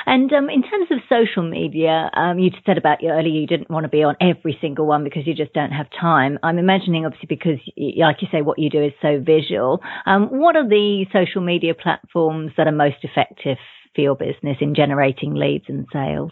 And 0.06 0.32
um, 0.34 0.50
in 0.50 0.62
terms 0.62 0.88
of 0.92 1.00
social 1.10 1.50
media, 1.50 2.10
um, 2.14 2.38
you 2.38 2.52
said 2.66 2.78
about 2.78 3.00
earlier 3.04 3.34
you 3.34 3.48
didn't 3.48 3.70
want 3.70 3.86
to 3.86 3.90
be 3.90 4.04
on 4.04 4.16
every 4.22 4.58
single 4.62 4.86
one 4.86 5.04
because 5.04 5.26
you 5.26 5.34
just 5.34 5.54
don't 5.54 5.72
have 5.72 5.88
time. 6.00 6.38
I'm 6.44 6.60
imagining, 6.60 7.06
obviously, 7.06 7.28
because 7.28 7.60
like 7.78 8.22
you 8.22 8.28
say, 8.32 8.42
what 8.42 8.60
you 8.60 8.70
do 8.70 8.84
is 8.84 8.94
so 9.02 9.20
visual. 9.20 9.82
Um, 10.06 10.28
what 10.28 10.56
are 10.56 10.68
the 10.68 11.06
social 11.12 11.42
media 11.42 11.74
platforms 11.74 12.52
that 12.58 12.68
are 12.68 12.72
most 12.72 12.98
effective 13.04 13.58
for 13.96 14.02
your 14.02 14.16
business 14.16 14.58
in 14.62 14.76
generating 14.76 15.34
leads 15.34 15.66
and 15.68 15.88
sales? 15.92 16.32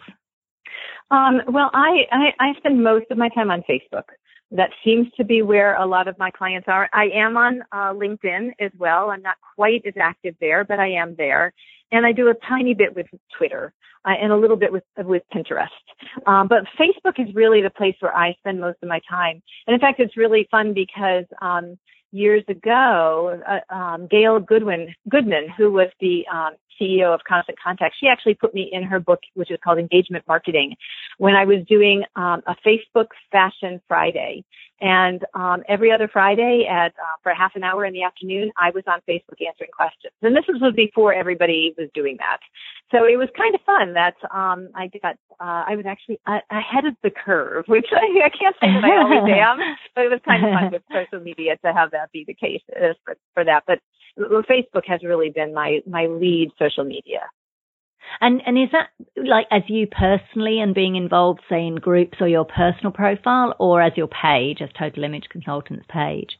Um, 1.10 1.40
well, 1.48 1.70
I, 1.72 2.04
I, 2.10 2.32
I 2.40 2.58
spend 2.58 2.82
most 2.82 3.06
of 3.10 3.18
my 3.18 3.28
time 3.30 3.50
on 3.50 3.62
Facebook. 3.68 4.04
That 4.50 4.70
seems 4.84 5.08
to 5.16 5.24
be 5.24 5.42
where 5.42 5.74
a 5.76 5.86
lot 5.86 6.06
of 6.06 6.18
my 6.18 6.30
clients 6.30 6.68
are. 6.68 6.88
I 6.92 7.06
am 7.14 7.36
on 7.36 7.62
uh, 7.72 7.92
LinkedIn 7.92 8.50
as 8.60 8.70
well. 8.78 9.10
I'm 9.10 9.22
not 9.22 9.36
quite 9.56 9.82
as 9.86 9.94
active 10.00 10.36
there, 10.40 10.64
but 10.64 10.78
I 10.78 10.92
am 10.92 11.16
there, 11.16 11.52
and 11.90 12.06
I 12.06 12.12
do 12.12 12.28
a 12.28 12.34
tiny 12.48 12.74
bit 12.74 12.94
with 12.94 13.06
Twitter 13.36 13.72
uh, 14.04 14.12
and 14.20 14.32
a 14.32 14.36
little 14.36 14.56
bit 14.56 14.70
with 14.70 14.84
with 14.98 15.22
Pinterest. 15.34 15.68
Um, 16.26 16.48
but 16.48 16.64
Facebook 16.78 17.18
is 17.18 17.34
really 17.34 17.62
the 17.62 17.70
place 17.70 17.96
where 18.00 18.14
I 18.14 18.34
spend 18.38 18.60
most 18.60 18.78
of 18.82 18.88
my 18.88 19.00
time. 19.08 19.42
And 19.66 19.74
in 19.74 19.80
fact, 19.80 19.98
it's 19.98 20.16
really 20.16 20.46
fun 20.50 20.74
because 20.74 21.24
um, 21.40 21.78
years 22.12 22.44
ago, 22.48 23.40
uh, 23.46 23.74
um, 23.74 24.06
Gail 24.10 24.38
Goodwin 24.40 24.94
Goodman, 25.08 25.48
who 25.56 25.72
was 25.72 25.88
the 26.00 26.24
um, 26.32 26.52
CEO 26.80 27.14
of 27.14 27.20
Constant 27.28 27.58
Contact, 27.60 27.94
she 27.98 28.06
actually 28.08 28.34
put 28.34 28.54
me 28.54 28.68
in 28.72 28.82
her 28.82 29.00
book, 29.00 29.20
which 29.34 29.50
is 29.50 29.58
called 29.62 29.78
Engagement 29.78 30.24
Marketing, 30.28 30.74
when 31.18 31.34
I 31.34 31.44
was 31.44 31.58
doing 31.68 32.04
um, 32.16 32.42
a 32.46 32.56
Facebook 32.66 33.08
Fashion 33.30 33.80
Friday. 33.88 34.44
And 34.80 35.24
um, 35.34 35.62
every 35.68 35.92
other 35.92 36.08
Friday 36.12 36.66
at 36.68 36.88
uh, 36.88 37.16
for 37.22 37.32
half 37.32 37.52
an 37.54 37.62
hour 37.62 37.84
in 37.84 37.92
the 37.92 38.02
afternoon, 38.02 38.50
I 38.58 38.70
was 38.70 38.82
on 38.86 39.00
Facebook 39.08 39.40
answering 39.46 39.70
questions. 39.74 40.12
And 40.20 40.36
this 40.36 40.44
was 40.48 40.74
before 40.74 41.14
everybody 41.14 41.74
was 41.78 41.88
doing 41.94 42.16
that, 42.18 42.38
so 42.90 43.06
it 43.06 43.16
was 43.16 43.28
kind 43.36 43.54
of 43.54 43.60
fun. 43.62 43.94
That 43.94 44.14
um, 44.30 44.68
I 44.74 44.86
got, 45.02 45.16
uh, 45.40 45.64
I 45.66 45.76
was 45.76 45.86
actually 45.86 46.20
ahead 46.26 46.84
of 46.86 46.94
the 47.02 47.10
curve, 47.10 47.64
which 47.68 47.86
I, 47.92 48.26
I 48.26 48.30
can't 48.30 48.56
say 48.60 48.68
that 48.70 48.84
I 48.84 49.02
always 49.02 49.32
am, 49.34 49.58
but 49.94 50.04
it 50.04 50.10
was 50.10 50.20
kind 50.24 50.44
of 50.44 50.52
fun 50.52 50.72
with 50.72 50.82
social 50.92 51.24
media 51.24 51.56
to 51.64 51.72
have 51.72 51.90
that 51.92 52.12
be 52.12 52.24
the 52.26 52.34
case 52.34 52.62
uh, 52.76 52.94
for, 53.04 53.16
for 53.34 53.44
that. 53.44 53.64
But 53.66 53.80
Facebook 54.18 54.86
has 54.86 55.02
really 55.02 55.30
been 55.30 55.54
my 55.54 55.80
my 55.86 56.06
lead 56.06 56.50
social 56.58 56.84
media. 56.84 57.20
And 58.20 58.42
and 58.46 58.58
is 58.58 58.68
that 58.72 58.88
like 59.16 59.46
as 59.50 59.62
you 59.68 59.86
personally 59.86 60.60
and 60.60 60.74
being 60.74 60.96
involved, 60.96 61.40
say 61.48 61.66
in 61.66 61.76
groups 61.76 62.18
or 62.20 62.28
your 62.28 62.44
personal 62.44 62.92
profile, 62.92 63.54
or 63.58 63.82
as 63.82 63.92
your 63.96 64.08
page, 64.08 64.58
as 64.60 64.70
Total 64.78 65.04
Image 65.04 65.24
Consultants 65.30 65.86
page? 65.88 66.38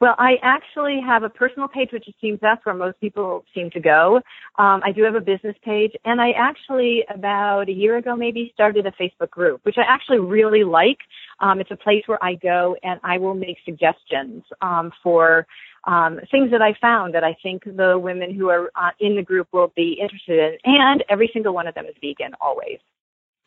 Well, 0.00 0.14
I 0.18 0.34
actually 0.42 1.00
have 1.06 1.22
a 1.22 1.28
personal 1.28 1.68
page, 1.68 1.90
which 1.92 2.08
it 2.08 2.14
seems 2.20 2.40
that's 2.40 2.64
where 2.66 2.74
most 2.74 2.98
people 3.00 3.44
seem 3.54 3.70
to 3.70 3.80
go. 3.80 4.16
Um, 4.58 4.80
I 4.84 4.90
do 4.92 5.04
have 5.04 5.14
a 5.14 5.20
business 5.20 5.56
page, 5.64 5.92
and 6.04 6.20
I 6.20 6.30
actually 6.36 7.04
about 7.12 7.68
a 7.68 7.72
year 7.72 7.96
ago 7.96 8.16
maybe 8.16 8.50
started 8.52 8.86
a 8.86 8.92
Facebook 8.92 9.30
group, 9.30 9.60
which 9.64 9.76
I 9.78 9.82
actually 9.86 10.18
really 10.18 10.64
like. 10.64 10.98
Um, 11.40 11.60
it's 11.60 11.70
a 11.70 11.76
place 11.76 12.02
where 12.06 12.22
I 12.22 12.34
go 12.34 12.76
and 12.82 13.00
I 13.04 13.18
will 13.18 13.34
make 13.34 13.58
suggestions 13.64 14.42
um, 14.60 14.92
for 15.02 15.46
um, 15.84 16.20
things 16.30 16.50
that 16.52 16.62
I 16.62 16.74
found 16.80 17.14
that 17.14 17.24
I 17.24 17.36
think 17.42 17.64
the 17.64 17.98
women 17.98 18.34
who 18.34 18.48
are 18.48 18.70
uh, 18.74 18.90
in 19.00 19.16
the 19.16 19.22
group 19.22 19.48
will 19.52 19.72
be 19.74 19.98
interested 20.00 20.38
in. 20.38 20.58
And 20.64 21.04
every 21.08 21.30
single 21.32 21.54
one 21.54 21.66
of 21.66 21.74
them 21.74 21.86
is 21.86 21.94
vegan, 22.00 22.32
always. 22.40 22.78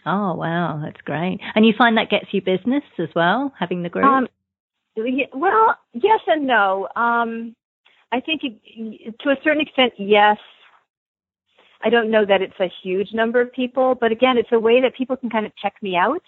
Oh, 0.05 0.35
wow. 0.35 0.81
That's 0.83 1.01
great. 1.01 1.39
And 1.55 1.65
you 1.65 1.73
find 1.77 1.97
that 1.97 2.09
gets 2.09 2.25
you 2.31 2.41
business 2.41 2.83
as 2.99 3.09
well, 3.15 3.53
having 3.57 3.83
the 3.83 3.89
group? 3.89 4.05
Um, 4.05 4.27
well, 5.33 5.75
yes 5.93 6.19
and 6.27 6.45
no. 6.45 6.87
Um, 6.95 7.55
I 8.11 8.19
think 8.19 8.41
it, 8.43 9.19
to 9.21 9.29
a 9.29 9.35
certain 9.43 9.61
extent, 9.61 9.93
yes. 9.97 10.37
I 11.83 11.89
don't 11.89 12.09
know 12.09 12.25
that 12.25 12.41
it's 12.41 12.59
a 12.59 12.71
huge 12.83 13.09
number 13.13 13.41
of 13.41 13.51
people, 13.51 13.95
but 13.99 14.11
again, 14.11 14.37
it's 14.37 14.49
a 14.51 14.59
way 14.59 14.81
that 14.81 14.95
people 14.95 15.17
can 15.17 15.29
kind 15.29 15.45
of 15.45 15.51
check 15.61 15.75
me 15.81 15.95
out 15.95 16.23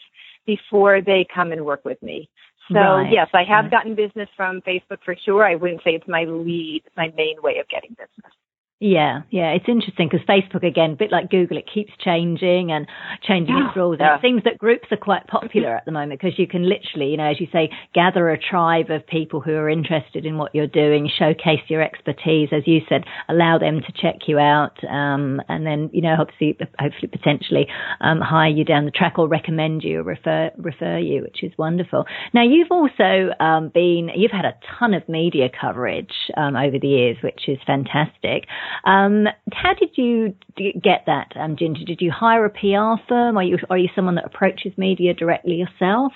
before 0.46 1.02
they 1.02 1.26
come 1.34 1.52
and 1.52 1.65
work 1.65 1.84
with 1.84 2.02
me. 2.04 2.30
So 2.72 2.80
Right. 2.80 3.12
yes, 3.12 3.30
I 3.34 3.44
have 3.44 3.72
gotten 3.72 3.96
business 3.96 4.30
from 4.36 4.62
Facebook 4.62 5.02
for 5.04 5.16
sure. 5.16 5.46
I 5.46 5.56
wouldn't 5.56 5.84
say 5.84 5.92
it's 5.96 6.08
my 6.08 6.26
lead, 6.26 6.84
my 6.98 7.12
main 7.16 7.42
way 7.42 7.60
of 7.60 7.68
getting 7.70 7.92
business. 7.92 8.34
Yeah, 8.80 9.21
yeah, 9.32 9.54
it's 9.54 9.65
interesting 9.67 10.08
because 10.08 10.23
Facebook, 10.28 10.63
again, 10.63 10.92
a 10.92 10.96
bit 10.96 11.12
like 11.12 11.32
Google, 11.32 11.58
it 11.58 11.65
keeps 11.73 11.92
changing 12.00 12.71
and 12.71 12.86
changing 13.23 13.56
its 13.58 13.75
rules. 13.75 13.98
Yeah. 14.00 14.17
it 14.17 14.21
seems 14.21 14.44
that 14.44 14.60
groups 14.60 14.86
are 14.92 14.98
quite 14.98 15.25
popular 15.25 15.73
at 15.75 15.86
the 15.86 15.92
moment 15.92 16.21
because 16.21 16.38
you 16.38 16.46
can 16.46 16.62
literally, 16.69 17.10
you 17.10 17.17
know, 17.17 17.25
as 17.25 17.40
you 17.40 17.48
say, 17.52 17.71
gather 17.96 18.30
a 18.30 18.38
tribe 18.38 18.92
of 18.92 19.08
people 19.08 19.42
who 19.42 19.54
are 19.54 19.67
interested 19.67 20.28
in 20.28 20.38
what 20.38 20.54
you're 20.54 20.67
doing, 20.67 21.10
showcase 21.17 21.62
your 21.69 21.82
expertise, 21.82 22.50
as 22.52 22.67
you 22.67 22.82
said, 22.88 23.04
allow 23.28 23.58
them 23.58 23.82
to 23.82 23.92
check 24.00 24.28
you 24.28 24.38
out, 24.38 24.78
um, 24.88 25.42
and 25.50 25.65
then, 25.65 25.90
you 25.92 26.04
know, 26.04 26.15
obviously, 26.19 26.56
hopefully, 26.80 27.08
potentially 27.08 27.65
um, 28.02 28.21
hire 28.21 28.52
you 28.52 28.63
down 28.63 28.86
the 28.86 28.92
track 28.92 29.17
or 29.17 29.28
recommend 29.28 29.82
you 29.82 30.02
or 30.02 30.04
refer 30.04 30.52
refer 30.56 31.00
you, 31.00 31.23
which 31.23 31.42
is 31.42 31.52
wonderful. 31.58 32.06
Now, 32.32 32.44
you've 32.44 32.69
also 32.69 33.34
um, 33.40 33.69
been, 33.73 34.12
you've 34.15 34.30
had 34.30 34.46
a 34.46 34.54
ton 34.78 34.94
of 34.94 35.10
media 35.10 35.50
coverage 35.50 36.13
um, 36.38 36.56
over 36.56 36.78
the 36.80 36.88
years, 36.88 37.17
which 37.23 37.50
is 37.50 37.58
fantastic. 37.65 38.46
Um, 38.84 39.26
how 39.54 39.74
did 39.74 39.90
you 39.96 40.36
get 40.58 41.04
that, 41.06 41.32
um, 41.36 41.56
Ginger? 41.58 41.86
Did 41.86 42.02
you 42.02 42.12
hire 42.12 42.46
a 42.46 42.50
PR 42.50 43.02
firm? 43.08 43.38
Are 43.38 43.44
you 43.44 43.58
are 43.70 43.78
you 43.78 43.90
someone 43.96 44.15
that 44.15 44.26
approaches 44.26 44.74
media 44.78 45.13
directly 45.13 45.56
yourself? 45.56 46.13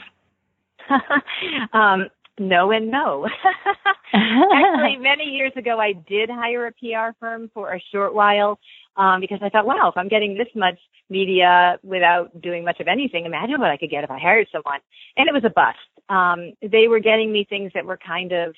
um, 1.74 2.08
no 2.40 2.72
and 2.72 2.90
no. 2.90 3.28
Actually, 4.14 4.98
many 4.98 5.26
years 5.26 5.52
ago, 5.56 5.80
I 5.80 5.94
did 5.94 6.30
hire 6.30 6.68
a 6.68 6.72
PR 6.72 7.16
firm 7.20 7.50
for 7.54 7.74
a 7.74 7.82
short 7.92 8.14
while 8.14 8.60
um, 8.98 9.22
because 9.22 9.40
I 9.42 9.50
thought, 9.50 9.66
wow, 9.66 9.90
if 9.90 9.98
I'm 9.98 10.08
getting 10.08 10.38
this 10.38 10.48
much 10.56 10.80
media 11.10 11.78
without 11.84 12.42
doing 12.42 12.66
much 12.66 12.80
of 12.80 12.88
anything, 12.88 13.26
imagine 13.26 13.60
what 13.60 13.70
I 13.70 13.78
could 13.78 13.90
get 13.90 14.04
if 14.04 14.12
I 14.12 14.20
hired 14.20 14.48
someone. 14.52 14.80
And 15.18 15.28
it 15.28 15.34
was 15.34 15.44
a 15.46 15.50
bust. 15.50 15.78
Um, 16.10 16.54
they 16.62 16.88
were 16.88 17.00
getting 17.00 17.32
me 17.32 17.46
things 17.48 17.72
that 17.74 17.86
were 17.86 17.98
kind 17.98 18.32
of 18.32 18.56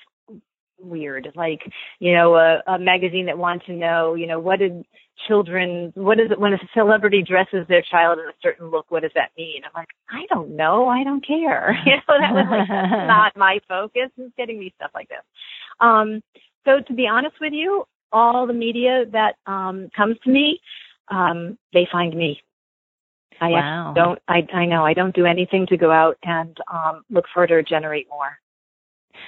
weird, 0.79 1.31
like 1.35 1.61
you 1.99 2.13
know, 2.13 2.35
a, 2.35 2.61
a 2.67 2.79
magazine 2.79 3.25
that 3.27 3.37
wants 3.37 3.65
to 3.65 3.73
know, 3.73 4.15
you 4.15 4.27
know, 4.27 4.39
what 4.39 4.59
did 4.59 4.85
children, 5.27 5.91
what 5.95 6.19
is 6.19 6.31
it 6.31 6.39
when 6.39 6.53
a 6.53 6.59
celebrity 6.73 7.23
dresses 7.25 7.65
their 7.67 7.83
child 7.83 8.19
in 8.19 8.25
a 8.25 8.33
certain 8.41 8.69
look? 8.69 8.89
What 8.89 9.03
does 9.03 9.11
that 9.15 9.31
mean? 9.37 9.61
I'm 9.63 9.71
like, 9.75 9.89
I 10.09 10.25
don't 10.29 10.55
know, 10.55 10.87
I 10.87 11.03
don't 11.03 11.25
care. 11.25 11.77
You 11.85 11.93
know, 11.95 12.19
that 12.19 12.33
was 12.33 12.47
like 12.49 12.67
not 13.07 13.35
my 13.35 13.59
focus. 13.67 14.09
Who's 14.15 14.31
getting 14.37 14.59
me 14.59 14.73
stuff 14.75 14.91
like 14.93 15.09
this? 15.09 15.23
Um, 15.79 16.21
so 16.65 16.79
to 16.87 16.93
be 16.93 17.07
honest 17.07 17.35
with 17.41 17.53
you, 17.53 17.85
all 18.11 18.47
the 18.47 18.53
media 18.53 19.05
that 19.11 19.35
um, 19.45 19.89
comes 19.95 20.17
to 20.23 20.29
me, 20.29 20.59
um, 21.09 21.57
they 21.73 21.87
find 21.91 22.15
me. 22.15 22.41
I 23.41 23.49
Wow. 23.49 23.93
don't. 23.95 24.19
I 24.27 24.47
I 24.53 24.65
know. 24.65 24.85
I 24.85 24.93
don't 24.93 25.15
do 25.15 25.25
anything 25.25 25.65
to 25.67 25.77
go 25.77 25.91
out 25.91 26.17
and 26.23 26.55
um, 26.71 27.03
look 27.09 27.25
for 27.33 27.45
to 27.47 27.63
generate 27.63 28.07
more. 28.09 28.37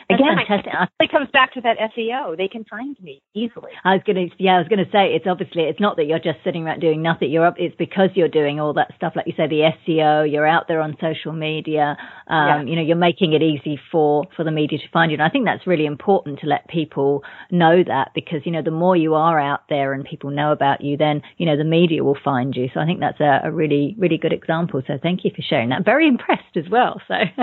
Again, 0.10 0.38
fantastic. 0.48 0.92
It 1.00 1.12
comes 1.12 1.30
back 1.32 1.54
to 1.54 1.62
that 1.62 1.78
SEO. 1.98 2.38
They 2.38 2.48
can 2.48 2.64
find 2.66 2.96
me 3.02 3.22
easily. 3.34 3.72
I 3.84 3.94
was 3.94 4.02
going 4.06 4.30
to, 4.30 4.36
yeah, 4.44 4.56
I 4.56 4.60
was 4.60 4.68
going 4.68 4.84
to 4.84 4.92
say 4.92 5.14
it's 5.16 5.26
obviously 5.28 5.64
it's 5.64 5.80
not 5.80 5.98
that 5.98 6.06
you're 6.06 6.20
just 6.20 6.40
sitting 6.44 6.66
around 6.66 6.80
doing 6.80 7.02
nothing. 7.02 7.32
You're 7.32 7.46
up. 7.46 7.56
It's 7.58 7.76
because 7.78 8.10
you're 8.16 8.28
doing 8.30 8.60
all 8.60 8.74
that 8.74 8.92
stuff, 8.96 9.14
like 9.16 9.26
you 9.28 9.34
say, 9.36 9.48
the 9.48 9.72
SEO. 9.88 10.32
You're 10.32 10.48
out 10.48 10.68
there 10.68 10.82
on 10.82 10.96
social 11.02 11.34
media. 11.34 11.98
Um, 12.28 12.46
Yeah. 12.48 12.64
You 12.64 12.76
know, 12.76 12.82
you're 12.82 12.96
making 12.98 13.34
it 13.34 13.42
easy 13.42 13.80
for 13.92 14.26
for 14.36 14.44
the 14.44 14.52
media 14.52 14.80
to 14.80 14.90
find 14.92 15.12
you. 15.12 15.16
And 15.16 15.24
I 15.24 15.30
think 15.30 15.46
that's 15.46 15.66
really 15.66 15.86
important 15.86 16.40
to 16.40 16.48
let 16.48 16.68
people 16.68 17.24
know 17.52 17.84
that 17.84 18.12
because 18.14 18.42
you 18.46 18.52
know 18.52 18.62
the 18.62 18.72
more 18.72 18.96
you 18.96 19.14
are 19.16 19.40
out 19.40 19.62
there 19.70 19.94
and 19.94 20.04
people 20.06 20.30
know 20.30 20.52
about 20.52 20.82
you, 20.82 20.98
then 20.98 21.22
you 21.38 21.46
know 21.46 21.58
the 21.58 21.64
media 21.64 22.04
will 22.04 22.18
find 22.24 22.56
you. 22.56 22.70
So 22.74 22.80
I 22.80 22.86
think 22.86 23.00
that's 23.00 23.20
a, 23.20 23.42
a 23.44 23.52
really 23.52 23.96
really 23.98 24.18
good 24.18 24.34
example. 24.34 24.82
So 24.88 24.98
thank 25.02 25.26
you 25.26 25.32
for 25.36 25.42
sharing 25.42 25.70
that. 25.70 25.84
Very 25.86 26.08
impressed 26.08 26.56
as 26.56 26.70
well. 26.70 27.02
So 27.08 27.16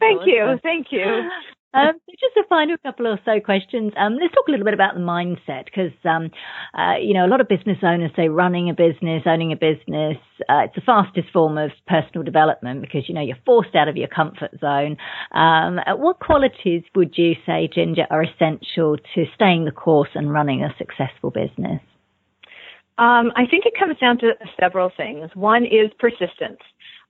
thank 0.00 0.22
you. 0.26 0.58
Thank 0.62 0.86
you. 0.90 1.28
Um, 1.72 1.92
so 1.94 2.12
just 2.18 2.36
a 2.36 2.48
final 2.48 2.76
couple 2.78 3.06
or 3.06 3.18
so 3.24 3.40
questions. 3.40 3.92
Um, 3.96 4.16
let's 4.20 4.34
talk 4.34 4.48
a 4.48 4.50
little 4.50 4.64
bit 4.64 4.74
about 4.74 4.94
the 4.94 5.00
mindset 5.00 5.66
because, 5.66 5.92
um, 6.04 6.30
uh, 6.76 6.96
you 7.00 7.14
know, 7.14 7.24
a 7.24 7.30
lot 7.30 7.40
of 7.40 7.48
business 7.48 7.78
owners 7.82 8.10
say 8.16 8.28
running 8.28 8.70
a 8.70 8.74
business, 8.74 9.22
owning 9.26 9.52
a 9.52 9.56
business, 9.56 10.16
uh, 10.48 10.66
it's 10.66 10.74
the 10.74 10.82
fastest 10.84 11.28
form 11.32 11.58
of 11.58 11.70
personal 11.86 12.24
development 12.24 12.80
because, 12.80 13.08
you 13.08 13.14
know, 13.14 13.20
you're 13.20 13.38
forced 13.46 13.74
out 13.76 13.88
of 13.88 13.96
your 13.96 14.08
comfort 14.08 14.50
zone. 14.60 14.96
Um, 15.32 15.78
what 15.98 16.18
qualities 16.18 16.82
would 16.96 17.16
you 17.16 17.34
say, 17.46 17.68
Ginger, 17.72 18.06
are 18.10 18.24
essential 18.24 18.96
to 19.14 19.24
staying 19.34 19.64
the 19.64 19.70
course 19.70 20.10
and 20.14 20.32
running 20.32 20.64
a 20.64 20.74
successful 20.76 21.30
business? 21.30 21.80
Um, 22.98 23.32
I 23.34 23.46
think 23.50 23.64
it 23.64 23.72
comes 23.78 23.96
down 23.98 24.18
to 24.18 24.32
several 24.60 24.90
things. 24.94 25.30
One 25.34 25.64
is 25.64 25.90
persistence. 25.98 26.60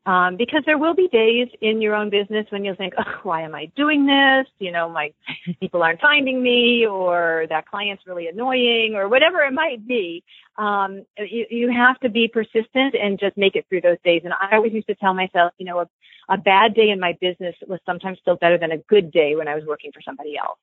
Um, 0.06 0.36
because 0.38 0.62
there 0.64 0.78
will 0.78 0.94
be 0.94 1.08
days 1.08 1.48
in 1.60 1.82
your 1.82 1.94
own 1.94 2.08
business 2.08 2.46
when 2.48 2.64
you'll 2.64 2.74
think, 2.74 2.94
oh, 2.98 3.20
why 3.22 3.42
am 3.42 3.54
I 3.54 3.66
doing 3.76 4.06
this? 4.06 4.46
You 4.58 4.72
know, 4.72 4.88
my 4.88 5.12
people 5.60 5.82
aren't 5.82 6.00
finding 6.00 6.42
me 6.42 6.86
or 6.86 7.44
that 7.50 7.66
client's 7.66 8.06
really 8.06 8.26
annoying 8.26 8.94
or 8.94 9.08
whatever 9.08 9.40
it 9.40 9.52
might 9.52 9.86
be. 9.86 10.24
Um, 10.60 11.06
you, 11.16 11.46
you 11.48 11.72
have 11.72 11.98
to 12.00 12.10
be 12.10 12.28
persistent 12.28 12.94
and 12.94 13.18
just 13.18 13.36
make 13.38 13.56
it 13.56 13.64
through 13.68 13.80
those 13.80 13.96
days. 14.04 14.22
And 14.24 14.34
I 14.34 14.56
always 14.56 14.74
used 14.74 14.88
to 14.88 14.94
tell 14.94 15.14
myself, 15.14 15.52
you 15.56 15.64
know, 15.64 15.78
a, 15.80 15.88
a 16.28 16.36
bad 16.36 16.74
day 16.74 16.90
in 16.90 17.00
my 17.00 17.16
business 17.18 17.54
was 17.66 17.80
sometimes 17.86 18.18
still 18.20 18.36
better 18.36 18.58
than 18.58 18.70
a 18.70 18.76
good 18.76 19.10
day 19.10 19.36
when 19.36 19.48
I 19.48 19.54
was 19.54 19.64
working 19.66 19.90
for 19.90 20.02
somebody 20.02 20.34
else. 20.36 20.58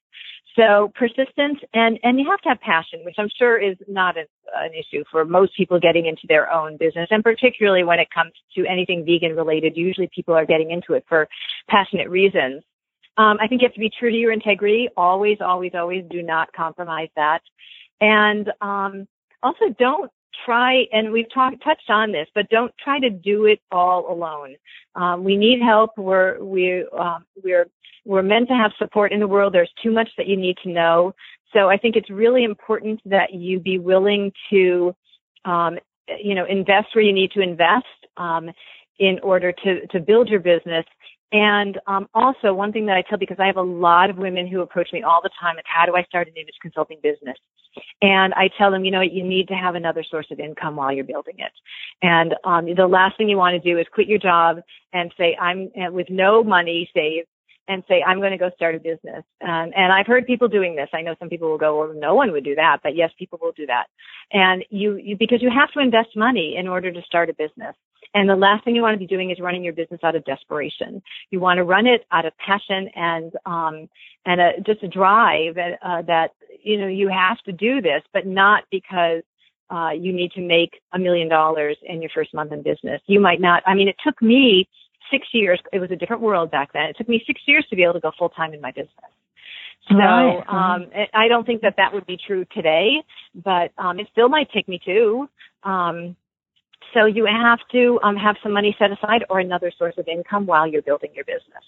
So 0.56 0.91
persistence 0.93 1.60
and, 1.74 2.00
and 2.04 2.20
you 2.20 2.30
have 2.30 2.41
to 2.41 2.50
have 2.50 2.62
passion, 2.62 3.00
which 3.06 3.16
I'm 3.18 3.30
sure 3.39 3.58
is 3.58 3.76
not 3.88 4.18
a, 4.18 4.26
an 4.56 4.72
issue 4.74 5.04
for 5.12 5.26
most 5.26 5.58
people 5.58 5.80
getting 5.80 6.06
into 6.06 6.28
their 6.28 6.52
own 6.52 6.78
business. 6.78 7.08
And 7.10 7.24
particularly 7.24 7.84
when 7.84 8.00
it 8.00 8.10
comes 8.14 8.34
to 8.56 8.66
anything 8.68 9.04
vegan 9.04 9.36
related, 9.36 9.76
usually 9.76 10.10
people 10.14 10.36
are 10.36 10.45
getting 10.45 10.70
into 10.70 10.93
it 10.93 11.06
for 11.10 11.28
passionate 11.70 12.10
reasons. 12.10 12.64
Um, 13.18 13.38
I 13.41 13.48
think 13.48 13.62
you 13.62 13.68
have 13.68 13.74
to 13.74 13.80
be 13.80 13.91
true 14.00 14.12
to 14.12 14.16
your 14.16 14.32
integrity. 14.32 14.89
Always, 14.95 15.39
always, 15.41 15.72
always 15.74 16.06
do 16.08 16.22
not 16.22 16.54
compromise 16.54 17.10
that. 17.16 17.41
And, 18.00 18.52
um, 18.62 19.08
also 19.44 19.66
don't 19.78 20.12
try, 20.46 20.86
and 20.92 21.12
we've 21.12 21.32
talked, 21.34 21.64
touched 21.64 21.90
on 21.90 22.12
this, 22.12 22.28
but 22.36 22.50
don't 22.50 22.72
try 22.84 23.00
to 23.00 23.10
do 23.10 23.46
it 23.46 23.60
all 23.72 24.12
alone. 24.12 24.56
Um, 24.96 25.24
we 25.24 25.36
need 25.38 25.62
help. 25.62 25.92
We're, 25.98 26.44
we, 26.44 26.86
um, 26.98 27.26
we're, 27.44 27.68
we're 28.06 28.22
meant 28.24 28.48
to 28.50 28.56
have 28.56 28.72
support 28.78 29.12
in 29.12 29.20
the 29.20 29.28
world. 29.28 29.54
There's 29.54 29.72
too 29.82 29.92
much 29.92 30.10
that 30.18 30.28
you 30.28 30.38
need 30.38 30.58
to 30.64 30.70
know. 30.70 31.14
So 31.54 31.70
I 31.70 31.78
think 31.78 31.96
it's 31.96 32.10
really 32.10 32.44
important 32.44 33.02
that 33.06 33.34
you 33.34 33.60
be 33.60 33.80
willing 33.80 34.32
to, 34.50 34.96
um, 35.46 35.80
you 36.22 36.36
know, 36.36 36.46
invest 36.46 36.88
where 36.94 37.04
you 37.04 37.14
need 37.14 37.32
to 37.32 37.42
invest, 37.42 37.86
um, 38.18 38.50
in 39.00 39.20
order 39.22 39.52
to, 39.52 39.88
to 39.88 40.00
build 40.00 40.28
your 40.28 40.40
business. 40.40 40.86
And 41.32 41.78
um, 41.88 42.07
also, 42.13 42.53
one 42.53 42.71
thing 42.71 42.86
that 42.86 42.95
I 42.95 43.01
tell 43.01 43.17
because 43.17 43.38
I 43.39 43.47
have 43.47 43.57
a 43.57 43.61
lot 43.61 44.09
of 44.09 44.17
women 44.17 44.47
who 44.47 44.61
approach 44.61 44.89
me 44.93 45.03
all 45.03 45.19
the 45.21 45.30
time 45.39 45.57
is 45.57 45.63
how 45.65 45.86
do 45.86 45.95
I 45.95 46.03
start 46.03 46.28
an 46.28 46.34
image 46.36 46.55
consulting 46.61 46.99
business? 47.03 47.38
And 48.01 48.34
I 48.34 48.49
tell 48.57 48.71
them, 48.71 48.86
you 48.86 48.91
know, 48.91 49.01
you 49.01 49.23
need 49.23 49.47
to 49.49 49.53
have 49.53 49.75
another 49.75 50.03
source 50.09 50.28
of 50.32 50.39
income 50.39 50.78
while 50.78 50.91
you're 50.91 51.03
building 51.03 51.36
it. 51.38 51.51
And 52.01 52.34
um, 52.43 52.73
the 52.73 52.88
last 52.88 53.17
thing 53.17 53.30
you 53.30 53.38
want 53.38 53.61
to 53.61 53.73
do 53.73 53.78
is 53.78 53.86
quit 53.93 54.07
your 54.07 54.19
job 54.19 54.57
and 54.93 55.13
say, 55.17 55.36
I'm 55.39 55.69
uh, 55.80 55.91
with 55.91 56.07
no 56.09 56.43
money 56.43 56.89
saved 56.95 57.28
and 57.68 57.84
say, 57.88 58.03
I'm 58.05 58.20
going 58.20 58.32
to 58.32 58.38
go 58.38 58.49
start 58.55 58.76
a 58.76 58.80
business. 58.80 59.24
Um, 59.41 59.72
and 59.76 59.91
I've 59.91 60.07
heard 60.07 60.26
people 60.26 60.47
doing 60.47 60.76
this. 60.76 60.89
I 60.93 61.01
know 61.01 61.15
some 61.20 61.30
people 61.30 61.49
will 61.49 61.57
go, 61.57 61.78
well, 61.80 61.93
no 61.93 62.15
one 62.15 62.32
would 62.32 62.43
do 62.43 62.55
that, 62.55 62.80
but 62.82 62.95
yes, 62.95 63.11
people 63.20 63.39
will 63.41 63.51
do 63.51 63.65
that. 63.65 63.88
And 64.32 64.63
you, 64.70 64.95
you, 64.95 65.18
because 65.18 65.41
you 65.41 65.49
have 65.49 65.72
to 65.74 65.80
invest 65.80 66.09
money 66.15 66.55
in 66.57 66.68
order 66.68 66.91
to 66.91 67.01
start 67.01 67.30
a 67.30 67.34
business. 67.34 67.76
And 68.13 68.30
the 68.30 68.36
last 68.36 68.63
thing 68.63 68.76
you 68.76 68.82
want 68.82 68.95
to 68.95 68.99
be 68.99 69.07
doing 69.07 69.32
is 69.32 69.39
running 69.39 69.63
your 69.63 69.74
business 69.74 69.99
out 70.03 70.15
of 70.15 70.24
desperation. 70.24 71.01
You 71.30 71.39
want 71.39 71.57
to 71.57 71.63
run 71.63 71.88
it 71.88 72.05
out 72.11 72.26
of 72.26 72.34
passion 72.38 72.89
and, 72.95 73.34
um, 73.45 73.89
and 74.26 74.39
a, 74.39 74.51
just 74.65 74.82
a 74.84 74.88
drive 74.88 75.55
that, 75.55 75.78
uh, 75.82 76.01
that, 76.03 76.32
you 76.63 76.78
know, 76.80 76.88
you 76.88 77.09
have 77.09 77.38
to 77.45 77.51
do 77.51 77.82
this, 77.82 78.01
but 78.13 78.26
not 78.26 78.63
because, 78.72 79.24
uh, 79.70 79.89
you 79.89 80.13
need 80.13 80.32
to 80.32 80.41
make 80.41 80.80
a 80.93 80.99
million 80.99 81.28
dollars 81.28 81.76
in 81.84 82.01
your 82.01 82.09
first 82.15 82.34
month 82.34 82.53
in 82.53 82.63
business. 82.63 83.01
You 83.07 83.20
might 83.20 83.41
not, 83.41 83.61
I 83.65 83.74
mean, 83.74 83.89
it 83.89 83.97
took 84.05 84.22
me 84.22 84.70
six 85.12 85.28
years. 85.34 85.60
It 85.72 85.80
was 85.80 85.91
a 85.91 85.95
different 85.95 86.22
world 86.22 86.51
back 86.51 86.74
then. 86.74 86.84
It 86.84 86.97
took 86.97 87.10
me 87.10 87.24
six 87.26 87.41
years 87.45 87.66
to 87.70 87.76
be 87.76 87.84
able 87.84 87.93
to 87.93 87.99
go 87.99 88.12
full 88.18 88.30
time 88.30 88.53
in 88.53 88.62
my 88.62 88.72
business. 88.72 88.91
So 89.89 89.95
Right. 89.95 90.43
um, 90.49 90.91
I 91.14 91.28
don't 91.28 91.45
think 91.45 91.62
that 91.62 91.76
that 91.78 91.93
would 91.93 92.05
be 92.05 92.18
true 92.18 92.45
today, 92.53 93.03
but 93.34 93.72
um, 93.78 93.99
it 93.99 94.08
still 94.12 94.28
might 94.28 94.51
take 94.51 94.68
me 94.68 94.80
two. 94.84 95.30
Um, 95.64 96.16
so 96.93 97.05
you 97.05 97.26
have 97.26 97.60
to 97.72 97.99
um, 98.03 98.16
have 98.16 98.36
some 98.43 98.51
money 98.51 98.76
set 98.78 98.91
aside 98.91 99.24
or 99.30 99.39
another 99.39 99.72
source 99.78 99.95
of 99.97 100.08
income 100.08 100.45
while 100.45 100.68
you're 100.68 100.82
building 100.82 101.12
your 101.14 101.26
business. 101.26 101.64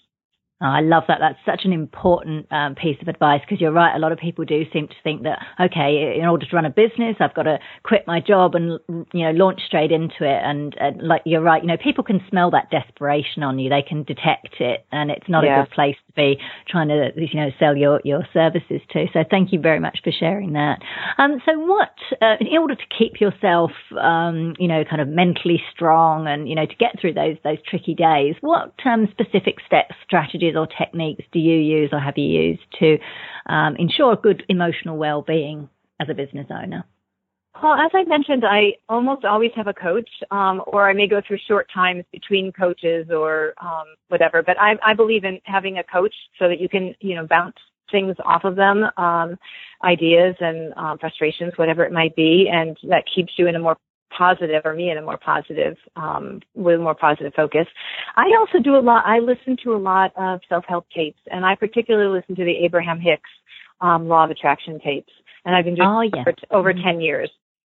Oh, 0.62 0.66
I 0.68 0.82
love 0.82 1.03
that. 1.07 1.20
That's 1.22 1.39
such 1.45 1.64
an 1.64 1.72
important 1.72 2.45
um, 2.51 2.76
piece 2.76 2.97
of 3.01 3.07
advice 3.07 3.39
because 3.41 3.62
you're 3.62 3.72
right. 3.72 3.95
A 3.95 3.99
lot 3.99 4.12
of 4.12 4.18
people 4.18 4.43
do 4.43 4.64
seem 4.74 4.89
to 4.89 4.93
think 5.03 5.24
that, 5.24 5.39
okay, 5.57 6.18
in 6.20 6.26
order 6.28 6.45
to 6.45 6.53
run 6.55 6.66
a 6.66 6.70
business, 6.70 7.16
I've 7.22 7.34
got 7.34 7.43
to 7.43 7.60
quit 7.84 8.03
my 8.07 8.20
job 8.20 8.55
and, 8.55 8.78
you 9.14 9.24
know, 9.26 9.32
launch 9.32 9.62
straight 9.66 9.93
into 9.93 10.24
it. 10.26 10.41
And, 10.43 10.76
and 10.78 11.01
like 11.01 11.22
you're 11.26 11.39
right, 11.41 11.62
you 11.62 11.68
know, 11.70 11.78
people 11.82 12.03
can 12.03 12.20
smell 12.30 12.51
that 12.51 12.70
desperation 12.72 13.41
on 13.41 13.57
you. 13.57 13.70
They 13.70 13.82
can 13.82 14.03
detect 14.03 14.60
it 14.60 14.86
and 14.91 15.10
it's 15.12 15.30
not 15.30 15.45
Yeah. 15.45 15.62
a 15.62 15.64
good 15.64 15.72
place 15.72 15.95
be 16.20 16.38
trying 16.68 16.90
to, 16.90 17.12
you 17.16 17.40
know, 17.40 17.50
sell 17.60 17.76
your, 17.76 18.02
your 18.04 18.28
services 18.34 18.82
to. 18.92 19.06
So 19.14 19.24
thank 19.30 19.52
you 19.54 19.60
very 19.60 19.80
much 19.80 20.00
for 20.04 20.12
sharing 20.12 20.54
that. 20.54 20.80
Um, 21.18 21.42
so 21.46 21.58
what, 21.58 21.96
uh, 22.22 22.36
in 22.40 22.58
order 22.60 22.76
to 22.76 22.88
keep 22.98 23.22
yourself, 23.22 23.72
um, 24.00 24.56
you 24.60 24.68
know, 24.68 24.84
kind 24.90 25.02
of 25.02 25.08
mentally 25.08 25.62
strong 25.74 26.28
and, 26.28 26.48
you 26.50 26.56
know, 26.56 26.66
to 26.66 26.76
get 26.76 27.00
through 27.00 27.14
those, 27.14 27.38
those 27.44 27.58
tricky 27.68 27.96
days, 27.96 28.36
what 28.42 28.74
um, 28.86 29.08
specific 29.12 29.56
steps, 29.66 29.96
strategies 30.06 30.56
or 30.56 30.68
techniques 30.68 31.24
do 31.32 31.40
you 31.40 31.58
use 31.58 31.90
or 31.92 32.00
have 32.00 32.18
you 32.18 32.26
used 32.26 32.68
to 32.80 32.98
um, 33.48 33.76
ensure 33.78 34.16
good 34.16 34.44
emotional 34.50 34.98
well-being 34.98 35.70
as 36.00 36.08
a 36.10 36.14
business 36.14 36.48
owner? 36.50 36.84
Well, 37.62 37.74
as 37.74 37.91
I 37.93 38.04
mentioned, 38.04 38.43
I 38.45 38.74
almost 38.88 39.26
always 39.26 39.52
have 39.56 39.68
a 39.68 39.74
coach, 39.74 40.10
um, 40.32 40.62
or 40.68 40.89
I 40.89 40.93
may 40.93 41.08
go 41.08 41.22
through 41.26 41.39
short 41.47 41.68
times 41.74 42.06
between 42.12 42.52
coaches 42.52 43.08
or 43.10 43.54
um, 43.62 43.86
whatever. 44.08 44.43
But 44.43 44.58
I, 44.60 44.76
I 44.86 44.93
believe 44.93 45.26
in 45.26 45.39
having 45.43 45.78
a 45.78 45.84
coach 45.84 46.14
so 46.38 46.47
that 46.47 46.60
you 46.60 46.70
can, 46.70 46.95
you 47.02 47.16
know, 47.16 47.28
bounce 47.28 47.58
things 47.91 48.16
off 48.24 48.43
of 48.43 48.56
them, 48.56 48.86
um, 48.97 49.36
ideas 49.84 50.36
and 50.39 50.74
um, 50.78 51.00
frustrations, 51.00 51.54
whatever 51.58 51.84
it 51.84 51.91
might 51.91 52.16
be, 52.16 52.47
and 52.52 52.78
that 52.84 53.04
keeps 53.14 53.34
you 53.38 53.47
in 53.47 53.56
a 53.56 53.60
more 53.60 53.78
positive, 54.16 54.62
or 54.64 54.74
me 54.74 54.91
in 54.91 54.97
a 54.97 55.02
more 55.02 55.18
positive, 55.18 55.76
um, 55.95 56.39
with 56.54 56.76
a 56.76 56.84
more 56.84 56.95
positive 56.95 57.34
focus. 57.36 57.66
I 58.16 58.26
also 58.38 58.60
do 58.64 58.76
a 58.76 58.80
lot. 58.80 59.04
I 59.06 59.20
listen 59.20 59.58
to 59.64 59.74
a 59.74 59.78
lot 59.78 60.12
of 60.18 60.39
self-help 60.47 60.86
tapes, 60.95 61.20
and 61.32 61.45
I 61.45 61.56
particularly 61.56 62.20
listen 62.20 62.36
to 62.36 62.45
the 62.45 62.58
Abraham 62.64 63.00
Hicks 63.00 63.30
um, 63.82 64.08
Law 64.08 64.26
of 64.26 64.30
Attraction 64.30 64.80
tapes 64.84 65.12
and 65.46 65.56
I've 65.56 65.66
been 65.66 65.76
doing 65.76 66.12
oh, 66.14 66.24
for 66.24 66.34
over 66.52 66.74
mm-hmm. 66.74 66.84
10 66.84 67.02
years. 67.02 67.30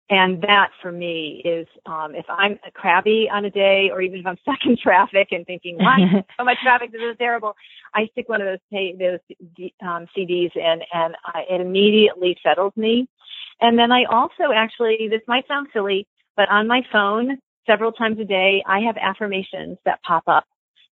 And 0.10 0.42
that 0.44 0.70
for 0.82 0.90
me 0.90 1.42
is, 1.44 1.68
um, 1.86 2.16
if 2.16 2.26
I'm 2.30 2.58
crabby 2.74 3.28
on 3.32 3.44
a 3.44 3.50
day 3.50 3.90
or 3.92 4.02
even 4.02 4.20
if 4.20 4.26
I'm 4.26 4.38
stuck 4.42 4.60
in 4.66 4.78
traffic 4.82 5.30
and 5.32 5.46
thinking, 5.46 5.78
why 5.78 5.98
so 6.38 6.46
much 6.46 6.58
traffic? 6.64 6.92
This 6.92 7.02
is 7.02 7.18
terrible. 7.18 7.56
I 7.94 8.08
stick 8.14 8.30
one 8.30 8.42
of 8.42 8.48
those, 8.48 8.94
those, 8.98 9.70
um, 9.82 10.08
CDs 10.18 10.56
in 10.56 10.80
and 10.94 11.16
I, 11.26 11.42
it 11.50 11.62
immediately 11.62 12.38
settles 12.42 12.74
me. 12.78 13.10
And 13.60 13.78
then 13.78 13.92
I 13.92 14.06
also 14.10 14.54
actually, 14.56 15.08
this 15.10 15.22
might 15.28 15.48
sound 15.48 15.68
silly, 15.74 16.08
but 16.38 16.48
on 16.50 16.68
my 16.68 16.84
phone 16.92 17.40
several 17.66 17.92
times 17.92 18.18
a 18.20 18.26
day, 18.26 18.64
I 18.66 18.80
have 18.82 18.96
affirmations 18.96 19.78
that 19.84 20.02
pop 20.04 20.24
up 20.28 20.46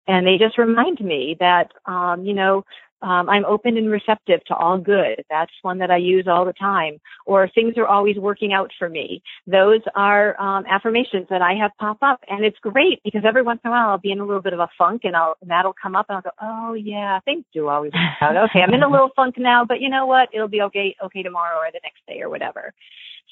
and 0.07 0.27
they 0.27 0.37
just 0.37 0.57
remind 0.57 0.99
me 0.99 1.35
that 1.39 1.71
um, 1.85 2.25
you 2.25 2.33
know 2.33 2.63
um, 3.03 3.29
I'm 3.29 3.45
open 3.45 3.77
and 3.77 3.89
receptive 3.89 4.43
to 4.45 4.55
all 4.55 4.77
good. 4.77 5.23
That's 5.29 5.51
one 5.61 5.79
that 5.79 5.91
I 5.91 5.97
use 5.97 6.25
all 6.27 6.45
the 6.45 6.53
time. 6.53 6.99
Or 7.25 7.49
things 7.53 7.73
are 7.77 7.85
always 7.85 8.17
working 8.17 8.53
out 8.53 8.71
for 8.79 8.89
me. 8.89 9.21
Those 9.45 9.81
are 9.95 10.39
um, 10.41 10.65
affirmations 10.69 11.27
that 11.29 11.41
I 11.41 11.53
have 11.61 11.71
pop 11.79 11.97
up, 12.01 12.21
and 12.27 12.43
it's 12.45 12.57
great 12.59 13.01
because 13.03 13.23
every 13.25 13.41
once 13.41 13.59
in 13.63 13.69
a 13.69 13.71
while 13.71 13.89
I'll 13.89 13.97
be 13.97 14.11
in 14.11 14.19
a 14.19 14.25
little 14.25 14.41
bit 14.41 14.53
of 14.53 14.59
a 14.59 14.69
funk, 14.77 15.01
and 15.03 15.15
I'll 15.15 15.35
and 15.41 15.51
that'll 15.51 15.75
come 15.81 15.95
up, 15.95 16.07
and 16.09 16.15
I'll 16.15 16.21
go, 16.21 16.31
oh 16.41 16.73
yeah, 16.73 17.19
things 17.25 17.43
do 17.53 17.67
always 17.67 17.91
work 17.93 18.21
out. 18.21 18.37
Okay, 18.49 18.61
I'm 18.61 18.73
in 18.73 18.83
a 18.83 18.89
little 18.89 19.09
funk 19.15 19.35
now, 19.37 19.65
but 19.65 19.81
you 19.81 19.89
know 19.89 20.05
what? 20.05 20.29
It'll 20.33 20.47
be 20.47 20.61
okay 20.61 20.95
okay 21.03 21.23
tomorrow 21.23 21.57
or 21.57 21.71
the 21.71 21.81
next 21.83 22.01
day 22.07 22.21
or 22.21 22.29
whatever. 22.29 22.73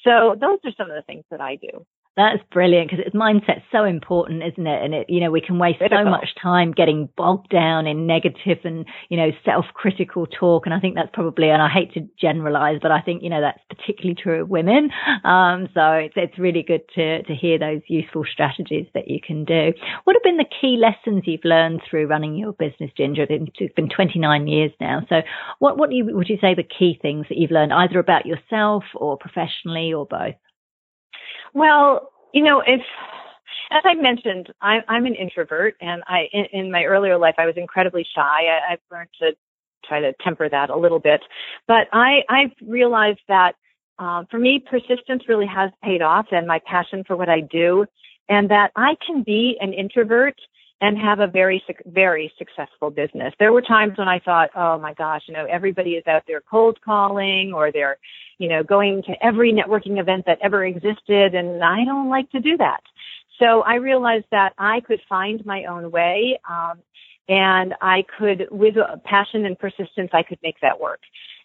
So 0.04 0.36
those 0.38 0.58
are 0.64 0.72
some 0.76 0.90
of 0.90 0.96
the 0.96 1.02
things 1.02 1.24
that 1.30 1.40
I 1.40 1.56
do. 1.56 1.86
That's 2.14 2.42
brilliant 2.52 2.90
because 2.90 3.02
it's 3.06 3.16
mindset's 3.16 3.64
so 3.72 3.84
important, 3.84 4.42
isn't 4.42 4.66
it? 4.66 4.84
And 4.84 4.92
it, 4.92 5.08
you 5.08 5.18
know, 5.20 5.30
we 5.30 5.40
can 5.40 5.58
waste 5.58 5.78
so 5.78 6.04
much 6.04 6.28
time 6.40 6.72
getting 6.72 7.08
bogged 7.16 7.48
down 7.48 7.86
in 7.86 8.06
negative 8.06 8.58
and, 8.64 8.84
you 9.08 9.16
know, 9.16 9.30
self-critical 9.46 10.26
talk. 10.26 10.66
And 10.66 10.74
I 10.74 10.80
think 10.80 10.94
that's 10.94 11.08
probably, 11.14 11.48
and 11.48 11.62
I 11.62 11.70
hate 11.70 11.94
to 11.94 12.06
generalize, 12.20 12.80
but 12.82 12.90
I 12.90 13.00
think, 13.00 13.22
you 13.22 13.30
know, 13.30 13.40
that's 13.40 13.60
particularly 13.70 14.14
true 14.14 14.42
of 14.42 14.50
women. 14.50 14.90
Um, 15.24 15.68
so 15.72 15.92
it's, 15.92 16.12
it's 16.16 16.38
really 16.38 16.62
good 16.62 16.82
to, 16.96 17.22
to 17.22 17.34
hear 17.34 17.58
those 17.58 17.80
useful 17.88 18.24
strategies 18.30 18.86
that 18.92 19.08
you 19.08 19.18
can 19.26 19.46
do. 19.46 19.72
What 20.04 20.14
have 20.14 20.22
been 20.22 20.36
the 20.36 20.44
key 20.60 20.76
lessons 20.78 21.22
you've 21.26 21.44
learned 21.44 21.80
through 21.88 22.08
running 22.08 22.36
your 22.36 22.52
business, 22.52 22.90
Ginger? 22.94 23.26
It's 23.30 23.74
been 23.74 23.88
29 23.88 24.46
years 24.48 24.72
now. 24.78 25.00
So 25.08 25.22
what, 25.60 25.78
what 25.78 25.90
you, 25.92 26.14
would 26.14 26.28
you 26.28 26.36
say 26.42 26.54
the 26.54 26.62
key 26.62 26.98
things 27.00 27.24
that 27.30 27.38
you've 27.38 27.50
learned 27.50 27.72
either 27.72 27.98
about 27.98 28.26
yourself 28.26 28.84
or 28.94 29.16
professionally 29.16 29.94
or 29.94 30.04
both? 30.04 30.34
Well, 31.54 32.10
you 32.32 32.42
know, 32.42 32.62
it's 32.66 32.84
as 33.70 33.82
I 33.84 33.94
mentioned, 33.94 34.52
I, 34.60 34.78
I'm 34.88 35.06
an 35.06 35.14
introvert, 35.14 35.76
and 35.80 36.02
I 36.06 36.28
in, 36.32 36.46
in 36.52 36.72
my 36.72 36.84
earlier 36.84 37.18
life 37.18 37.34
I 37.38 37.46
was 37.46 37.54
incredibly 37.56 38.06
shy. 38.14 38.20
I, 38.20 38.72
I've 38.72 38.80
learned 38.90 39.10
to 39.20 39.32
try 39.84 40.00
to 40.00 40.12
temper 40.22 40.48
that 40.48 40.70
a 40.70 40.76
little 40.76 40.98
bit, 40.98 41.22
but 41.66 41.88
I 41.92 42.22
I've 42.28 42.52
realized 42.66 43.20
that 43.28 43.52
uh, 43.98 44.24
for 44.30 44.38
me 44.38 44.62
persistence 44.68 45.24
really 45.28 45.46
has 45.46 45.70
paid 45.82 46.02
off, 46.02 46.26
and 46.32 46.46
my 46.46 46.60
passion 46.66 47.04
for 47.06 47.16
what 47.16 47.28
I 47.28 47.40
do, 47.40 47.86
and 48.28 48.50
that 48.50 48.72
I 48.76 48.96
can 49.06 49.22
be 49.22 49.56
an 49.60 49.72
introvert 49.72 50.34
and 50.82 50.98
have 50.98 51.20
a 51.20 51.28
very, 51.28 51.62
very 51.86 52.32
successful 52.36 52.90
business. 52.90 53.32
There 53.38 53.52
were 53.52 53.62
times 53.62 53.96
when 53.96 54.08
I 54.08 54.18
thought, 54.18 54.50
oh 54.56 54.78
my 54.78 54.92
gosh, 54.94 55.22
you 55.28 55.32
know, 55.32 55.46
everybody 55.48 55.92
is 55.92 56.04
out 56.08 56.24
there 56.26 56.40
cold 56.40 56.80
calling 56.84 57.52
or 57.54 57.70
they're, 57.70 57.98
you 58.38 58.48
know, 58.48 58.64
going 58.64 59.04
to 59.04 59.12
every 59.24 59.52
networking 59.52 60.00
event 60.00 60.24
that 60.26 60.38
ever 60.42 60.64
existed 60.64 61.36
and 61.36 61.62
I 61.62 61.84
don't 61.84 62.10
like 62.10 62.28
to 62.32 62.40
do 62.40 62.56
that. 62.56 62.82
So 63.38 63.62
I 63.62 63.76
realized 63.76 64.26
that 64.32 64.54
I 64.58 64.80
could 64.80 65.00
find 65.08 65.44
my 65.46 65.64
own 65.64 65.92
way, 65.92 66.38
um, 66.50 66.80
and 67.28 67.74
I 67.80 68.04
could, 68.18 68.48
with 68.50 68.74
passion 69.04 69.46
and 69.46 69.56
persistence, 69.56 70.10
I 70.12 70.24
could 70.24 70.38
make 70.42 70.56
that 70.62 70.80
work. 70.80 71.00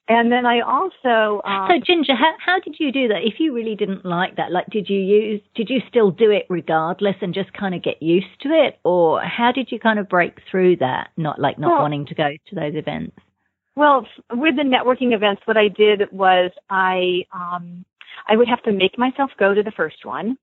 And 0.09 0.31
then 0.31 0.45
I 0.45 0.61
also 0.61 1.41
um, 1.43 1.67
so 1.69 1.83
Ginger, 1.85 2.15
how 2.15 2.33
how 2.39 2.59
did 2.59 2.77
you 2.79 2.91
do 2.93 3.09
that? 3.09 3.23
If 3.23 3.35
you 3.39 3.53
really 3.53 3.75
didn't 3.75 4.05
like 4.05 4.37
that, 4.37 4.51
like 4.51 4.67
did 4.67 4.89
you 4.89 4.99
use 4.99 5.41
did 5.53 5.69
you 5.69 5.81
still 5.89 6.11
do 6.11 6.31
it 6.31 6.45
regardless 6.49 7.15
and 7.21 7.33
just 7.33 7.51
kind 7.53 7.75
of 7.75 7.83
get 7.83 8.01
used 8.01 8.41
to 8.41 8.49
it, 8.49 8.79
or 8.85 9.21
how 9.21 9.51
did 9.51 9.69
you 9.69 9.79
kind 9.79 9.99
of 9.99 10.07
break 10.07 10.39
through 10.49 10.77
that? 10.77 11.09
Not 11.17 11.39
like 11.39 11.59
not 11.59 11.71
well, 11.71 11.81
wanting 11.81 12.05
to 12.05 12.15
go 12.15 12.29
to 12.29 12.55
those 12.55 12.75
events. 12.75 13.17
Well, 13.75 14.07
with 14.31 14.55
the 14.55 14.63
networking 14.63 15.13
events, 15.13 15.41
what 15.45 15.57
I 15.57 15.67
did 15.67 16.09
was 16.11 16.51
I 16.69 17.25
um, 17.33 17.83
I 18.29 18.37
would 18.37 18.47
have 18.47 18.63
to 18.63 18.71
make 18.71 18.97
myself 18.97 19.31
go 19.37 19.53
to 19.53 19.61
the 19.61 19.73
first 19.75 20.05
one, 20.05 20.37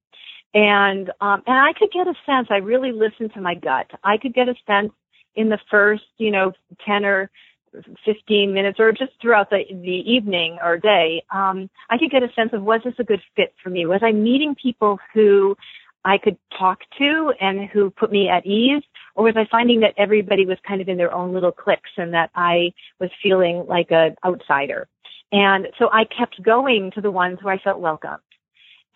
and 0.52 1.08
um, 1.22 1.42
and 1.46 1.56
I 1.56 1.72
could 1.78 1.90
get 1.90 2.06
a 2.06 2.14
sense. 2.26 2.48
I 2.50 2.58
really 2.58 2.92
listened 2.92 3.32
to 3.32 3.40
my 3.40 3.54
gut. 3.54 3.90
I 4.04 4.18
could 4.18 4.34
get 4.34 4.48
a 4.48 4.54
sense 4.66 4.92
in 5.34 5.48
the 5.48 5.58
first, 5.70 6.04
you 6.18 6.30
know, 6.30 6.52
ten 6.86 7.06
or 7.06 7.30
15 8.04 8.54
minutes 8.54 8.78
or 8.78 8.92
just 8.92 9.12
throughout 9.20 9.50
the, 9.50 9.62
the 9.70 10.02
evening 10.06 10.58
or 10.62 10.78
day, 10.78 11.22
um, 11.32 11.68
I 11.90 11.98
could 11.98 12.10
get 12.10 12.22
a 12.22 12.32
sense 12.34 12.50
of 12.52 12.62
was 12.62 12.80
this 12.84 12.94
a 12.98 13.04
good 13.04 13.20
fit 13.36 13.54
for 13.62 13.70
me? 13.70 13.86
Was 13.86 14.00
I 14.02 14.12
meeting 14.12 14.54
people 14.60 14.98
who 15.12 15.56
I 16.04 16.18
could 16.18 16.36
talk 16.58 16.78
to 16.98 17.32
and 17.40 17.68
who 17.70 17.90
put 17.90 18.12
me 18.12 18.28
at 18.28 18.46
ease? 18.46 18.82
Or 19.14 19.24
was 19.24 19.34
I 19.36 19.46
finding 19.50 19.80
that 19.80 19.94
everybody 19.96 20.44
was 20.44 20.58
kind 20.66 20.80
of 20.80 20.88
in 20.88 20.96
their 20.96 21.12
own 21.12 21.32
little 21.32 21.52
cliques 21.52 21.90
and 21.96 22.12
that 22.14 22.30
I 22.34 22.72
was 23.00 23.10
feeling 23.22 23.64
like 23.68 23.88
an 23.90 24.16
outsider? 24.24 24.88
And 25.32 25.68
so 25.78 25.88
I 25.92 26.04
kept 26.04 26.42
going 26.42 26.92
to 26.94 27.00
the 27.00 27.10
ones 27.10 27.38
where 27.42 27.54
I 27.54 27.58
felt 27.58 27.80
welcome. 27.80 28.18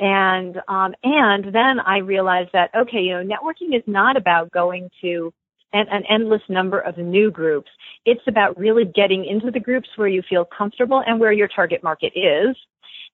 And, 0.00 0.56
um, 0.68 0.94
and 1.02 1.46
then 1.52 1.80
I 1.84 1.98
realized 1.98 2.50
that, 2.52 2.70
okay, 2.76 2.98
you 2.98 3.14
know, 3.14 3.24
networking 3.24 3.76
is 3.76 3.82
not 3.86 4.16
about 4.16 4.52
going 4.52 4.90
to 5.00 5.32
and 5.72 5.88
an 5.90 6.02
endless 6.08 6.42
number 6.48 6.80
of 6.80 6.96
new 6.96 7.30
groups. 7.30 7.70
It's 8.04 8.22
about 8.26 8.58
really 8.58 8.84
getting 8.84 9.24
into 9.24 9.50
the 9.50 9.60
groups 9.60 9.88
where 9.96 10.08
you 10.08 10.22
feel 10.28 10.44
comfortable 10.46 11.02
and 11.06 11.20
where 11.20 11.32
your 11.32 11.48
target 11.48 11.82
market 11.82 12.12
is 12.14 12.56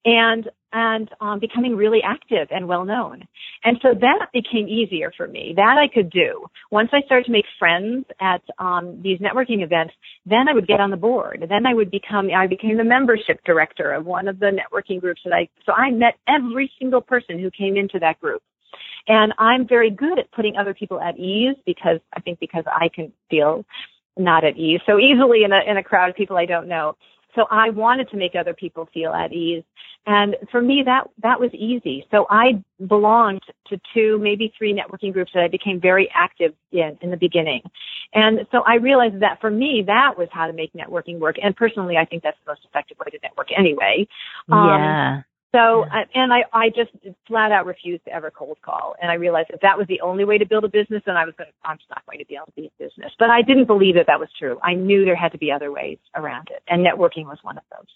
and 0.05 0.49
and 0.73 1.09
um, 1.21 1.39
becoming 1.39 1.77
really 1.77 2.01
active 2.05 2.49
and 2.51 2.67
well 2.67 2.85
known. 2.85 3.23
And 3.63 3.79
so 3.81 3.91
that 3.95 4.27
became 4.33 4.69
easier 4.69 5.13
for 5.17 5.29
me. 5.29 5.53
That 5.57 5.77
I 5.79 5.87
could 5.93 6.11
do. 6.11 6.47
Once 6.73 6.89
I 6.93 7.01
started 7.07 7.27
to 7.27 7.33
make 7.33 7.45
friends 7.61 8.05
at 8.21 8.43
um, 8.59 9.01
these 9.03 9.21
networking 9.21 9.63
events, 9.63 9.95
then 10.27 10.49
I 10.49 10.53
would 10.53 10.67
get 10.67 10.81
on 10.81 10.91
the 10.91 10.97
board. 10.97 11.47
Then 11.49 11.65
I 11.65 11.75
would 11.75 11.91
become 11.91 12.29
I 12.37 12.47
became 12.47 12.77
the 12.77 12.85
membership 12.85 13.41
director 13.45 13.93
of 13.93 14.05
one 14.05 14.29
of 14.29 14.41
the 14.41 14.51
networking 14.51 15.01
groups 15.01 15.21
that 15.25 15.33
I 15.33 15.49
so 15.65 15.73
I 15.73 15.91
met 15.91 16.15
every 16.29 16.71
single 16.79 17.01
person 17.01 17.39
who 17.39 17.51
came 17.51 17.77
into 17.77 17.99
that 18.01 18.21
group. 18.21 18.43
And 19.07 19.33
I'm 19.39 19.69
very 19.69 19.91
good 19.91 20.19
at 20.19 20.31
putting 20.33 20.57
other 20.57 20.75
people 20.75 21.01
at 21.01 21.19
ease 21.19 21.57
because 21.67 22.01
I 22.13 22.21
think 22.21 22.41
because 22.41 22.65
I 22.67 22.89
can 22.89 23.13
feel 23.31 23.65
not 24.17 24.45
at 24.45 24.57
ease 24.57 24.81
so 24.87 24.99
easily 24.99 25.43
in 25.45 25.53
a 25.53 25.61
in 25.69 25.77
a 25.77 25.83
crowd 25.83 26.11
of 26.11 26.17
people 26.17 26.37
I 26.37 26.47
don't 26.47 26.69
know. 26.69 26.97
So 27.35 27.47
I 27.51 27.71
wanted 27.71 28.09
to 28.11 28.17
make 28.17 28.37
other 28.39 28.55
people 28.55 28.89
feel 28.95 29.13
at 29.13 29.33
ease. 29.33 29.65
And 30.07 30.37
for 30.53 30.63
me 30.63 30.83
that 30.87 31.09
that 31.23 31.41
was 31.41 31.51
easy. 31.53 32.07
So 32.11 32.27
I 32.31 32.63
belonged 32.87 33.43
to 33.69 33.81
two, 33.93 34.19
maybe 34.19 34.53
three 34.57 34.73
networking 34.73 35.13
groups 35.13 35.33
that 35.35 35.43
I 35.43 35.49
became 35.49 35.81
very 35.81 36.09
active 36.15 36.55
in 36.73 36.97
in 37.03 37.11
the 37.11 37.17
beginning. 37.17 37.63
And 38.15 38.47
so 38.53 38.63
I 38.67 38.77
realized 38.77 39.21
that 39.21 39.41
for 39.41 39.51
me 39.51 39.83
that 39.87 40.17
was 40.17 40.29
how 40.31 40.47
to 40.47 40.53
make 40.53 40.73
networking 40.73 41.19
work. 41.19 41.37
And 41.43 41.55
personally 41.55 41.97
I 41.97 42.05
think 42.05 42.23
that's 42.23 42.39
the 42.47 42.53
most 42.53 42.63
effective 42.65 42.97
way 42.99 43.11
to 43.11 43.19
network 43.23 43.49
anyway. 43.57 44.07
Um, 44.51 44.69
yeah. 44.69 45.23
So, 45.55 45.87
yeah. 45.87 46.01
Uh, 46.01 46.05
and 46.15 46.33
I, 46.33 46.45
I 46.53 46.69
just 46.69 46.91
flat 47.29 47.53
out 47.53 47.65
refused 47.65 48.05
to 48.07 48.13
ever 48.13 48.31
cold 48.31 48.59
call. 48.63 48.97
And 49.01 49.11
I 49.11 49.15
realized 49.15 49.51
if 49.51 49.61
that 49.61 49.79
was 49.79 49.87
the 49.87 50.01
only 50.01 50.25
way 50.25 50.37
to 50.37 50.45
build 50.45 50.65
a 50.65 50.69
business, 50.69 51.03
then 51.07 51.17
I 51.17 51.25
was 51.25 51.35
going 51.39 51.49
to, 51.49 51.69
I'm 51.69 51.79
just 51.79 51.91
not 51.91 52.05
going 52.07 52.19
to 52.19 52.27
be 52.27 52.35
able 52.35 52.47
to 52.47 52.53
be 52.53 52.67
a 52.67 52.83
business. 52.83 53.13
But 53.19 53.31
I 53.31 53.43
didn't 53.43 53.67
believe 53.67 53.95
that 53.95 54.07
that 54.09 54.19
was 54.19 54.29
true. 54.37 54.59
I 54.65 54.75
knew 54.75 55.05
there 55.05 55.15
had 55.15 55.31
to 55.33 55.39
be 55.39 55.53
other 55.53 55.71
ways 55.71 55.99
around 56.17 56.49
it. 56.51 56.63
And 56.67 56.85
networking 56.85 57.27
was 57.27 57.39
one 57.43 57.57
of 57.57 57.65
those. 57.71 57.87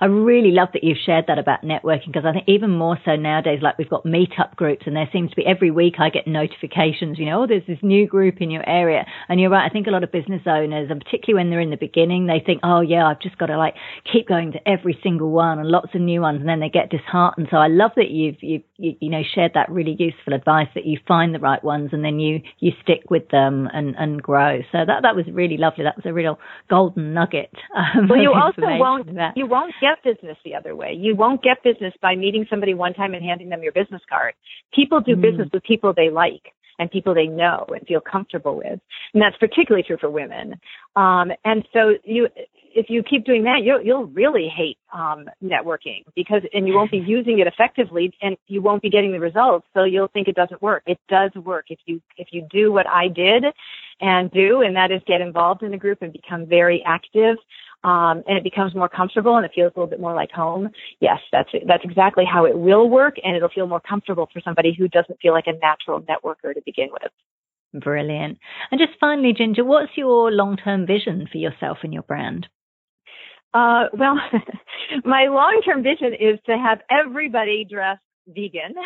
I 0.00 0.06
really 0.06 0.50
love 0.50 0.68
that 0.72 0.84
you've 0.84 0.98
shared 1.04 1.26
that 1.28 1.38
about 1.38 1.62
networking 1.62 2.06
because 2.06 2.24
I 2.24 2.32
think 2.32 2.44
even 2.48 2.70
more 2.70 2.98
so 3.04 3.16
nowadays, 3.16 3.60
like 3.62 3.78
we've 3.78 3.88
got 3.88 4.04
meetup 4.04 4.56
groups 4.56 4.82
and 4.86 4.96
there 4.96 5.08
seems 5.12 5.30
to 5.30 5.36
be 5.36 5.46
every 5.46 5.70
week 5.70 5.94
I 5.98 6.10
get 6.10 6.26
notifications, 6.26 7.18
you 7.18 7.26
know, 7.26 7.42
oh, 7.42 7.46
there's 7.46 7.66
this 7.66 7.78
new 7.82 8.06
group 8.06 8.40
in 8.40 8.50
your 8.50 8.68
area. 8.68 9.06
And 9.28 9.40
you're 9.40 9.50
right. 9.50 9.68
I 9.68 9.72
think 9.72 9.86
a 9.86 9.90
lot 9.90 10.04
of 10.04 10.12
business 10.12 10.42
owners 10.46 10.88
and 10.90 11.02
particularly 11.02 11.42
when 11.42 11.50
they're 11.50 11.60
in 11.60 11.70
the 11.70 11.76
beginning, 11.76 12.26
they 12.26 12.42
think, 12.44 12.60
oh 12.62 12.80
yeah, 12.80 13.06
I've 13.06 13.20
just 13.20 13.38
got 13.38 13.46
to 13.46 13.56
like 13.56 13.74
keep 14.10 14.28
going 14.28 14.52
to 14.52 14.68
every 14.68 14.98
single 15.02 15.30
one 15.30 15.58
and 15.58 15.68
lots 15.68 15.94
of 15.94 16.00
new 16.00 16.20
ones. 16.20 16.40
And 16.40 16.48
then 16.48 16.60
they 16.60 16.68
get 16.68 16.90
disheartened. 16.90 17.48
So 17.50 17.56
I 17.56 17.68
love 17.68 17.92
that 17.96 18.10
you've, 18.10 18.36
you've, 18.40 18.62
you, 18.76 18.96
you 19.00 19.10
know, 19.10 19.22
shared 19.34 19.52
that 19.54 19.70
really 19.70 19.96
useful 19.98 20.34
advice 20.34 20.68
that 20.74 20.84
you 20.84 20.98
find 21.06 21.34
the 21.34 21.38
right 21.38 21.62
ones 21.62 21.90
and 21.92 22.04
then 22.04 22.18
you, 22.18 22.40
you 22.58 22.72
stick 22.82 23.10
with 23.10 23.28
them 23.30 23.68
and, 23.72 23.94
and 23.96 24.22
grow. 24.22 24.60
So 24.72 24.78
that, 24.86 25.02
that 25.02 25.16
was 25.16 25.24
really 25.32 25.56
lovely. 25.56 25.84
That 25.84 25.96
was 25.96 26.06
a 26.06 26.12
real 26.12 26.38
golden 26.68 27.14
nugget. 27.14 27.52
Um, 27.74 28.08
well, 28.08 28.20
you 28.20 28.32
also 28.32 28.62
won't, 28.62 29.08
you 29.36 29.46
won't 29.46 29.63
get 29.80 30.02
business 30.02 30.36
the 30.44 30.54
other 30.54 30.74
way. 30.74 30.92
You 30.96 31.14
won't 31.14 31.42
get 31.42 31.62
business 31.62 31.94
by 32.00 32.16
meeting 32.16 32.46
somebody 32.48 32.74
one 32.74 32.94
time 32.94 33.14
and 33.14 33.24
handing 33.24 33.48
them 33.48 33.62
your 33.62 33.72
business 33.72 34.02
card. 34.08 34.34
People 34.74 35.00
do 35.00 35.16
mm. 35.16 35.22
business 35.22 35.48
with 35.52 35.62
people 35.62 35.92
they 35.94 36.10
like 36.10 36.52
and 36.78 36.90
people 36.90 37.14
they 37.14 37.26
know 37.26 37.66
and 37.68 37.86
feel 37.86 38.00
comfortable 38.00 38.56
with. 38.56 38.80
And 39.12 39.22
that's 39.22 39.36
particularly 39.38 39.84
true 39.86 39.96
for 40.00 40.10
women. 40.10 40.54
Um, 40.96 41.30
and 41.44 41.66
so 41.72 41.94
you, 42.04 42.28
if 42.74 42.86
you 42.88 43.02
keep 43.02 43.24
doing 43.24 43.44
that, 43.44 43.60
you'll, 43.62 43.80
you'll 43.80 44.06
really 44.06 44.48
hate 44.54 44.78
um, 44.92 45.26
networking 45.42 46.02
because, 46.16 46.42
and 46.52 46.66
you 46.66 46.74
won't 46.74 46.90
be 46.90 46.98
using 47.06 47.38
it 47.38 47.46
effectively, 47.46 48.12
and 48.20 48.36
you 48.48 48.60
won't 48.60 48.82
be 48.82 48.90
getting 48.90 49.12
the 49.12 49.20
results. 49.20 49.66
So 49.74 49.84
you'll 49.84 50.08
think 50.08 50.28
it 50.28 50.34
doesn't 50.34 50.60
work. 50.60 50.82
It 50.86 50.98
does 51.08 51.30
work 51.36 51.66
if 51.68 51.78
you 51.86 52.00
if 52.16 52.28
you 52.32 52.46
do 52.50 52.72
what 52.72 52.88
I 52.88 53.08
did, 53.08 53.44
and 54.00 54.30
do, 54.30 54.62
and 54.62 54.76
that 54.76 54.90
is 54.90 55.00
get 55.06 55.20
involved 55.20 55.62
in 55.62 55.72
a 55.74 55.78
group 55.78 56.02
and 56.02 56.12
become 56.12 56.46
very 56.46 56.82
active 56.84 57.36
um, 57.84 58.24
and 58.26 58.38
it 58.38 58.42
becomes 58.42 58.74
more 58.74 58.88
comfortable 58.88 59.36
and 59.36 59.44
it 59.44 59.52
feels 59.54 59.72
a 59.76 59.78
little 59.78 59.90
bit 59.90 60.00
more 60.00 60.14
like 60.14 60.30
home. 60.30 60.70
Yes, 61.00 61.18
that's 61.30 61.50
that's 61.66 61.84
exactly 61.84 62.24
how 62.24 62.46
it 62.46 62.58
will 62.58 62.88
work, 62.88 63.16
and 63.22 63.36
it'll 63.36 63.50
feel 63.50 63.66
more 63.66 63.80
comfortable 63.80 64.28
for 64.32 64.40
somebody 64.40 64.74
who 64.76 64.88
doesn't 64.88 65.20
feel 65.20 65.32
like 65.32 65.46
a 65.46 65.52
natural 65.52 66.00
networker 66.00 66.54
to 66.54 66.62
begin 66.64 66.88
with. 66.90 67.12
Brilliant. 67.82 68.38
And 68.70 68.80
just 68.80 68.98
finally, 69.00 69.32
Ginger, 69.36 69.64
what's 69.64 69.92
your 69.96 70.30
long-term 70.30 70.86
vision 70.86 71.28
for 71.30 71.38
yourself 71.38 71.78
and 71.82 71.92
your 71.92 72.04
brand? 72.04 72.46
Uh, 73.52 73.84
well, 73.92 74.16
my 75.04 75.26
long-term 75.26 75.82
vision 75.82 76.14
is 76.14 76.38
to 76.46 76.56
have 76.56 76.78
everybody 76.90 77.66
dress 77.68 77.98
vegan. 78.26 78.74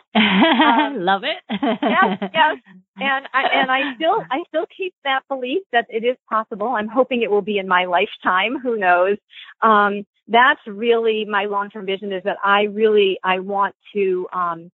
um, 0.14 1.00
Love 1.00 1.22
it. 1.24 1.42
yes, 1.50 2.30
yes. 2.34 2.56
And 2.94 3.26
I 3.32 3.42
and 3.54 3.70
I 3.70 3.94
still 3.96 4.22
I 4.30 4.42
still 4.48 4.66
keep 4.76 4.94
that 5.02 5.22
belief 5.26 5.62
that 5.72 5.86
it 5.88 6.04
is 6.04 6.16
possible. 6.28 6.68
I'm 6.68 6.88
hoping 6.88 7.22
it 7.22 7.30
will 7.30 7.42
be 7.42 7.58
in 7.58 7.66
my 7.66 7.86
lifetime. 7.86 8.58
Who 8.62 8.76
knows? 8.78 9.16
Um, 9.62 10.04
that's 10.28 10.60
really 10.66 11.24
my 11.24 11.46
long 11.46 11.70
term 11.70 11.86
vision 11.86 12.12
is 12.12 12.22
that 12.24 12.36
I 12.44 12.64
really 12.64 13.18
I 13.24 13.40
want 13.40 13.74
to 13.94 14.28
um, 14.32 14.70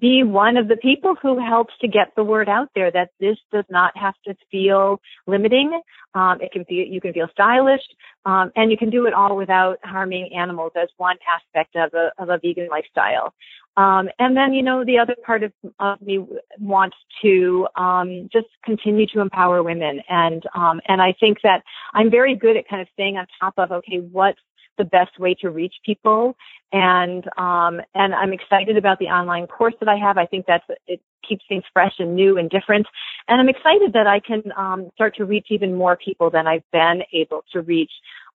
be 0.00 0.22
one 0.22 0.56
of 0.56 0.68
the 0.68 0.76
people 0.76 1.14
who 1.20 1.38
helps 1.38 1.74
to 1.80 1.88
get 1.88 2.12
the 2.16 2.24
word 2.24 2.48
out 2.48 2.68
there 2.74 2.90
that 2.90 3.10
this 3.20 3.36
does 3.52 3.64
not 3.70 3.96
have 3.96 4.14
to 4.26 4.34
feel 4.50 5.00
limiting. 5.26 5.80
Um, 6.14 6.38
it 6.40 6.52
can 6.52 6.64
be, 6.68 6.86
you 6.90 7.00
can 7.00 7.12
feel 7.12 7.28
stylish, 7.32 7.82
um, 8.24 8.50
and 8.56 8.70
you 8.70 8.76
can 8.76 8.90
do 8.90 9.06
it 9.06 9.14
all 9.14 9.36
without 9.36 9.78
harming 9.84 10.30
animals 10.34 10.72
as 10.80 10.88
one 10.96 11.16
aspect 11.32 11.76
of 11.76 11.92
a, 11.94 12.10
of 12.22 12.28
a 12.28 12.38
vegan 12.38 12.68
lifestyle. 12.70 13.34
Um, 13.76 14.08
and 14.18 14.36
then, 14.36 14.54
you 14.54 14.62
know, 14.62 14.84
the 14.84 14.98
other 14.98 15.14
part 15.24 15.44
of, 15.44 15.52
of 15.78 16.02
me 16.02 16.26
wants 16.58 16.96
to 17.22 17.68
um, 17.76 18.28
just 18.32 18.48
continue 18.64 19.06
to 19.14 19.20
empower 19.20 19.62
women, 19.62 20.00
and 20.08 20.42
um, 20.52 20.80
and 20.88 21.00
I 21.00 21.14
think 21.20 21.38
that 21.44 21.62
I'm 21.94 22.10
very 22.10 22.34
good 22.34 22.56
at 22.56 22.66
kind 22.68 22.82
of 22.82 22.88
staying 22.92 23.18
on 23.18 23.26
top 23.40 23.54
of 23.56 23.70
okay, 23.70 23.98
what's 23.98 24.40
the 24.78 24.84
best 24.84 25.18
way 25.18 25.34
to 25.40 25.50
reach 25.50 25.74
people. 25.84 26.36
And 26.72 27.24
um, 27.36 27.80
and 27.94 28.14
I'm 28.14 28.32
excited 28.32 28.76
about 28.76 28.98
the 28.98 29.06
online 29.06 29.46
course 29.46 29.74
that 29.80 29.88
I 29.88 29.96
have. 29.96 30.18
I 30.18 30.26
think 30.26 30.46
that's 30.46 30.64
it 30.86 31.00
keeps 31.26 31.44
things 31.48 31.64
fresh 31.72 31.94
and 31.98 32.14
new 32.14 32.38
and 32.38 32.48
different. 32.48 32.86
And 33.26 33.40
I'm 33.40 33.48
excited 33.48 33.92
that 33.94 34.06
I 34.06 34.20
can 34.20 34.42
um, 34.56 34.90
start 34.94 35.16
to 35.16 35.24
reach 35.24 35.48
even 35.50 35.74
more 35.74 35.96
people 35.96 36.30
than 36.30 36.46
I've 36.46 36.68
been 36.72 37.02
able 37.12 37.42
to 37.52 37.62
reach, 37.62 37.92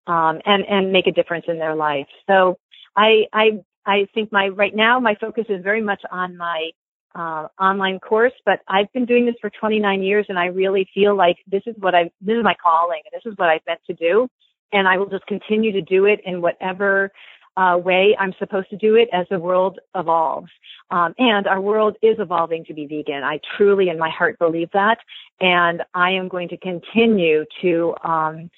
um, 0.08 0.40
and 0.46 0.64
and 0.68 0.92
make 0.92 1.08
a 1.08 1.12
difference 1.12 1.46
in 1.48 1.60
their 1.60 1.76
life. 1.76 2.08
So 2.28 2.58
I 2.96 3.26
I 3.34 3.64
I 3.86 4.08
think 4.14 4.32
my 4.32 4.50
right 4.50 4.76
now 4.76 5.00
my 5.00 5.16
focus 5.16 5.46
is 5.50 5.64
very 5.64 5.82
much 5.82 6.02
on 6.12 6.36
my 6.38 6.72
uh, 7.16 7.48
online 7.60 8.00
course, 8.00 8.34
but 8.46 8.62
I've 8.68 8.92
been 8.94 9.06
doing 9.06 9.28
this 9.28 9.36
for 9.40 9.52
29 9.52 10.02
years, 10.02 10.26
and 10.30 10.40
I 10.40 10.46
really 10.46 10.88
feel 10.96 11.16
like 11.16 11.38
this 11.46 11.62
is 11.68 11.76
what 11.78 11.94
I 11.94 12.12
this 12.22 12.38
is 12.38 12.44
my 12.44 12.56
calling, 12.56 13.02
and 13.06 13.22
this 13.22 13.32
is 13.32 13.38
what 13.38 13.50
I've 13.50 13.62
meant 13.68 13.82
to 13.88 13.94
do 13.94 14.28
and 14.74 14.88
I 14.88 14.98
will 14.98 15.10
just 15.10 15.26
continue 15.28 15.72
to 15.72 15.82
do 15.82 16.06
it 16.06 16.20
in 16.26 16.42
whatever 16.42 17.12
uh, 17.56 17.78
way 17.78 18.16
I'm 18.20 18.34
supposed 18.40 18.70
to 18.72 18.78
do 18.78 18.96
it 18.96 19.10
as 19.14 19.28
the 19.30 19.40
world 19.40 19.80
evolves. 19.96 20.50
Um, 20.92 21.14
and 21.18 21.48
our 21.48 21.62
world 21.62 21.96
is 22.02 22.18
evolving 22.20 22.66
to 22.66 22.74
be 22.74 22.86
vegan. 22.86 23.24
I 23.24 23.40
truly, 23.58 23.90
in 23.90 23.98
my 23.98 24.10
heart, 24.10 24.38
believe 24.40 24.70
that, 24.74 24.98
and 25.40 25.82
I 25.94 26.12
am 26.12 26.28
going 26.28 26.50
to 26.50 26.58
continue 26.58 27.46
to 27.62 27.96
um, 28.04 28.50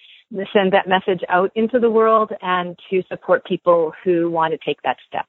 send 0.53 0.74
that 0.74 0.88
message 0.88 1.22
out 1.30 1.51
into 1.55 1.80
the 1.80 1.89
world 1.89 2.32
and 2.41 2.78
to 2.89 3.03
support 3.09 3.45
people 3.45 3.93
who 4.03 4.30
want 4.30 4.53
to 4.53 4.59
take 4.66 4.82
that 4.84 4.97
step. 5.07 5.26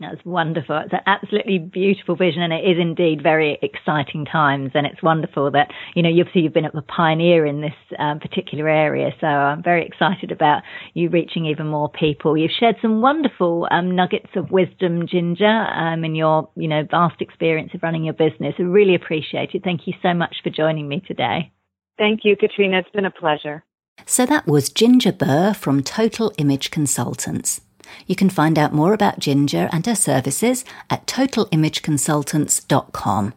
That's 0.00 0.24
wonderful. 0.24 0.78
It's 0.84 0.92
an 0.92 1.00
absolutely 1.06 1.58
beautiful 1.58 2.14
vision 2.14 2.40
and 2.42 2.52
it 2.52 2.62
is 2.64 2.78
indeed 2.80 3.20
very 3.20 3.58
exciting 3.62 4.26
times. 4.26 4.70
And 4.74 4.86
it's 4.86 5.02
wonderful 5.02 5.50
that, 5.50 5.72
you 5.96 6.02
know, 6.04 6.08
obviously 6.08 6.42
you've 6.42 6.52
been 6.52 6.66
a 6.66 6.82
pioneer 6.82 7.44
in 7.44 7.62
this 7.62 7.74
um, 7.98 8.20
particular 8.20 8.68
area. 8.68 9.10
So 9.20 9.26
I'm 9.26 9.60
very 9.60 9.84
excited 9.84 10.30
about 10.30 10.62
you 10.94 11.08
reaching 11.08 11.46
even 11.46 11.66
more 11.66 11.90
people. 11.90 12.36
You've 12.36 12.52
shared 12.52 12.76
some 12.80 13.00
wonderful 13.00 13.66
um, 13.72 13.96
nuggets 13.96 14.30
of 14.36 14.52
wisdom, 14.52 15.08
Ginger, 15.08 15.46
um, 15.46 16.04
in 16.04 16.14
your, 16.14 16.48
you 16.54 16.68
know, 16.68 16.86
vast 16.88 17.20
experience 17.20 17.72
of 17.74 17.82
running 17.82 18.04
your 18.04 18.14
business. 18.14 18.54
I 18.56 18.62
really 18.62 18.94
appreciate 18.94 19.50
it. 19.54 19.64
Thank 19.64 19.88
you 19.88 19.94
so 20.00 20.14
much 20.14 20.36
for 20.44 20.50
joining 20.50 20.86
me 20.86 21.02
today. 21.08 21.50
Thank 21.98 22.20
you, 22.22 22.36
Katrina. 22.36 22.78
It's 22.78 22.90
been 22.90 23.04
a 23.04 23.10
pleasure. 23.10 23.64
So 24.06 24.24
that 24.26 24.46
was 24.46 24.68
Ginger 24.68 25.10
Burr 25.10 25.54
from 25.54 25.82
Total 25.82 26.32
Image 26.38 26.70
Consultants. 26.70 27.62
You 28.06 28.16
can 28.16 28.30
find 28.30 28.58
out 28.58 28.72
more 28.72 28.92
about 28.92 29.18
Ginger 29.18 29.68
and 29.72 29.84
her 29.86 29.94
services 29.94 30.64
at 30.90 31.06
totalimageconsultants.com. 31.06 33.34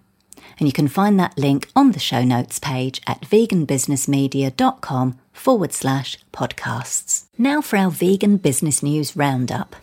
And 0.59 0.67
you 0.67 0.73
can 0.73 0.87
find 0.87 1.19
that 1.19 1.37
link 1.37 1.69
on 1.75 1.91
the 1.91 1.99
show 1.99 2.23
notes 2.23 2.59
page 2.59 3.01
at 3.07 3.21
veganbusinessmedia.com 3.21 5.19
forward 5.33 5.73
slash 5.73 6.17
podcasts. 6.31 7.25
Now 7.37 7.61
for 7.61 7.77
our 7.77 7.89
vegan 7.89 8.37
business 8.37 8.83
news 8.83 9.15
roundup. 9.15 9.75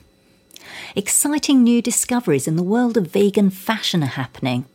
Exciting 0.94 1.62
new 1.62 1.82
discoveries 1.82 2.46
in 2.46 2.56
the 2.56 2.62
world 2.62 2.96
of 2.96 3.08
vegan 3.08 3.50
fashion 3.50 4.02
are 4.02 4.06
happening. 4.06 4.66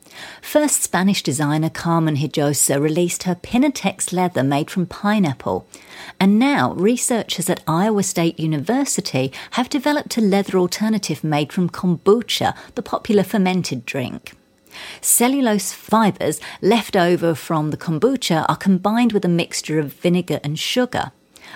First, 0.42 0.82
Spanish 0.84 1.24
designer 1.24 1.70
Carmen 1.70 2.18
Hinojosa 2.18 2.80
released 2.80 3.24
her 3.24 3.36
Pinatex 3.36 4.14
leather 4.14 4.44
made 4.44 4.70
from 4.70 4.86
pineapple. 4.86 5.68
And 6.20 6.38
now, 6.38 6.74
researchers 6.74 7.50
at 7.50 7.64
Iowa 7.68 8.04
State 8.04 8.40
University 8.40 9.32
have 9.52 9.70
developed 9.70 10.18
a 10.18 10.22
leather 10.22 10.58
alternative 10.58 11.24
made 11.24 11.52
from 11.52 11.70
kombucha, 11.70 12.56
the 12.76 12.82
popular 12.82 13.24
fermented 13.24 13.86
drink. 13.86 14.34
Cellulose 15.02 15.72
fibres 15.72 16.40
left 16.62 16.96
over 16.96 17.36
from 17.36 17.72
the 17.72 17.78
kombucha 17.78 18.46
are 18.50 18.56
combined 18.56 19.14
with 19.14 19.26
a 19.26 19.30
mixture 19.30 19.80
of 19.80 19.94
vinegar 19.94 20.40
and 20.44 20.58
sugar. 20.60 21.12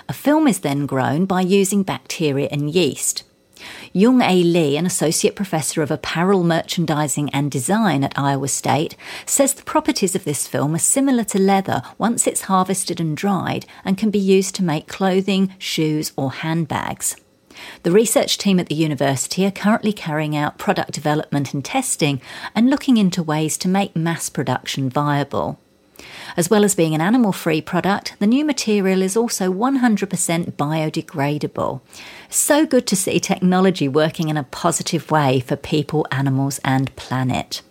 A 0.07 0.13
film 0.13 0.47
is 0.47 0.59
then 0.59 0.85
grown 0.85 1.25
by 1.25 1.41
using 1.41 1.83
bacteria 1.83 2.47
and 2.51 2.69
yeast. 2.69 3.23
Young 3.93 4.21
A. 4.21 4.43
Lee, 4.43 4.77
an 4.77 4.85
associate 4.85 5.35
professor 5.35 5.81
of 5.81 5.91
apparel 5.91 6.43
merchandising 6.43 7.29
and 7.31 7.49
design 7.49 8.03
at 8.03 8.17
Iowa 8.17 8.47
State, 8.47 8.95
says 9.25 9.53
the 9.53 9.63
properties 9.63 10.15
of 10.15 10.23
this 10.23 10.47
film 10.47 10.75
are 10.75 10.79
similar 10.79 11.23
to 11.25 11.39
leather 11.39 11.81
once 11.97 12.27
it's 12.27 12.41
harvested 12.41 12.99
and 12.99 13.15
dried 13.15 13.65
and 13.85 13.97
can 13.97 14.09
be 14.09 14.19
used 14.19 14.55
to 14.55 14.63
make 14.63 14.87
clothing, 14.87 15.53
shoes, 15.57 16.11
or 16.15 16.31
handbags. 16.31 17.15
The 17.83 17.91
research 17.91 18.37
team 18.37 18.59
at 18.59 18.67
the 18.67 18.75
university 18.75 19.45
are 19.45 19.51
currently 19.51 19.93
carrying 19.93 20.35
out 20.35 20.57
product 20.57 20.91
development 20.91 21.53
and 21.53 21.63
testing 21.63 22.21
and 22.53 22.69
looking 22.69 22.97
into 22.97 23.23
ways 23.23 23.57
to 23.59 23.67
make 23.67 23.95
mass 23.95 24.29
production 24.29 24.89
viable. 24.89 25.59
As 26.35 26.49
well 26.49 26.63
as 26.63 26.75
being 26.75 26.93
an 26.93 27.01
animal 27.01 27.31
free 27.31 27.61
product, 27.61 28.15
the 28.19 28.27
new 28.27 28.45
material 28.45 29.01
is 29.01 29.17
also 29.17 29.51
100% 29.51 30.53
biodegradable. 30.53 31.81
So 32.29 32.65
good 32.65 32.85
to 32.87 32.95
see 32.95 33.19
technology 33.19 33.87
working 33.87 34.29
in 34.29 34.37
a 34.37 34.43
positive 34.43 35.09
way 35.09 35.39
for 35.39 35.55
people, 35.55 36.05
animals, 36.11 36.59
and 36.63 36.95
planet. 36.95 37.61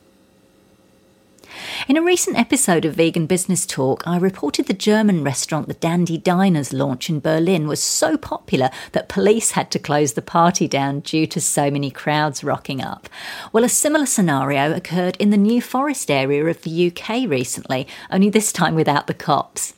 In 1.89 1.97
a 1.97 2.03
recent 2.03 2.39
episode 2.39 2.85
of 2.85 2.95
Vegan 2.95 3.27
Business 3.27 3.65
Talk, 3.65 4.07
I 4.07 4.19
reported 4.19 4.67
the 4.67 4.75
German 4.75 5.23
restaurant 5.23 5.69
the 5.69 5.75
Dandy 5.75 6.19
Diners 6.19 6.73
launch 6.73 7.09
in 7.09 7.21
Berlin 7.21 7.69
was 7.69 7.83
so 7.83 8.17
popular 8.17 8.71
that 8.93 9.09
police 9.09 9.53
had 9.53 9.71
to 9.71 9.79
close 9.79 10.15
the 10.15 10.23
party 10.23 10.67
down 10.67 11.01
due 11.01 11.27
to 11.29 11.41
so 11.41 11.71
many 11.71 11.91
crowds 11.91 12.43
rocking 12.43 12.83
up. 12.83 13.09
Well, 13.53 13.65
a 13.65 13.69
similar 13.69 14.07
scenario 14.07 14.75
occurred 14.75 15.17
in 15.19 15.31
the 15.31 15.37
New 15.37 15.63
Forest 15.63 16.11
area 16.11 16.45
of 16.47 16.63
the 16.63 16.89
UK 16.89 17.29
recently, 17.29 17.87
only 18.11 18.31
this 18.31 18.53
time 18.53 18.75
without 18.75 19.07
the 19.07 19.15
cops. 19.15 19.75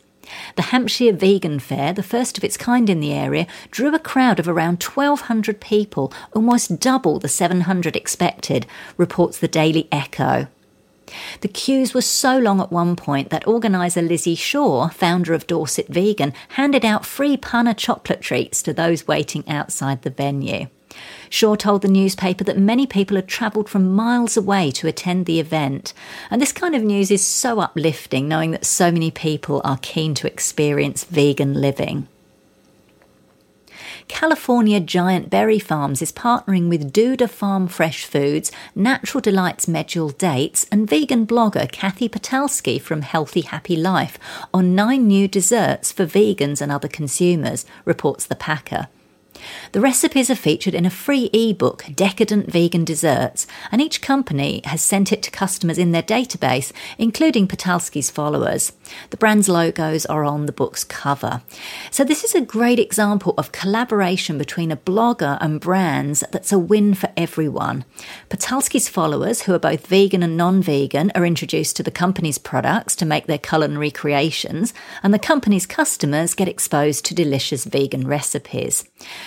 The 0.56 0.62
Hampshire 0.62 1.12
Vegan 1.12 1.58
Fair, 1.58 1.92
the 1.92 2.02
first 2.02 2.38
of 2.38 2.44
its 2.44 2.56
kind 2.56 2.90
in 2.90 3.00
the 3.00 3.12
area, 3.12 3.46
drew 3.70 3.94
a 3.94 3.98
crowd 3.98 4.38
of 4.38 4.48
around 4.48 4.82
1,200 4.82 5.60
people, 5.60 6.12
almost 6.34 6.80
double 6.80 7.18
the 7.18 7.28
700 7.28 7.96
expected, 7.96 8.66
reports 8.96 9.38
the 9.38 9.48
Daily 9.48 9.88
Echo. 9.92 10.48
The 11.40 11.48
queues 11.48 11.94
were 11.94 12.00
so 12.00 12.38
long 12.38 12.61
at 12.61 12.72
one 12.72 12.96
point 12.96 13.30
that 13.30 13.46
organiser 13.46 14.02
Lizzie 14.02 14.34
Shaw, 14.34 14.88
founder 14.88 15.34
of 15.34 15.46
Dorset 15.46 15.88
Vegan, 15.88 16.32
handed 16.50 16.84
out 16.84 17.06
free 17.06 17.36
Pana 17.36 17.74
chocolate 17.74 18.20
treats 18.20 18.62
to 18.62 18.72
those 18.72 19.06
waiting 19.06 19.48
outside 19.48 20.02
the 20.02 20.11
venue. 20.11 20.66
Shaw 21.30 21.54
told 21.54 21.82
the 21.82 21.88
newspaper 21.88 22.44
that 22.44 22.59
many 22.59 22.86
people 22.86 23.16
had 23.16 23.28
travelled 23.28 23.68
from 23.68 23.94
miles 23.94 24.36
away 24.36 24.70
to 24.72 24.88
attend 24.88 25.26
the 25.26 25.40
event. 25.40 25.92
And 26.30 26.40
this 26.40 26.52
kind 26.52 26.74
of 26.74 26.82
news 26.82 27.11
is 27.11 27.24
so 27.24 27.61
uplifting, 27.61 28.28
knowing 28.28 28.50
that 28.52 28.64
so 28.64 28.90
many 28.90 29.11
people 29.11 29.61
are 29.64 29.78
keen 29.82 30.14
to 30.14 30.26
experience 30.26 31.04
vegan 31.04 31.54
living. 31.54 32.09
California 34.09 34.80
Giant 34.80 35.30
Berry 35.30 35.59
Farms 35.59 36.02
is 36.02 36.11
partnering 36.11 36.68
with 36.68 36.92
Duda 36.92 37.28
Farm 37.28 37.68
Fresh 37.68 38.04
Foods, 38.06 38.50
Natural 38.74 39.20
Delights 39.20 39.66
Medjool 39.66 40.16
Dates, 40.16 40.66
and 40.72 40.88
vegan 40.88 41.26
blogger 41.26 41.70
Kathy 41.70 42.09
Patalski 42.09 42.80
from 42.80 43.02
Healthy 43.02 43.42
Happy 43.42 43.76
Life 43.76 44.18
on 44.52 44.74
nine 44.74 45.06
new 45.06 45.28
desserts 45.28 45.92
for 45.92 46.06
vegans 46.06 46.61
and 46.61 46.72
other 46.72 46.88
consumers, 46.88 47.64
reports 47.84 48.26
The 48.26 48.34
Packer. 48.34 48.88
The 49.72 49.80
recipes 49.80 50.30
are 50.30 50.34
featured 50.34 50.74
in 50.74 50.86
a 50.86 50.90
free 50.90 51.28
ebook, 51.34 51.84
Decadent 51.94 52.50
Vegan 52.50 52.84
Desserts, 52.84 53.46
and 53.70 53.82
each 53.82 54.00
company 54.00 54.62
has 54.64 54.80
sent 54.80 55.12
it 55.12 55.22
to 55.24 55.30
customers 55.30 55.76
in 55.76 55.92
their 55.92 56.02
database, 56.02 56.72
including 56.96 57.46
Patalski's 57.46 58.10
followers. 58.10 58.72
The 59.10 59.18
brand's 59.18 59.48
logos 59.48 60.06
are 60.06 60.24
on 60.24 60.46
the 60.46 60.52
book's 60.52 60.84
cover. 60.84 61.42
So, 61.90 62.02
this 62.02 62.24
is 62.24 62.34
a 62.34 62.40
great 62.40 62.78
example 62.78 63.34
of 63.36 63.52
collaboration 63.52 64.38
between 64.38 64.72
a 64.72 64.76
blogger 64.76 65.36
and 65.40 65.60
brands 65.60 66.24
that's 66.32 66.52
a 66.52 66.58
win 66.58 66.94
for 66.94 67.10
everyone. 67.14 67.84
Patalski's 68.30 68.88
followers, 68.88 69.42
who 69.42 69.52
are 69.52 69.58
both 69.58 69.86
vegan 69.86 70.22
and 70.22 70.36
non 70.36 70.62
vegan, 70.62 71.12
are 71.14 71.26
introduced 71.26 71.76
to 71.76 71.82
the 71.82 71.90
company's 71.90 72.38
products 72.38 72.96
to 72.96 73.04
make 73.04 73.26
their 73.26 73.36
culinary 73.36 73.90
creations, 73.90 74.72
and 75.02 75.12
the 75.12 75.18
company's 75.18 75.66
customers 75.66 76.34
get 76.34 76.48
exposed 76.48 77.04
to 77.04 77.14
delicious 77.14 77.64
vegan 77.64 78.06
recipes. 78.06 78.86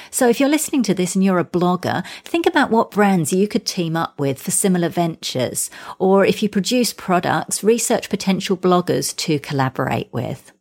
So 0.10 0.31
if 0.32 0.40
you're 0.40 0.48
listening 0.48 0.82
to 0.84 0.94
this 0.94 1.14
and 1.14 1.24
you're 1.24 1.40
a 1.40 1.44
blogger, 1.44 2.06
think 2.24 2.46
about 2.46 2.72
what 2.72 2.90
brands 2.90 3.34
you 3.34 3.50
could 3.50 3.66
team 3.66 3.98
up 3.98 4.18
with 4.18 4.42
for 4.42 4.50
similar 4.50 4.88
ventures. 4.88 5.70
Or 6.00 6.24
if 6.26 6.42
you 6.42 6.48
produce 6.48 6.94
products, 6.94 7.66
research 7.66 8.10
potential 8.10 8.56
bloggers 8.56 9.14
to 9.18 9.40
collaborate 9.40 10.08
with. 10.14 10.54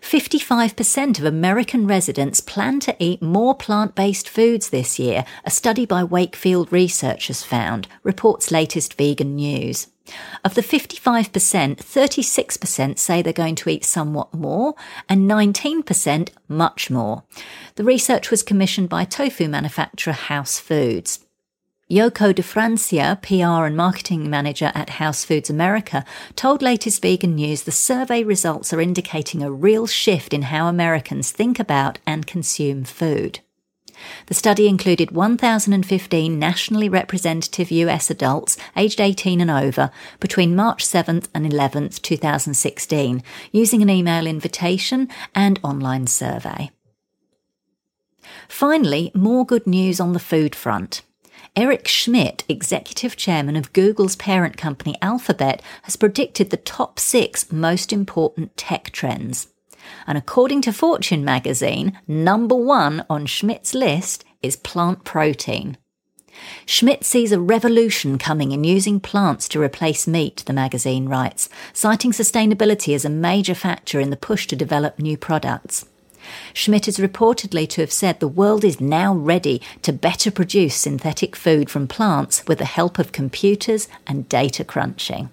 55% 0.00 1.18
of 1.18 1.24
American 1.24 1.86
residents 1.86 2.40
plan 2.40 2.80
to 2.80 2.96
eat 2.98 3.22
more 3.22 3.54
plant 3.54 3.94
based 3.94 4.28
foods 4.28 4.70
this 4.70 4.98
year, 4.98 5.24
a 5.44 5.50
study 5.50 5.86
by 5.86 6.04
Wakefield 6.04 6.72
researchers 6.72 7.42
found, 7.42 7.88
reports 8.02 8.50
latest 8.50 8.94
vegan 8.94 9.36
news. 9.36 9.88
Of 10.44 10.54
the 10.54 10.62
55%, 10.62 11.30
36% 11.30 12.98
say 12.98 13.20
they're 13.20 13.32
going 13.32 13.56
to 13.56 13.68
eat 13.68 13.84
somewhat 13.84 14.32
more, 14.32 14.74
and 15.08 15.30
19% 15.30 16.30
much 16.48 16.90
more. 16.90 17.24
The 17.74 17.84
research 17.84 18.30
was 18.30 18.42
commissioned 18.42 18.88
by 18.88 19.04
tofu 19.04 19.48
manufacturer 19.48 20.14
House 20.14 20.58
Foods. 20.58 21.20
Yoko 21.90 22.34
de 22.34 22.42
Francia, 22.42 23.18
PR 23.22 23.64
and 23.64 23.74
marketing 23.74 24.28
manager 24.28 24.70
at 24.74 24.90
House 24.90 25.24
Foods 25.24 25.48
America, 25.48 26.04
told 26.36 26.60
Latest 26.60 27.00
Vegan 27.00 27.34
News 27.34 27.62
the 27.62 27.72
survey 27.72 28.22
results 28.22 28.74
are 28.74 28.80
indicating 28.82 29.42
a 29.42 29.50
real 29.50 29.86
shift 29.86 30.34
in 30.34 30.42
how 30.42 30.66
Americans 30.66 31.32
think 31.32 31.58
about 31.58 31.98
and 32.06 32.26
consume 32.26 32.84
food. 32.84 33.40
The 34.26 34.34
study 34.34 34.68
included 34.68 35.12
1,015 35.12 36.38
nationally 36.38 36.90
representative 36.90 37.70
US 37.70 38.10
adults 38.10 38.58
aged 38.76 39.00
18 39.00 39.40
and 39.40 39.50
over 39.50 39.90
between 40.20 40.54
March 40.54 40.84
7th 40.84 41.28
and 41.32 41.50
11th, 41.50 42.02
2016, 42.02 43.22
using 43.50 43.80
an 43.80 43.88
email 43.88 44.26
invitation 44.26 45.08
and 45.34 45.58
online 45.62 46.06
survey. 46.06 46.70
Finally, 48.46 49.10
more 49.14 49.46
good 49.46 49.66
news 49.66 49.98
on 50.00 50.12
the 50.12 50.20
food 50.20 50.54
front. 50.54 51.00
Eric 51.56 51.88
Schmidt, 51.88 52.44
executive 52.48 53.16
chairman 53.16 53.56
of 53.56 53.72
Google's 53.72 54.16
parent 54.16 54.56
company 54.56 54.96
Alphabet, 55.02 55.62
has 55.82 55.96
predicted 55.96 56.50
the 56.50 56.56
top 56.56 56.98
six 56.98 57.50
most 57.50 57.92
important 57.92 58.56
tech 58.56 58.90
trends. 58.90 59.48
And 60.06 60.18
according 60.18 60.62
to 60.62 60.72
Fortune 60.72 61.24
magazine, 61.24 61.98
number 62.06 62.54
one 62.54 63.04
on 63.08 63.26
Schmidt's 63.26 63.74
list 63.74 64.24
is 64.42 64.56
plant 64.56 65.04
protein. 65.04 65.76
Schmidt 66.66 67.04
sees 67.04 67.32
a 67.32 67.40
revolution 67.40 68.18
coming 68.18 68.52
in 68.52 68.62
using 68.62 69.00
plants 69.00 69.48
to 69.48 69.60
replace 69.60 70.06
meat, 70.06 70.44
the 70.46 70.52
magazine 70.52 71.08
writes, 71.08 71.48
citing 71.72 72.12
sustainability 72.12 72.94
as 72.94 73.04
a 73.04 73.10
major 73.10 73.54
factor 73.54 73.98
in 73.98 74.10
the 74.10 74.16
push 74.16 74.46
to 74.46 74.54
develop 74.54 74.98
new 74.98 75.16
products. 75.16 75.86
Schmidt 76.52 76.88
is 76.88 76.98
reportedly 76.98 77.68
to 77.70 77.80
have 77.80 77.92
said 77.92 78.20
the 78.20 78.28
world 78.28 78.64
is 78.64 78.80
now 78.80 79.14
ready 79.14 79.60
to 79.82 79.92
better 79.92 80.30
produce 80.30 80.74
synthetic 80.74 81.36
food 81.36 81.70
from 81.70 81.86
plants 81.86 82.44
with 82.46 82.58
the 82.58 82.64
help 82.64 82.98
of 82.98 83.12
computers 83.12 83.88
and 84.06 84.28
data 84.28 84.64
crunching. 84.64 85.30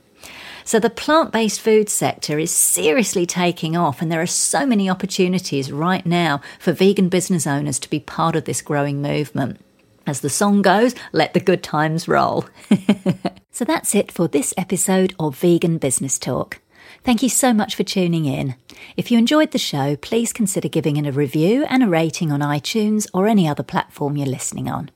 So 0.64 0.80
the 0.80 0.90
plant 0.90 1.32
based 1.32 1.62
food 1.62 1.90
sector 1.90 2.40
is 2.40 2.50
seriously 2.50 3.28
taking 3.28 3.78
off, 3.78 4.02
and 4.02 4.12
there 4.12 4.22
are 4.22 4.28
so 4.28 4.66
many 4.66 4.90
opportunities 4.90 5.72
right 5.72 6.04
now 6.06 6.42
for 6.60 6.72
vegan 6.72 7.08
business 7.08 7.46
owners 7.46 7.78
to 7.80 7.90
be 7.90 8.00
part 8.00 8.36
of 8.36 8.46
this 8.46 8.64
growing 8.64 9.00
movement. 9.00 9.60
As 10.08 10.22
the 10.22 10.30
song 10.30 10.64
goes, 10.64 10.96
let 11.12 11.34
the 11.34 11.40
good 11.40 11.62
times 11.62 12.08
roll. 12.08 12.46
so 13.52 13.64
that's 13.64 13.94
it 13.94 14.12
for 14.12 14.28
this 14.28 14.54
episode 14.58 15.14
of 15.20 15.38
Vegan 15.38 15.78
Business 15.78 16.18
Talk. 16.18 16.60
Thank 17.06 17.22
you 17.22 17.30
so 17.30 17.54
much 17.54 17.76
for 17.76 17.84
tuning 17.84 18.26
in. 18.26 18.56
If 18.98 19.12
you 19.12 19.20
enjoyed 19.20 19.52
the 19.52 19.60
show, 19.60 19.96
please 19.96 20.34
consider 20.34 20.68
giving 20.68 20.98
it 20.98 21.06
a 21.06 21.12
review 21.12 21.64
and 21.70 21.84
a 21.84 21.88
rating 21.88 22.32
on 22.32 22.40
iTunes 22.40 23.06
or 23.14 23.28
any 23.28 23.48
other 23.48 23.62
platform 23.62 24.18
you're 24.18 24.26
listening 24.26 24.68
on. 24.68 24.90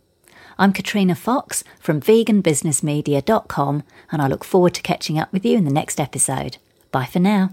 I'm 0.58 0.74
Katrina 0.74 1.14
Fox 1.14 1.64
from 1.80 2.02
veganbusinessmedia.com, 2.02 3.84
and 4.12 4.22
I 4.24 4.28
look 4.28 4.44
forward 4.44 4.74
to 4.74 4.82
catching 4.82 5.20
up 5.20 5.32
with 5.32 5.46
you 5.46 5.56
in 5.56 5.66
the 5.66 5.72
next 5.72 6.00
episode. 6.00 6.58
Bye 6.92 7.06
for 7.06 7.20
now. 7.20 7.52